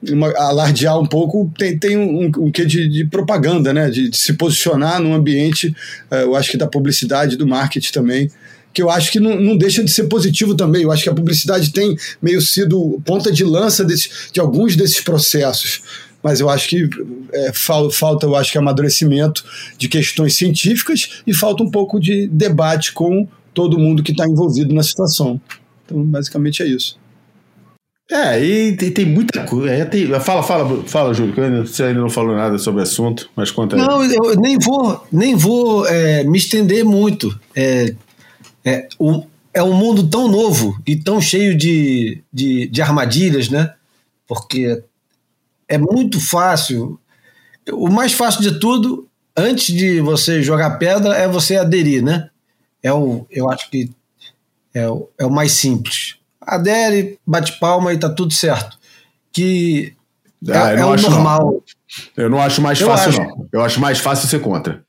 [0.01, 3.89] uma, alardear um pouco tem, tem um, um, quê de, de, propaganda, né?
[3.89, 5.75] De, de, se posicionar num ambiente,
[6.11, 8.31] uh, eu acho que da publicidade, do marketing também
[8.73, 10.83] que eu acho que não, não, deixa de ser positivo também.
[10.83, 15.01] Eu acho que a publicidade tem meio sido ponta de lança desse, de alguns desses
[15.01, 15.81] processos.
[16.21, 16.87] Mas eu acho que
[17.33, 19.43] é, falta, eu acho que amadurecimento
[19.79, 24.75] de questões científicas e falta um pouco de debate com todo mundo que está envolvido
[24.75, 25.41] na situação.
[25.83, 26.99] Então, basicamente é isso.
[28.09, 29.69] É, e tem, tem muita coisa.
[29.69, 33.29] É, tem, fala, fala, fala, Júlio, que você ainda não falou nada sobre o assunto,
[33.35, 33.81] mas conta aí.
[33.81, 37.37] Não, eu nem vou, nem vou é, me estender muito.
[37.53, 37.93] É,
[38.63, 43.73] é, o, é um mundo tão novo e tão cheio de, de, de armadilhas, né?
[44.25, 44.81] Porque
[45.67, 46.97] é muito fácil.
[47.73, 49.05] O mais fácil de tudo,
[49.35, 52.29] antes de você jogar pedra, é você aderir, né?
[52.81, 53.89] É o, eu acho que
[54.73, 56.15] é o, é o mais simples.
[56.47, 58.77] Adere, bate palma e tá tudo certo.
[59.33, 59.93] Que
[60.49, 61.63] ah, é, é o normal.
[62.15, 62.23] Não.
[62.23, 63.19] Eu não acho mais eu fácil, acho.
[63.19, 63.47] não.
[63.51, 64.83] Eu acho mais fácil ser contra.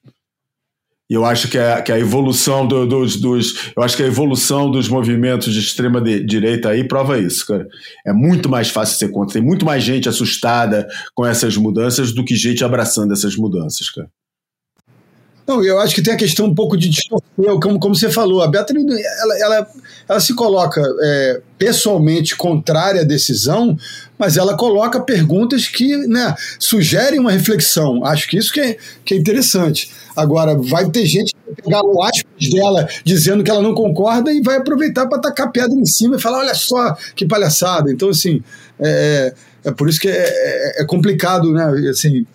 [1.11, 3.73] E eu acho que a, que a evolução do, dos, dos.
[3.75, 7.67] Eu acho que a evolução dos movimentos de extrema de, direita aí prova isso, cara.
[8.07, 9.33] É muito mais fácil ser contra.
[9.33, 14.09] Tem muito mais gente assustada com essas mudanças do que gente abraçando essas mudanças, cara.
[15.49, 18.43] Não, eu acho que tem a questão um pouco de distorcer, como, como você falou,
[18.43, 19.71] a Beatriz, ela, ela,
[20.07, 23.75] ela se coloca é, pessoalmente contrária à decisão,
[24.19, 28.05] mas ela coloca perguntas que né, sugerem uma reflexão.
[28.05, 29.91] Acho que isso que é, que é interessante.
[30.15, 34.43] Agora, vai ter gente que pegar o aspas dela dizendo que ela não concorda e
[34.43, 37.91] vai aproveitar para tacar pedra em cima e falar: olha só que palhaçada.
[37.91, 38.43] Então, assim,
[38.79, 39.33] é,
[39.65, 41.89] é por isso que é, é, é complicado, né?
[41.89, 42.27] Assim,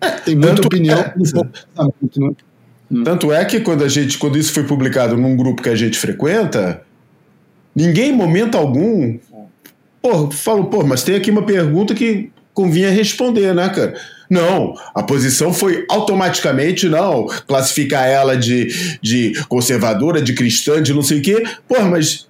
[0.00, 0.98] tem, tem muita Tanto opinião.
[0.98, 1.14] É,
[2.90, 3.04] né?
[3.04, 5.98] Tanto é que quando a gente, quando isso foi publicado num grupo que a gente
[5.98, 6.82] frequenta,
[7.74, 9.18] ninguém, em momento algum,
[10.02, 13.94] pô, falou, pô, mas tem aqui uma pergunta que convinha responder, né, cara?
[14.28, 21.02] Não, a posição foi automaticamente, não, classificar ela de, de conservadora, de cristã, de não
[21.02, 21.44] sei o quê.
[21.68, 22.28] Porra, mas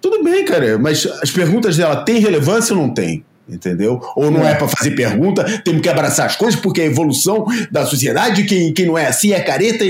[0.00, 3.24] tudo bem, cara, mas as perguntas dela têm relevância ou não tem?
[3.50, 4.00] Entendeu?
[4.16, 6.86] Ou não é, é para fazer pergunta, temos que abraçar as coisas porque é a
[6.86, 9.84] evolução da sociedade, quem, quem não é assim é careta.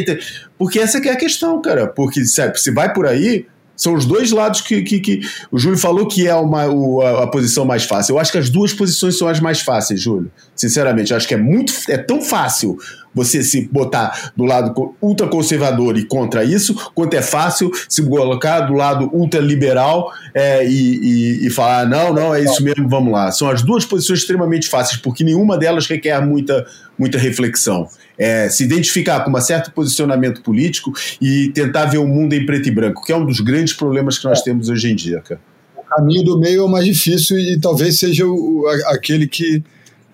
[0.59, 1.87] Porque essa é a questão, cara.
[1.87, 3.47] Porque, sabe, se vai por aí,
[3.81, 5.21] são os dois lados que, que, que
[5.51, 8.13] o Júlio falou que é uma, o, a, a, posição mais fácil.
[8.13, 10.31] Eu acho que as duas posições são as mais fáceis, Júlio.
[10.55, 12.77] Sinceramente, eu acho que é muito é tão fácil
[13.15, 18.75] você se botar do lado ultraconservador e contra isso, quanto é fácil se colocar do
[18.75, 23.33] lado ultraliberal é, e, e, e falar, não, não, é isso mesmo, vamos lá.
[23.33, 26.67] São as duas posições extremamente fáceis, porque nenhuma delas requer muita,
[26.99, 27.89] muita reflexão
[28.21, 30.93] é, se identificar com um certo posicionamento político
[31.23, 34.19] e tentar ver o mundo em preto e branco, que é um dos grandes problemas
[34.19, 34.43] que nós é.
[34.43, 35.41] temos hoje em dia, cara.
[35.75, 39.65] O caminho do meio é o mais difícil e talvez seja o, aquele que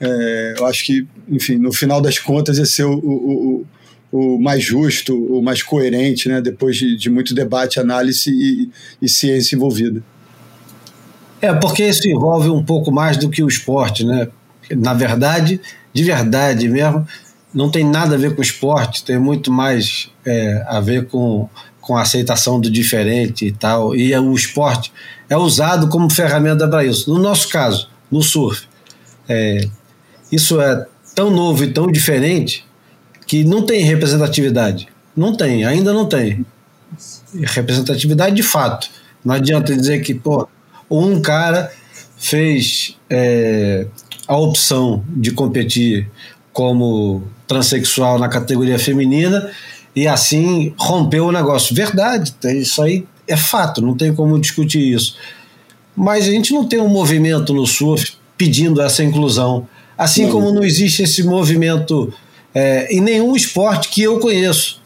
[0.00, 3.66] é, eu acho que, enfim, no final das contas, ia ser o, o,
[4.12, 6.40] o, o mais justo, o mais coerente, né?
[6.40, 8.70] depois de, de muito debate, análise e,
[9.02, 10.00] e ciência envolvida.
[11.40, 14.28] É, porque isso envolve um pouco mais do que o esporte, né?
[14.70, 15.60] Na verdade,
[15.92, 17.06] de verdade mesmo,
[17.56, 21.48] não tem nada a ver com esporte, tem muito mais é, a ver com,
[21.80, 23.96] com a aceitação do diferente e tal.
[23.96, 24.92] E o esporte
[25.26, 27.10] é usado como ferramenta para isso.
[27.10, 28.68] No nosso caso, no surf,
[29.26, 29.66] é,
[30.30, 32.62] isso é tão novo e tão diferente
[33.26, 34.88] que não tem representatividade.
[35.16, 36.44] Não tem, ainda não tem.
[37.42, 38.90] Representatividade de fato.
[39.24, 40.46] Não adianta dizer que, pô,
[40.90, 41.72] um cara
[42.18, 43.86] fez é,
[44.28, 46.10] a opção de competir
[46.56, 49.50] como transexual na categoria feminina
[49.94, 51.76] e assim rompeu o negócio.
[51.76, 55.18] Verdade, isso aí é fato, não tem como discutir isso.
[55.94, 59.68] Mas a gente não tem um movimento no surf pedindo essa inclusão.
[59.98, 60.32] Assim não.
[60.32, 62.10] como não existe esse movimento
[62.54, 64.80] é, em nenhum esporte que eu conheço.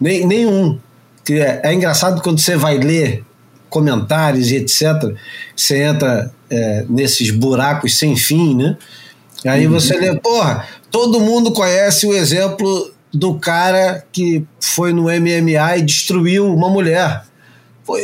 [0.00, 0.76] Nem, nenhum.
[1.30, 3.24] É, é engraçado quando você vai ler
[3.70, 5.14] comentários e etc.
[5.54, 8.76] Você entra é, nesses buracos sem fim, né?
[9.44, 9.72] Aí uhum.
[9.72, 15.82] você lê, porra, todo mundo conhece o exemplo do cara que foi no MMA e
[15.82, 17.24] destruiu uma mulher.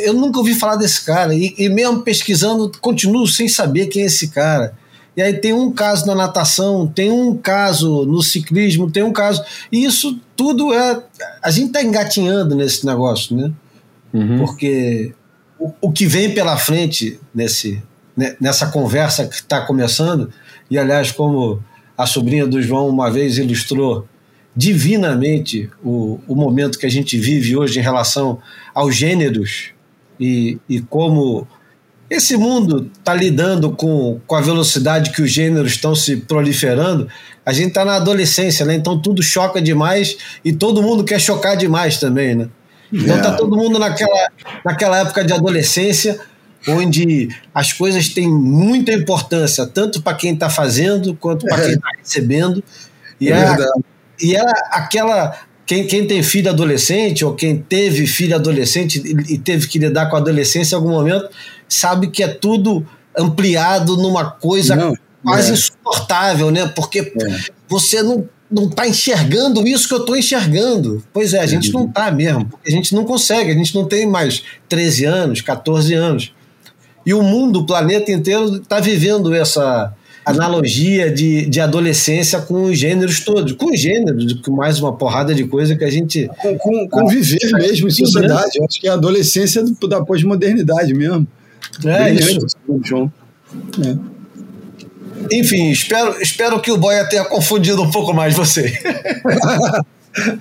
[0.05, 1.35] Eu nunca ouvi falar desse cara.
[1.35, 4.75] E, e mesmo pesquisando, continuo sem saber quem é esse cara.
[5.17, 9.43] E aí tem um caso na natação, tem um caso no ciclismo, tem um caso.
[9.71, 11.03] E isso tudo é.
[11.43, 13.53] A gente está engatinhando nesse negócio, né?
[14.13, 14.39] Uhum.
[14.39, 15.13] Porque
[15.59, 17.83] o, o, que vem pela frente nesse,
[18.17, 20.31] né, nessa conversa que está começando,
[20.71, 21.63] e aliás, como
[21.97, 24.07] a sobrinha do João uma vez ilustrou
[24.55, 28.39] divinamente o, o momento que a gente vive hoje em relação
[28.75, 29.71] aos gêneros
[30.21, 31.47] e, e como
[32.09, 37.09] esse mundo está lidando com, com a velocidade que os gêneros estão se proliferando.
[37.45, 38.75] A gente está na adolescência, né?
[38.75, 42.49] Então tudo choca demais e todo mundo quer chocar demais também, né?
[42.93, 44.29] Então está todo mundo naquela,
[44.63, 46.21] naquela época de adolescência
[46.69, 51.89] onde as coisas têm muita importância, tanto para quem está fazendo quanto para quem está
[51.99, 52.63] recebendo.
[53.21, 53.57] E é, é
[54.21, 55.37] e é aquela.
[55.65, 60.17] Quem, quem tem filho adolescente ou quem teve filho adolescente e, teve que lidar com
[60.17, 61.31] a adolescência em algum momento,
[61.69, 62.85] sabe que é tudo
[63.17, 65.55] ampliado numa coisa não, quase é.
[65.55, 66.67] insuportável, né?
[66.67, 67.41] Porque é.
[67.69, 71.03] você não não está enxergando isso que eu estou enxergando.
[71.11, 73.87] Pois é, a gente não está mesmo, porque a gente não consegue, a gente não
[73.87, 76.35] tem mais 13 anos, 14 anos.
[77.05, 79.93] E o mundo, o planeta inteiro está vivendo essa
[80.25, 85.35] analogia de, de adolescência com os gêneros todos, com os gêneros, com mais uma porrada
[85.35, 86.31] de coisa que a gente.
[86.41, 88.51] Com, com, com viver ah, mesmo em sociedade.
[88.57, 91.27] Eu acho que é a adolescência da pós-modernidade mesmo.
[91.85, 92.47] É, Bem isso.
[92.85, 93.13] João.
[93.85, 95.37] É.
[95.37, 98.79] Enfim, espero, espero que o Boia tenha confundido um pouco mais você.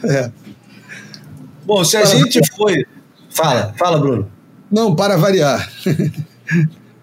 [0.04, 0.32] é.
[1.66, 2.86] Bom, se a para gente foi.
[3.30, 4.30] Fala, fala, Bruno.
[4.72, 5.70] Não, para variar.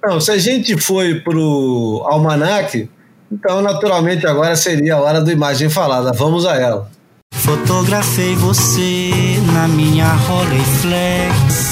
[0.03, 2.89] Não, se a gente foi pro Almanac,
[3.31, 6.12] então naturalmente agora seria a hora do Imagem Falada.
[6.12, 6.91] Vamos a ela.
[7.35, 9.11] Fotografei você
[9.53, 11.69] na minha Rolleiflex.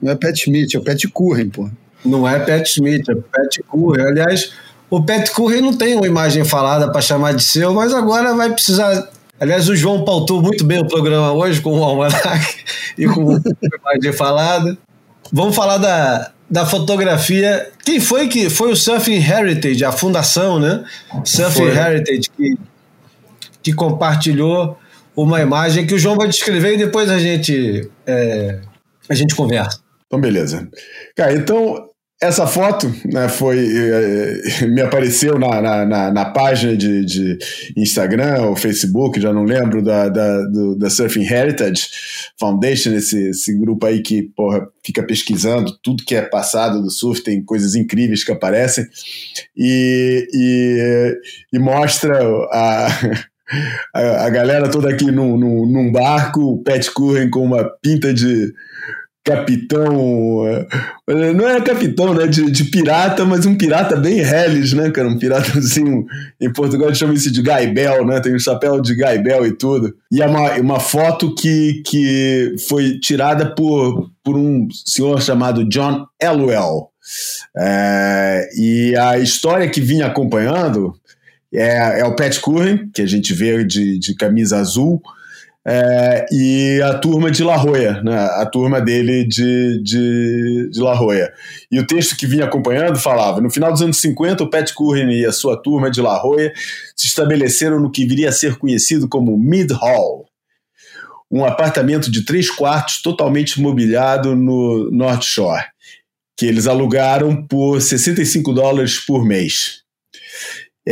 [0.00, 1.68] Não é Pat Smith, é o Pat Curren, pô.
[2.04, 4.06] Não é Pat Smith, é Pat Curren.
[4.06, 4.52] Aliás,
[4.88, 8.50] o Pat Curren não tem uma imagem falada para chamar de seu, mas agora vai
[8.50, 9.08] precisar
[9.40, 12.56] Aliás, o João pautou muito bem o programa hoje com o Almanac
[12.98, 13.40] e com a
[13.94, 14.76] imagem falada.
[15.32, 17.70] Vamos falar da, da fotografia.
[17.82, 20.84] Quem foi que foi o Surfing Heritage, a fundação, né?
[21.24, 21.76] Surfing foi.
[21.76, 22.58] Heritage, que,
[23.62, 24.78] que compartilhou
[25.16, 28.60] uma imagem que o João vai descrever e depois a gente, é,
[29.08, 29.80] a gente conversa.
[30.06, 30.68] Então, beleza.
[31.16, 31.89] Cara, então
[32.22, 37.38] essa foto né, foi, eh, me apareceu na, na, na, na página de, de,
[37.74, 41.88] Instagram ou Facebook, já não lembro, da, da, do, da Surfing Heritage
[42.38, 47.22] Foundation, esse, esse grupo aí que porra, fica pesquisando tudo que é passado do surf,
[47.22, 48.86] tem coisas incríveis que aparecem,
[49.56, 51.20] e, e,
[51.54, 52.18] e mostra
[52.52, 52.88] a,
[53.94, 58.12] a, a, galera toda aqui num, num, num barco, o Pat Curren com uma pinta
[58.12, 58.52] de
[59.24, 60.46] capitão.
[61.08, 62.26] Eh, não é capitão, né?
[62.26, 65.08] De, de pirata, mas um pirata bem Hellis, né, cara?
[65.08, 66.04] Um pirata assim.
[66.40, 68.20] Em Portugal eles chamam isso de Gaibel, né?
[68.20, 69.94] Tem o um chapéu de Gaibel e tudo.
[70.10, 76.06] E é uma, uma foto que, que foi tirada por, por um senhor chamado John
[76.20, 76.88] Elwell.
[77.56, 80.94] É, e a história que vinha acompanhando
[81.52, 85.02] é, é o Pat Curran, que a gente vê de, de camisa azul
[85.66, 90.94] é, e a turma de La Jolla, né, a turma dele de, de, de La
[90.94, 91.30] Jolla.
[91.70, 95.12] E o texto que vinha acompanhando falava: no final dos anos 50, o Pat Curran
[95.12, 96.50] e a sua turma de La Jolla
[96.96, 100.26] se estabeleceram no que viria a ser conhecido como Mid Hall,
[101.30, 105.64] um apartamento de três quartos totalmente mobiliado no North Shore,
[106.36, 109.79] que eles alugaram por 65 dólares por mês.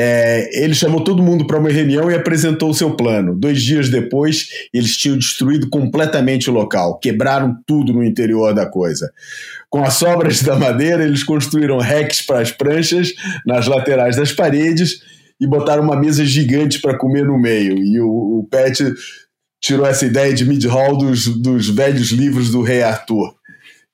[0.01, 3.35] É, ele chamou todo mundo para uma reunião e apresentou o seu plano.
[3.35, 9.11] Dois dias depois, eles tinham destruído completamente o local, quebraram tudo no interior da coisa.
[9.69, 13.13] Com as sobras da madeira, eles construíram racks para as pranchas
[13.45, 15.01] nas laterais das paredes
[15.41, 17.77] e botaram uma mesa gigante para comer no meio.
[17.79, 18.95] E o, o Pet
[19.61, 23.38] tirou essa ideia de mid-hall dos, dos velhos livros do Rei Arthur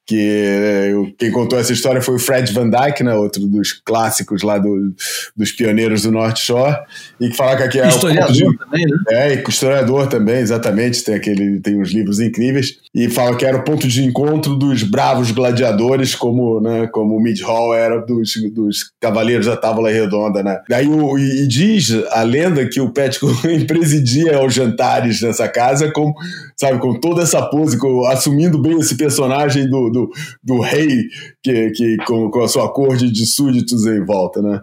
[0.06, 4.42] que eh, quem contou essa história foi o Fred Van Dyke, né, outro dos clássicos
[4.42, 4.94] lá do,
[5.34, 6.76] dos pioneiros do North Shore,
[7.18, 8.98] e que fala que aqui é historiador de, também, né?
[9.10, 13.64] É, historiador também, exatamente, tem aquele tem uns livros incríveis e fala que era o
[13.64, 18.92] ponto de encontro dos bravos gladiadores, como, né, como o Mid Hall era dos, dos
[19.00, 20.60] cavaleiros da Távola Redonda, né?
[20.68, 23.18] Daí o, e diz a lenda que o Pat
[23.66, 26.12] presidia os jantares nessa casa com,
[26.56, 30.10] sabe, com toda essa pose, com, assumindo bem esse personagem do do,
[30.42, 31.04] do rei
[31.42, 34.60] que, que com, com a sua corte de súditos em volta, né?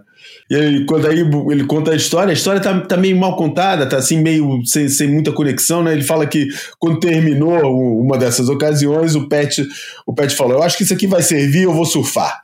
[0.49, 3.97] E quando aí ele conta a história, a história tá, tá meio mal contada, tá
[3.97, 5.93] assim, meio sem, sem muita conexão, né?
[5.93, 9.65] Ele fala que quando terminou uma dessas ocasiões, o Pet,
[10.05, 12.41] o Pet falou: Eu acho que isso aqui vai servir, eu vou surfar.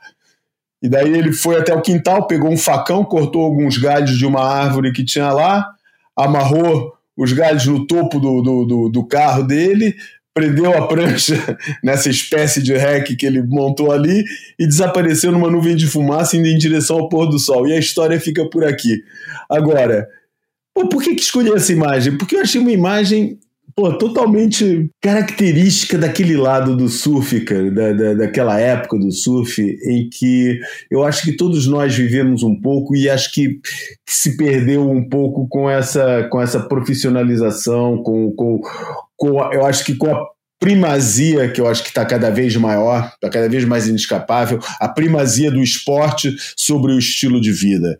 [0.82, 4.42] E daí ele foi até o quintal, pegou um facão, cortou alguns galhos de uma
[4.42, 5.66] árvore que tinha lá,
[6.16, 9.96] amarrou os galhos no topo do, do, do, do carro dele,
[10.38, 14.22] prendeu a prancha nessa espécie de rec que ele montou ali
[14.56, 17.66] e desapareceu numa nuvem de fumaça indo em direção ao pôr do sol.
[17.66, 19.02] E a história fica por aqui.
[19.50, 20.06] Agora,
[20.72, 22.16] pô, por que, que escolhi essa imagem?
[22.16, 23.36] Porque eu achei uma imagem
[23.74, 30.08] pô, totalmente característica daquele lado do surf, cara, da, da, daquela época do surf, em
[30.08, 33.48] que eu acho que todos nós vivemos um pouco e acho que,
[34.06, 38.60] que se perdeu um pouco com essa, com essa profissionalização, com, com,
[39.18, 40.26] com eu acho que com a
[40.60, 44.88] primazia que eu acho que está cada vez maior, está cada vez mais inescapável, a
[44.88, 47.98] primazia do esporte sobre o estilo de vida.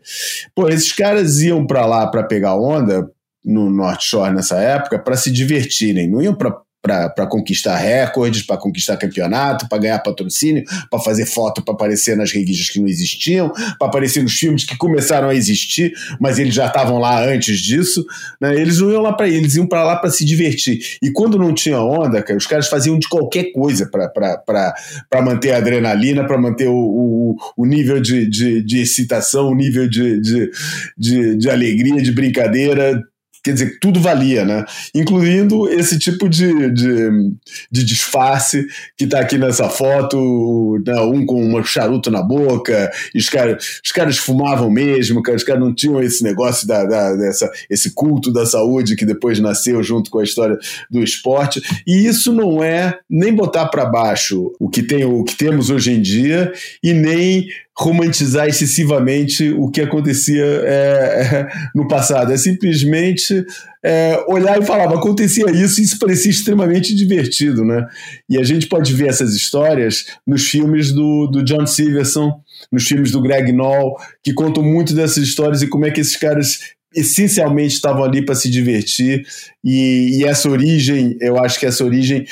[0.54, 3.08] Pô, esses caras iam para lá para pegar onda
[3.44, 8.56] no North Shore nessa época para se divertirem, não iam para para conquistar recordes, para
[8.56, 13.50] conquistar campeonato, para ganhar patrocínio, para fazer foto para aparecer nas revistas que não existiam,
[13.78, 18.04] para aparecer nos filmes que começaram a existir, mas eles já estavam lá antes disso.
[18.40, 18.54] Né?
[18.54, 20.78] Eles não iam lá para eles iam para lá para se divertir.
[21.02, 25.58] E quando não tinha onda, cara, os caras faziam de qualquer coisa para manter a
[25.58, 30.50] adrenalina, para manter o, o, o nível de, de, de, excitação, o nível de, de,
[30.96, 33.02] de, de alegria, de brincadeira
[33.42, 34.64] quer dizer, tudo valia, né?
[34.94, 37.32] Incluindo esse tipo de, de,
[37.70, 38.66] de disfarce
[38.96, 41.00] que está aqui nessa foto, né?
[41.00, 45.74] um com um charuto na boca, os caras, os caras fumavam mesmo, os caras não
[45.74, 50.18] tinham esse negócio da, da, dessa, esse culto da saúde que depois nasceu junto com
[50.18, 50.58] a história
[50.90, 51.62] do esporte.
[51.86, 55.92] E isso não é nem botar para baixo o que tem o que temos hoje
[55.92, 56.52] em dia
[56.82, 57.48] e nem
[57.78, 62.32] romantizar excessivamente o que acontecia é, no passado.
[62.32, 63.44] É simplesmente
[63.84, 67.86] é, olhar e falar, acontecia isso e isso parecia extremamente divertido, né?
[68.28, 72.40] E a gente pode ver essas histórias nos filmes do, do John Silverson,
[72.72, 76.16] nos filmes do Greg Knoll, que contam muito dessas histórias e como é que esses
[76.16, 76.58] caras
[76.92, 79.24] essencialmente estavam ali para se divertir
[79.62, 82.24] e, e, essa origem, eu acho que essa origem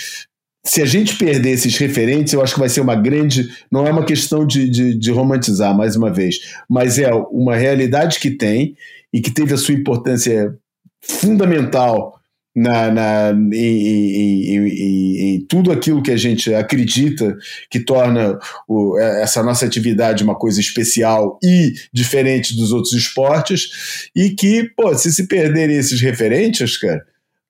[0.66, 3.48] se a gente perder esses referentes, eu acho que vai ser uma grande.
[3.70, 8.18] Não é uma questão de, de, de, romantizar, mais uma vez, mas é uma realidade
[8.18, 8.76] que tem
[9.12, 10.54] e que teve a sua importância
[11.00, 12.16] fundamental
[12.54, 13.86] na, na em,
[14.16, 17.36] em, em, em, tudo aquilo que a gente acredita
[17.70, 24.30] que torna o, essa nossa atividade uma coisa especial e diferente dos outros esportes, e
[24.30, 27.04] que, pô, se se perderem esses referentes, cara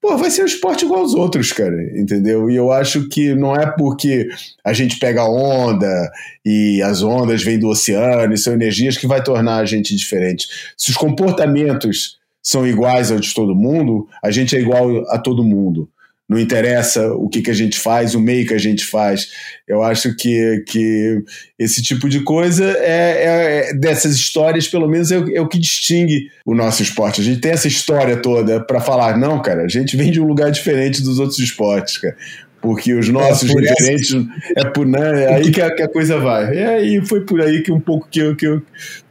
[0.07, 2.49] pô, vai ser um esporte igual aos outros, cara, entendeu?
[2.49, 4.29] E eu acho que não é porque
[4.65, 6.11] a gente pega onda
[6.45, 10.47] e as ondas vêm do oceano e são energias que vai tornar a gente diferente.
[10.77, 15.43] Se os comportamentos são iguais aos de todo mundo, a gente é igual a todo
[15.43, 15.89] mundo
[16.29, 19.29] não interessa o que, que a gente faz, o meio que a gente faz.
[19.67, 21.23] Eu acho que, que
[21.59, 26.29] esse tipo de coisa é, é dessas histórias, pelo menos, é, é, o que distingue
[26.45, 27.21] o nosso esporte.
[27.21, 30.27] A gente tem essa história toda para falar, não, cara, a gente vem de um
[30.27, 32.17] lugar diferente dos outros esportes, cara.
[32.61, 34.13] Porque os nossos é diferentes
[34.57, 36.57] é por né, é aí que a, que a, coisa vai.
[36.57, 38.63] E aí foi por aí que um pouco que eu, que eu,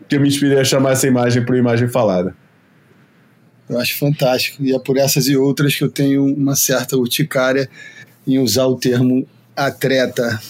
[0.10, 2.36] que eu me inspirei a chamar essa imagem para imagem falada.
[3.70, 4.64] Eu acho fantástico.
[4.64, 7.70] E é por essas e outras que eu tenho uma certa urticária
[8.28, 10.42] em usar o termo atleta.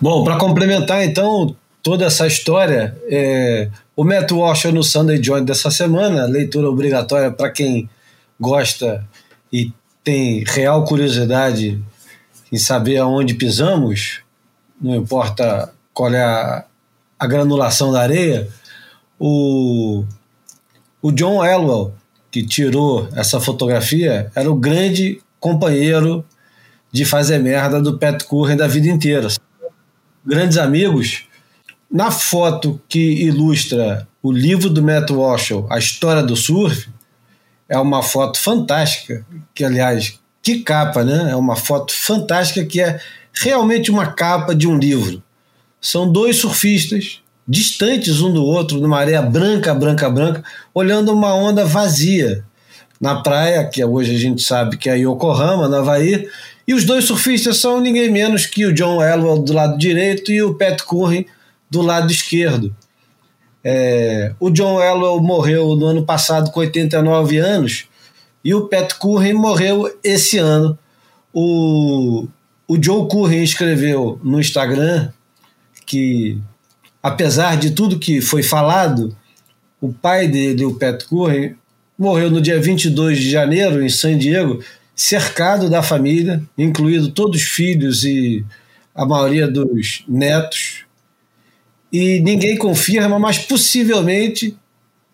[0.00, 5.70] Bom, para complementar então toda essa história, é, o Matt Walsh no Sunday Joint dessa
[5.70, 7.88] semana, leitura obrigatória para quem
[8.38, 9.06] gosta
[9.52, 9.72] e
[10.02, 11.82] tem real curiosidade
[12.52, 14.20] em saber aonde pisamos,
[14.80, 16.64] não importa qual é a,
[17.18, 18.48] a granulação da areia,
[19.18, 20.04] o
[21.04, 21.92] o John Elwell,
[22.30, 26.24] que tirou essa fotografia, era o grande companheiro
[26.90, 29.28] de fazer merda do Pat Curren da vida inteira.
[30.24, 31.24] Grandes amigos.
[31.92, 36.88] Na foto que ilustra o livro do Matt Walsh, A História do Surf,
[37.68, 41.32] é uma foto fantástica, que aliás, que capa, né?
[41.32, 42.98] É uma foto fantástica que é
[43.34, 45.22] realmente uma capa de um livro.
[45.82, 51.64] São dois surfistas distantes um do outro, numa areia branca, branca, branca, olhando uma onda
[51.64, 52.44] vazia
[53.00, 56.28] na praia, que hoje a gente sabe que é Yokohama, no Havaí,
[56.66, 60.42] e os dois surfistas são ninguém menos que o John Elwell do lado direito e
[60.42, 61.26] o Pat Curry
[61.70, 62.74] do lado esquerdo.
[63.62, 67.86] É, o John Elwell morreu no ano passado com 89 anos
[68.42, 70.78] e o Pat Curry morreu esse ano.
[71.32, 72.26] O,
[72.68, 75.10] o Joe Curry escreveu no Instagram
[75.86, 76.38] que,
[77.04, 79.14] apesar de tudo que foi falado,
[79.78, 81.54] o pai dele, o Pat Curry,
[81.98, 84.64] morreu no dia 22 de janeiro em San Diego,
[84.96, 88.42] cercado da família, incluído todos os filhos e
[88.94, 90.86] a maioria dos netos.
[91.92, 94.56] E ninguém confirma, mas possivelmente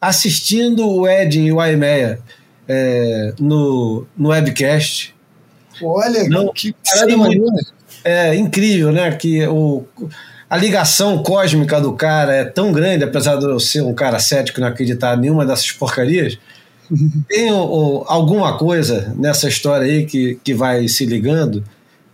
[0.00, 2.20] assistindo o Ed e o Aimeia
[2.68, 5.12] é, no, no webcast.
[5.82, 7.44] Olha, Não, que parada maneira.
[8.04, 9.10] É incrível, né?
[9.16, 9.84] Que o,
[10.50, 14.58] a ligação cósmica do cara é tão grande, apesar de eu ser um cara cético
[14.58, 16.36] e não acreditar em nenhuma dessas porcarias.
[17.28, 21.62] Tem o, o, alguma coisa nessa história aí que, que vai se ligando,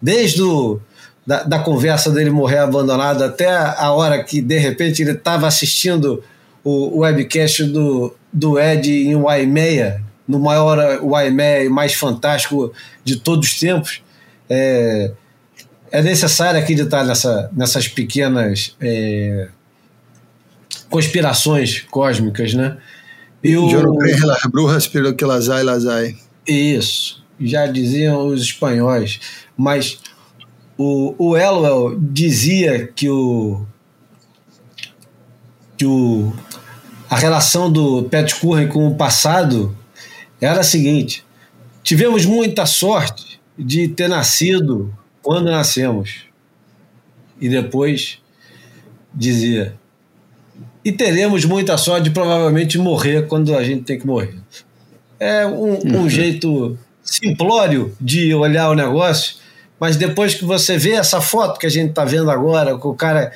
[0.02, 0.78] desde o,
[1.26, 6.22] da, da conversa dele morrer abandonado até a hora que de repente ele estava assistindo
[6.62, 12.70] o, o webcast do, do Ed em Waimea, no maior Waimea mais fantástico
[13.02, 14.02] de todos os tempos.
[14.50, 15.10] É,
[15.96, 19.48] é necessário acreditar nessa, nessas pequenas é,
[20.90, 22.76] conspirações cósmicas, né?
[23.42, 23.70] E o...
[23.70, 26.18] Yo no creio las brujas, pero que las hay, las hay.
[26.46, 29.20] Isso, já diziam os espanhóis.
[29.56, 29.98] Mas
[30.76, 33.66] o, o Elwell dizia que o,
[35.78, 36.30] que o
[37.08, 39.74] a relação do Pat Curren com o passado
[40.42, 41.24] era a seguinte:
[41.82, 44.92] tivemos muita sorte de ter nascido
[45.26, 46.20] quando nascemos.
[47.40, 48.20] E depois
[49.12, 49.74] dizia:
[50.84, 54.36] e teremos muita sorte de provavelmente morrer quando a gente tem que morrer.
[55.18, 59.34] É um, um jeito simplório de olhar o negócio,
[59.80, 62.94] mas depois que você vê essa foto que a gente está vendo agora, com o
[62.94, 63.32] cara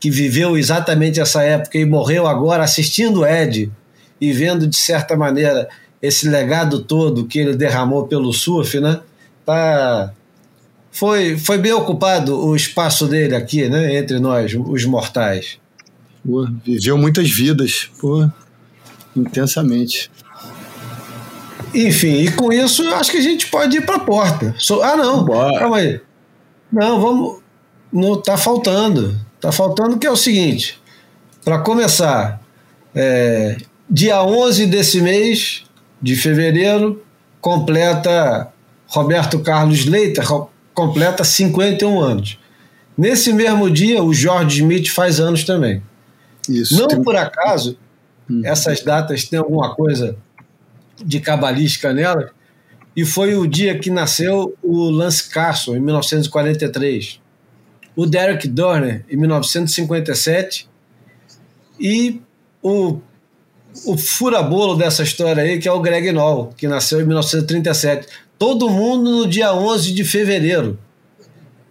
[0.00, 3.70] que viveu exatamente essa época e morreu agora assistindo Ed
[4.18, 5.68] e vendo de certa maneira
[6.00, 9.00] esse legado todo que ele derramou pelo surf, né?
[9.44, 10.14] Tá
[10.96, 15.58] foi, foi bem ocupado o espaço dele aqui, né, entre nós, os mortais.
[16.26, 18.26] Pô, viveu muitas vidas, pô,
[19.14, 20.10] intensamente.
[21.74, 24.54] Enfim, e com isso eu acho que a gente pode ir para a porta.
[24.58, 25.58] So, ah, não, Bora.
[25.58, 26.00] calma aí.
[26.72, 27.42] Não, vamos.
[27.92, 29.20] Não, tá faltando.
[29.38, 30.80] Tá faltando que é o seguinte:
[31.44, 32.40] para começar,
[32.94, 33.58] é,
[33.88, 35.64] dia 11 desse mês
[36.00, 37.04] de fevereiro,
[37.38, 38.50] completa
[38.86, 40.24] Roberto Carlos Leiter,
[40.76, 42.38] completa 51 anos.
[42.96, 45.82] Nesse mesmo dia, o George Smith faz anos também.
[46.48, 47.02] Isso, Não tem...
[47.02, 47.78] por acaso,
[48.30, 48.42] hum.
[48.44, 50.16] essas datas têm alguma coisa
[51.02, 52.30] de cabalística nelas,
[52.94, 57.20] e foi o dia que nasceu o Lance Carson, em 1943,
[57.94, 60.68] o Derek Dorner, em 1957,
[61.80, 62.20] e
[62.62, 62.98] o,
[63.86, 68.06] o furabolo dessa história aí, que é o Greg Noll, que nasceu em 1937.
[68.38, 70.78] Todo mundo no dia 11 de fevereiro.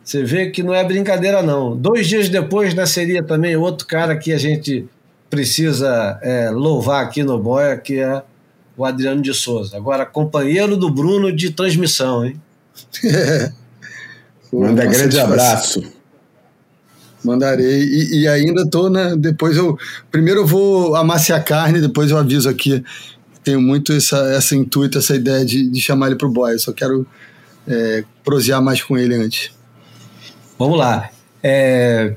[0.03, 1.75] Você vê que não é brincadeira, não.
[1.75, 4.85] Dois dias depois nasceria também outro cara que a gente
[5.29, 8.21] precisa é, louvar aqui no Boia, que é
[8.77, 9.75] o Adriano de Souza.
[9.75, 12.39] Agora, companheiro do Bruno de transmissão, hein?
[14.53, 15.83] Manda grande abraço.
[17.23, 17.81] Mandarei.
[17.83, 19.15] E, e ainda estou, né?
[19.17, 19.77] Depois eu.
[20.11, 22.83] Primeiro eu vou amaciar a carne, depois eu aviso aqui
[23.45, 26.53] tenho muito essa, essa intuito, essa ideia de, de chamar ele para o boy.
[26.53, 27.05] Eu só quero
[27.67, 29.51] é, prosear mais com ele antes.
[30.57, 31.09] Vamos lá.
[31.43, 32.15] É,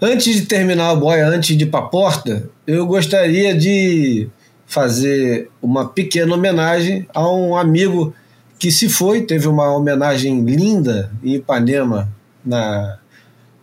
[0.00, 4.28] antes de terminar o boy, antes de ir para a porta, eu gostaria de
[4.66, 8.14] fazer uma pequena homenagem a um amigo
[8.58, 12.08] que se foi, teve uma homenagem linda em Ipanema
[12.44, 12.98] na,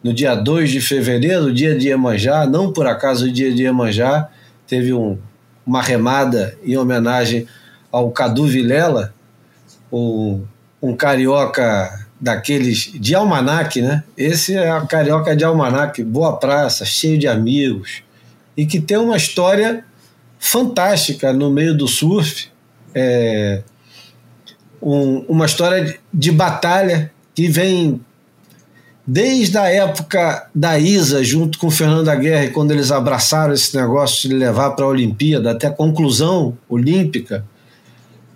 [0.04, 4.30] no dia 2 de fevereiro, dia de Iemanjá, não por acaso o dia de Iemanjá,
[4.68, 5.18] teve um,
[5.68, 7.46] uma remada em homenagem
[7.92, 9.14] ao Cadu Vilela,
[9.92, 10.44] um,
[10.82, 14.04] um carioca daqueles de almanac, né?
[14.18, 18.02] Esse é a carioca de almanac, boa praça, cheio de amigos
[18.56, 19.84] e que tem uma história
[20.40, 22.50] fantástica no meio do surf,
[22.96, 23.62] é,
[24.82, 28.02] um, uma história de batalha que vem
[29.10, 34.36] Desde a época da Isa, junto com Fernando Guerra, quando eles abraçaram esse negócio de
[34.36, 37.46] levar para a Olimpíada, até a conclusão olímpica,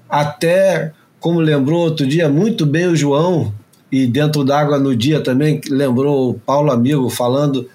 [0.09, 3.53] até, como lembrou outro dia muito bem o João,
[3.91, 7.67] e dentro d'água no dia também, lembrou o Paulo Amigo falando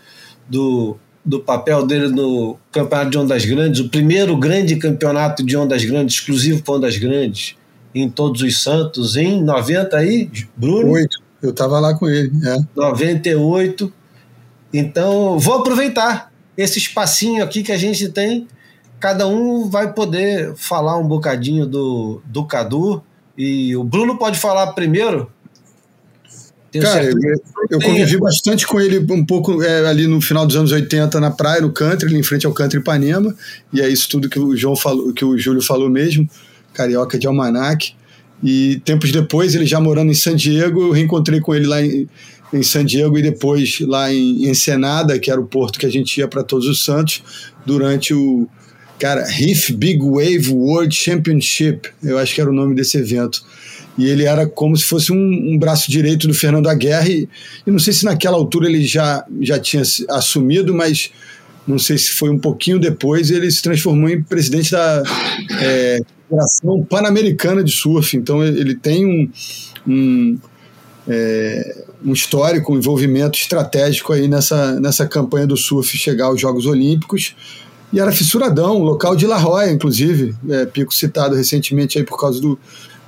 [0.48, 5.84] do, do papel dele no Campeonato de Ondas Grandes, o primeiro grande campeonato de Ondas
[5.84, 7.56] Grandes, exclusivo para Ondas Grandes,
[7.94, 10.92] em Todos os Santos, em 90 aí, Bruno?
[10.92, 11.25] Oito.
[11.46, 12.30] Eu estava lá com ele.
[12.44, 12.56] É.
[12.74, 13.92] 98.
[14.72, 18.46] Então, vou aproveitar esse espacinho aqui que a gente tem.
[18.98, 23.02] Cada um vai poder falar um bocadinho do, do Cadu.
[23.36, 25.30] E o Bruno pode falar primeiro.
[26.80, 27.14] Cara, eu,
[27.70, 31.30] eu, convivi bastante com ele um pouco é, ali no final dos anos 80 na
[31.30, 33.34] praia, no country, ali em frente ao country Ipanema,
[33.72, 36.28] e é isso tudo que o João falou, que o Júlio falou mesmo,
[36.74, 37.94] carioca de almanac.
[38.42, 42.08] E tempos depois, ele já morando em San Diego, eu reencontrei com ele lá em,
[42.52, 46.18] em San Diego e depois lá em Ensenada, que era o porto que a gente
[46.18, 47.22] ia para Todos os Santos,
[47.64, 48.46] durante o
[48.98, 53.42] cara Reef Big Wave World Championship, eu acho que era o nome desse evento.
[53.98, 57.28] E ele era como se fosse um, um braço direito do Fernando Aguirre,
[57.66, 61.10] e não sei se naquela altura ele já, já tinha assumido, mas
[61.66, 65.02] não sei se foi um pouquinho depois, ele se transformou em presidente da
[65.60, 68.16] é, Federação Pan-Americana de Surf.
[68.16, 69.30] Então ele tem um,
[69.86, 70.38] um,
[71.08, 76.66] é, um histórico, um envolvimento estratégico aí nessa, nessa campanha do surf chegar aos Jogos
[76.66, 77.34] Olímpicos.
[77.92, 82.40] E era fissuradão, local de La Roya, inclusive, é, pico citado recentemente aí por causa
[82.40, 82.58] do,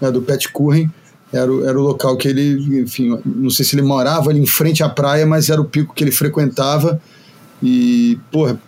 [0.00, 0.88] né, do Pat Curren.
[1.32, 4.82] Era, era o local que ele, enfim, não sei se ele morava ali em frente
[4.82, 7.00] à praia, mas era o pico que ele frequentava.
[7.62, 8.60] E, porra,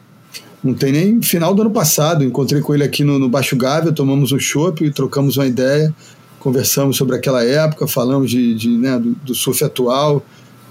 [0.62, 2.24] não tem nem final do ano passado.
[2.24, 5.94] Encontrei com ele aqui no, no Baixo Gávea, tomamos um chopp trocamos uma ideia
[6.40, 10.24] conversamos sobre aquela época, falamos de, de né, do, do, surf atual,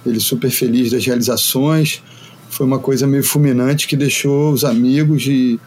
[0.05, 2.03] ele super feliz das realizações.
[2.49, 5.59] Foi uma coisa meio fulminante que deixou os amigos e,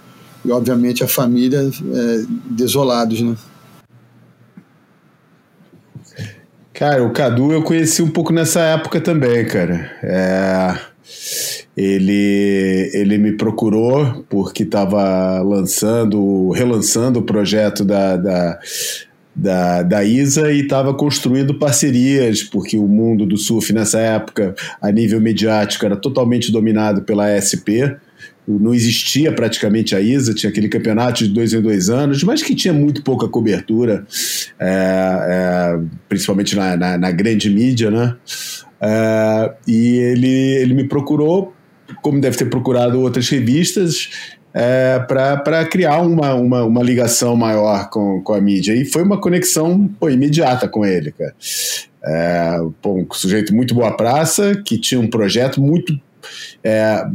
[0.44, 3.36] e obviamente, a família é, desolados, né?
[6.74, 9.92] Cara, o Cadu eu conheci um pouco nessa época também, cara.
[10.02, 10.78] É,
[11.76, 18.58] ele, ele me procurou porque estava lançando, relançando o projeto da, da
[19.34, 24.92] da, da ISA e estava construindo parcerias, porque o mundo do surf nessa época, a
[24.92, 27.96] nível mediático, era totalmente dominado pela SP.
[28.46, 32.54] Não existia praticamente a ISA, tinha aquele campeonato de dois em dois anos, mas que
[32.54, 34.04] tinha muito pouca cobertura,
[34.58, 38.16] é, é, principalmente na, na, na, grande mídia, né?
[38.80, 41.54] É, e ele, ele me procurou,
[42.02, 44.10] como deve ter procurado outras revistas,
[44.52, 48.74] é, para criar uma, uma, uma, ligação maior com, com a mídia.
[48.74, 51.34] E foi uma conexão pô, imediata com ele, cara.
[52.04, 55.98] É, pô, um sujeito muito boa praça, que tinha um projeto muito.
[56.62, 57.06] É,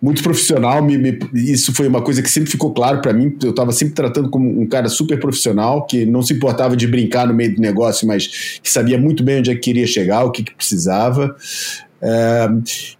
[0.00, 3.36] muito profissional, me, me, isso foi uma coisa que sempre ficou claro para mim.
[3.42, 7.26] Eu estava sempre tratando como um cara super profissional, que não se importava de brincar
[7.26, 10.30] no meio do negócio, mas que sabia muito bem onde é que queria chegar, o
[10.30, 11.34] que, que precisava.
[12.00, 12.48] É,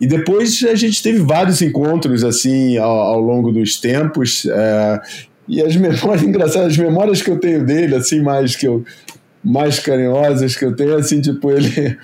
[0.00, 5.00] e depois a gente teve vários encontros assim ao, ao longo dos tempos é,
[5.46, 8.84] e as memórias engraçadas, as memórias que eu tenho dele assim mais que eu
[9.44, 11.96] mais carinhosas que eu tenho assim tipo ele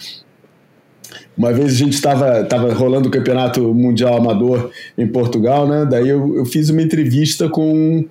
[1.36, 5.86] uma vez a gente estava tava rolando o campeonato mundial amador em Portugal, né?
[5.88, 8.04] Daí eu, eu fiz uma entrevista com,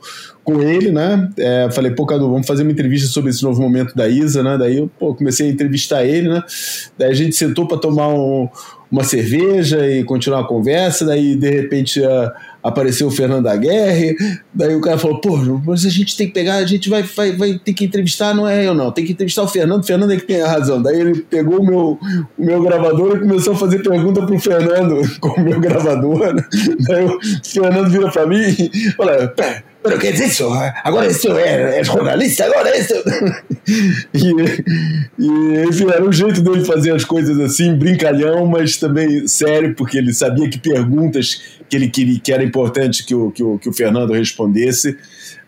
[0.43, 1.29] com ele, né?
[1.37, 4.57] É, falei, pô, Cadu, vamos fazer uma entrevista sobre esse novo momento da Isa, né?
[4.57, 6.43] Daí eu pô, comecei a entrevistar ele, né?
[6.97, 8.49] Daí a gente sentou para tomar um,
[8.91, 12.01] uma cerveja e continuar a conversa, daí de repente
[12.63, 14.15] apareceu o Fernando Aguerre,
[14.53, 17.31] daí o cara falou, pô, mas a gente tem que pegar, a gente vai, vai,
[17.33, 20.13] vai ter que entrevistar, não é eu não, tem que entrevistar o Fernando, o Fernando
[20.13, 20.81] é que tem a razão.
[20.81, 21.99] Daí ele pegou o meu,
[22.37, 26.45] o meu gravador e começou a fazer pergunta pro Fernando com o meu gravador, né?
[26.87, 30.49] daí o Fernando vira pra mim e fala, pé, pero que é isso?
[30.83, 32.93] Agora isso é, é jornalista, agora isso.
[34.13, 34.31] e,
[35.19, 40.13] e, era um jeito dele fazer as coisas assim, brincalhão, mas também sério, porque ele
[40.13, 44.13] sabia que perguntas que ele que era importante que o, que o, que o Fernando
[44.13, 44.97] respondesse,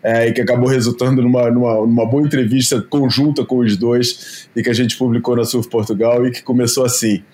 [0.06, 4.62] é, e que acabou resultando numa, numa, numa, boa entrevista conjunta com os dois e
[4.62, 7.24] que a gente publicou na Surf Portugal e que começou assim.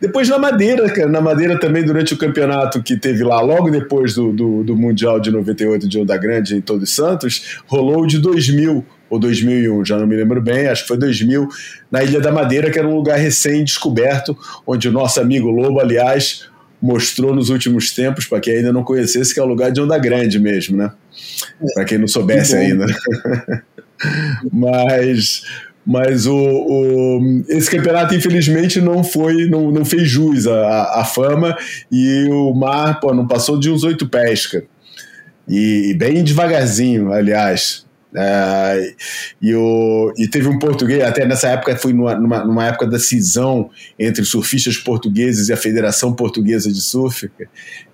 [0.00, 4.14] Depois na Madeira, cara, na Madeira também durante o campeonato que teve lá, logo depois
[4.14, 8.20] do, do, do Mundial de 98 de Onda Grande em Todos Santos, rolou o de
[8.20, 11.48] 2000 ou 2001, já não me lembro bem, acho que foi 2000,
[11.90, 16.48] na Ilha da Madeira, que era um lugar recém-descoberto, onde o nosso amigo Lobo, aliás,
[16.80, 19.98] mostrou nos últimos tempos, para quem ainda não conhecesse, que é o lugar de Onda
[19.98, 20.92] Grande mesmo, né?
[21.74, 22.86] Para quem não soubesse ainda.
[24.52, 25.42] mas
[25.84, 31.56] mas o, o, esse campeonato infelizmente não foi não, não fez jus à, à fama
[31.90, 34.62] e o mar pô, não passou de uns oito pesca
[35.48, 37.84] e, e bem devagarzinho aliás
[38.14, 38.94] é,
[39.40, 42.98] e, o, e teve um português, até nessa época foi numa, numa, numa, época da
[42.98, 47.30] cisão entre surfistas portugueses e a Federação Portuguesa de Surf,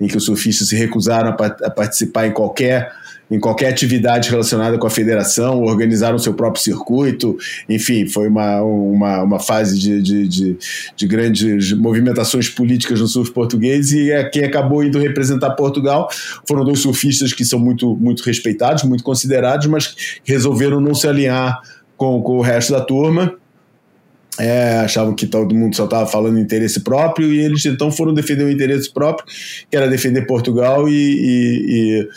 [0.01, 2.91] em que os surfistas se recusaram a, a participar em qualquer
[3.31, 7.37] em qualquer atividade relacionada com a federação, organizaram seu próprio circuito,
[7.69, 10.59] enfim, foi uma, uma, uma fase de, de, de,
[10.97, 16.09] de, grandes movimentações políticas no surf português e é quem acabou indo representar Portugal.
[16.47, 21.61] Foram dois surfistas que são muito, muito respeitados, muito considerados, mas resolveram não se alinhar
[21.97, 23.35] com, com o resto da turma
[24.39, 28.45] é, achavam que todo mundo só estava falando interesse próprio e eles então foram defender
[28.45, 29.27] o interesse próprio,
[29.71, 32.09] que era defender Portugal e, e,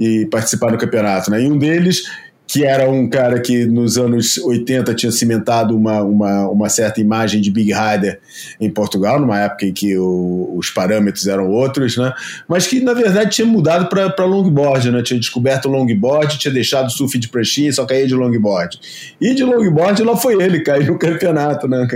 [0.00, 1.30] e, e participar do campeonato.
[1.30, 1.42] Né?
[1.42, 2.02] E um deles
[2.48, 7.42] que era um cara que nos anos 80 tinha cimentado uma, uma, uma certa imagem
[7.42, 8.18] de Big Rider
[8.58, 12.10] em Portugal, numa época em que o, os parâmetros eram outros, né?
[12.48, 15.02] mas que na verdade tinha mudado para longboard, né?
[15.02, 18.80] tinha descoberto o longboard, tinha deixado o surf de pranchinha e só caía de longboard.
[19.20, 21.68] E de longboard lá foi ele, caiu no campeonato.
[21.68, 21.86] Né?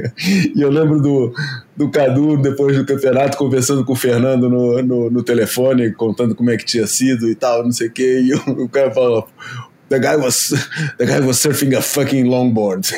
[0.54, 1.32] E eu lembro do,
[1.74, 6.50] do Cadu, depois do campeonato, conversando com o Fernando no, no, no telefone, contando como
[6.50, 9.26] é que tinha sido e tal, não sei o quê, e o, o cara falou
[9.92, 10.50] the guy was
[10.98, 12.88] the guy was surfing a fucking longboard.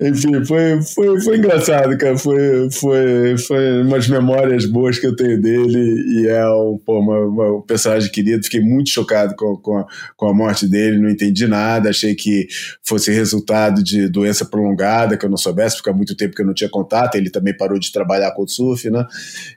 [0.00, 2.18] enfim, foi, foi, foi engraçado, cara.
[2.18, 7.18] Foi, foi, foi umas memórias boas que eu tenho dele e é um, pô, uma,
[7.20, 8.44] uma, um personagem querido.
[8.44, 9.86] Fiquei muito chocado com, com, a,
[10.16, 11.88] com a morte dele, não entendi nada.
[11.90, 12.46] Achei que
[12.82, 16.46] fosse resultado de doença prolongada, que eu não soubesse, porque há muito tempo que eu
[16.46, 17.14] não tinha contato.
[17.14, 19.06] Ele também parou de trabalhar com o surf, né?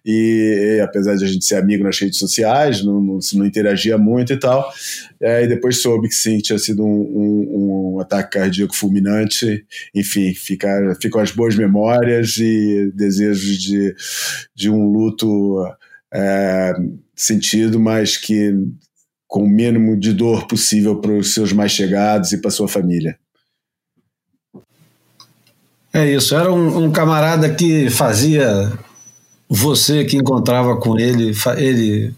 [0.06, 3.98] E, e apesar de a gente ser amigo nas redes sociais, não, não, não interagia
[3.98, 4.72] muito e tal.
[5.22, 9.66] É, e depois soube que sim, tinha sido um, um, um, ataque cardíaco fulminante.
[9.94, 13.96] Enfim, fica, ficam as boas memórias e desejos de,
[14.56, 15.66] de um luto
[16.14, 16.74] é,
[17.16, 18.54] sentido, mas que
[19.28, 23.18] com o mínimo de dor possível para os seus mais chegados e para sua família.
[25.94, 28.72] É isso, era um, um camarada que fazia
[29.50, 32.14] você que encontrava com ele, ele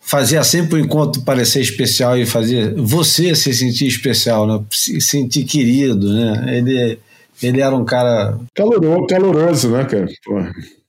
[0.00, 4.60] fazia sempre o encontro parecer especial e fazia você se sentir especial, né?
[4.70, 6.56] se sentir querido, né?
[6.58, 6.98] Ele,
[7.42, 10.06] ele era um cara caloroso, caloroso né, cara?
[10.24, 10.34] Pô.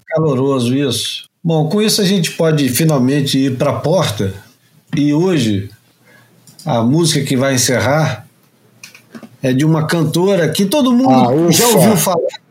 [0.07, 1.30] Caloroso isso.
[1.43, 4.34] Bom, com isso a gente pode finalmente ir para a porta
[4.95, 5.69] e hoje
[6.65, 8.27] a música que vai encerrar
[9.41, 12.44] é de uma cantora que todo mundo ah, já ouviu falar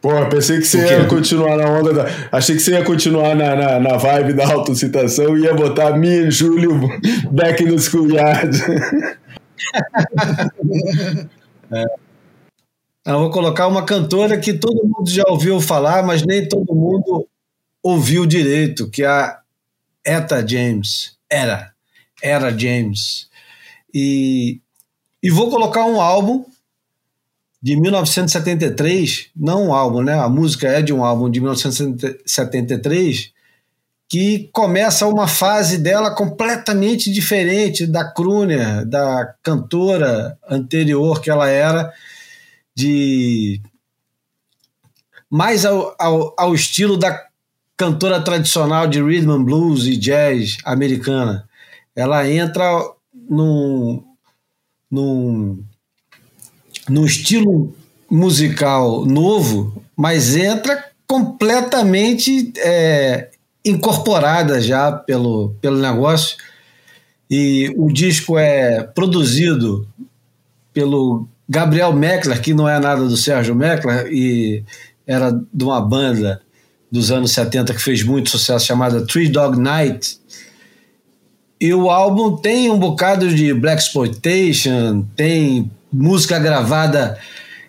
[0.00, 2.06] Pô, pensei que você ia continuar na onda da.
[2.30, 6.08] Achei que você ia continuar na, na, na vibe da autocitação e ia botar me
[6.08, 6.78] e Júlio
[7.32, 8.56] back no schoolyard.
[11.72, 11.84] é.
[13.06, 17.26] Eu vou colocar uma cantora que todo mundo já ouviu falar, mas nem todo mundo
[17.82, 19.38] ouviu direito, que é a
[20.04, 21.16] Eta James.
[21.28, 21.72] Era.
[22.22, 23.28] Era James.
[23.92, 24.60] E,
[25.22, 26.44] e vou colocar um álbum
[27.68, 30.18] de 1973, não um álbum, né?
[30.18, 33.30] A música é de um álbum de 1973,
[34.08, 41.92] que começa uma fase dela completamente diferente da crooner, da cantora anterior que ela era,
[42.74, 43.60] de
[45.28, 47.22] mais ao, ao, ao estilo da
[47.76, 51.46] cantora tradicional de rhythm and blues e jazz americana.
[51.94, 52.64] Ela entra
[53.28, 54.02] num,
[54.90, 55.62] num
[56.88, 57.74] num estilo
[58.10, 63.30] musical novo, mas entra completamente é,
[63.64, 66.36] incorporada já pelo, pelo negócio.
[67.30, 69.86] E o disco é produzido
[70.72, 74.62] pelo Gabriel Meckler, que não é nada do Sérgio Meckler, e
[75.06, 76.40] era de uma banda
[76.90, 80.18] dos anos 70 que fez muito sucesso chamada Three Dog Night.
[81.60, 87.18] E o álbum tem um bocado de black exploitation, tem música gravada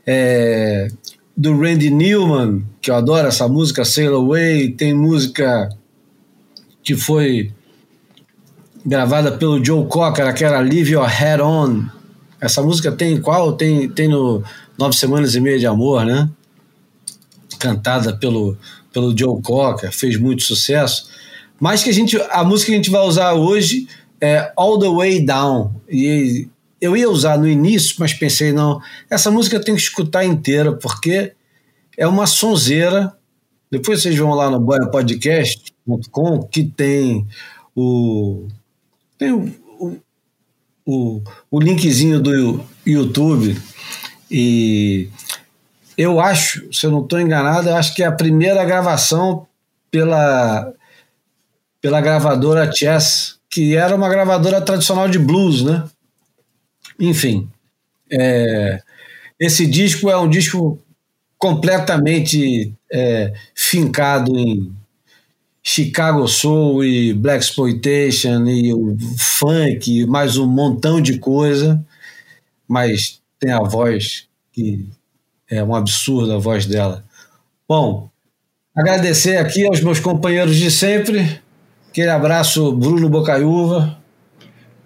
[0.06, 0.88] é,
[1.36, 5.70] do Randy Newman, que eu adoro essa música, Sail Away, tem música
[6.84, 7.54] que foi
[8.86, 11.86] gravada pelo Joe Cocker, que era Leave Your Head On.
[12.42, 13.54] Essa música tem qual?
[13.54, 14.44] Tem, tem no
[14.78, 16.30] Nove Semanas e Meia de Amor, né?
[17.60, 18.58] Cantada pelo,
[18.92, 21.10] pelo Joe Cocker, fez muito sucesso.
[21.60, 23.88] Mas que a gente, a música que a gente vai usar hoje
[24.22, 25.76] é All the Way Down.
[25.90, 26.48] E
[26.82, 30.74] eu ia usar no início, mas pensei, não, essa música eu tenho que escutar inteira,
[30.74, 31.34] porque
[31.98, 33.14] é uma sonzeira.
[33.70, 37.28] Depois vocês vão lá no boiapodcast.com, que tem
[37.76, 38.48] o.
[39.18, 40.02] Tem o,
[40.86, 43.62] o, o, linkzinho do YouTube.
[44.32, 45.10] E
[45.98, 49.46] eu acho, se eu não estou enganado, eu acho que é a primeira gravação
[49.92, 50.74] pela,
[51.82, 55.84] pela gravadora Chess, que era uma gravadora tradicional de blues, né?
[57.00, 57.50] Enfim,
[58.12, 58.82] é,
[59.40, 60.80] esse disco é um disco
[61.38, 64.76] completamente é, fincado em
[65.64, 71.84] Chicago Soul e Black Exploitation e o funk, mais um montão de coisa,
[72.68, 74.90] mas tem a voz que
[75.50, 77.06] é um absurdo a voz dela.
[77.68, 78.10] Bom,
[78.76, 81.40] agradecer aqui aos meus companheiros de sempre,
[81.90, 83.99] aquele abraço Bruno Bocaiúva,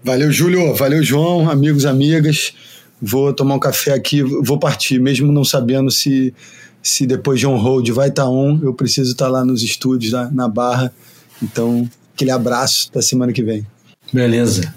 [0.04, 0.74] Valeu, Júlio.
[0.76, 1.50] Valeu, João.
[1.50, 2.54] Amigos, amigas.
[3.02, 6.34] Vou tomar um café aqui, vou partir, mesmo não sabendo se,
[6.82, 8.60] se depois de on hold vai estar tá on.
[8.62, 10.94] Eu preciso estar tá lá nos estúdios, lá na Barra.
[11.42, 13.66] Então, aquele abraço da semana que vem.
[14.12, 14.74] Beleza.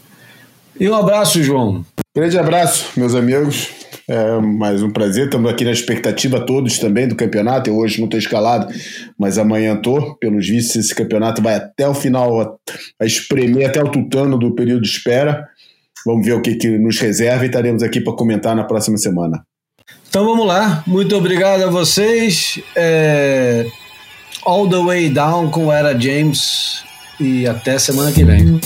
[0.78, 1.85] E um abraço, João.
[2.15, 3.69] Grande abraço, meus amigos.
[4.09, 5.24] É mais um prazer.
[5.24, 7.69] Estamos aqui na expectativa todos também do campeonato.
[7.69, 8.73] Eu hoje não estou escalado,
[9.19, 10.15] mas amanhã estou.
[10.16, 12.59] Pelos vistos, esse campeonato vai até o final,
[13.01, 15.49] a espremer até o tutano do período de espera.
[16.05, 19.45] Vamos ver o que, que nos reserva e estaremos aqui para comentar na próxima semana.
[20.09, 20.85] Então vamos lá.
[20.87, 22.61] Muito obrigado a vocês.
[22.77, 23.66] É...
[24.45, 26.85] All the Way Down com Era James.
[27.19, 28.61] E até semana que vem.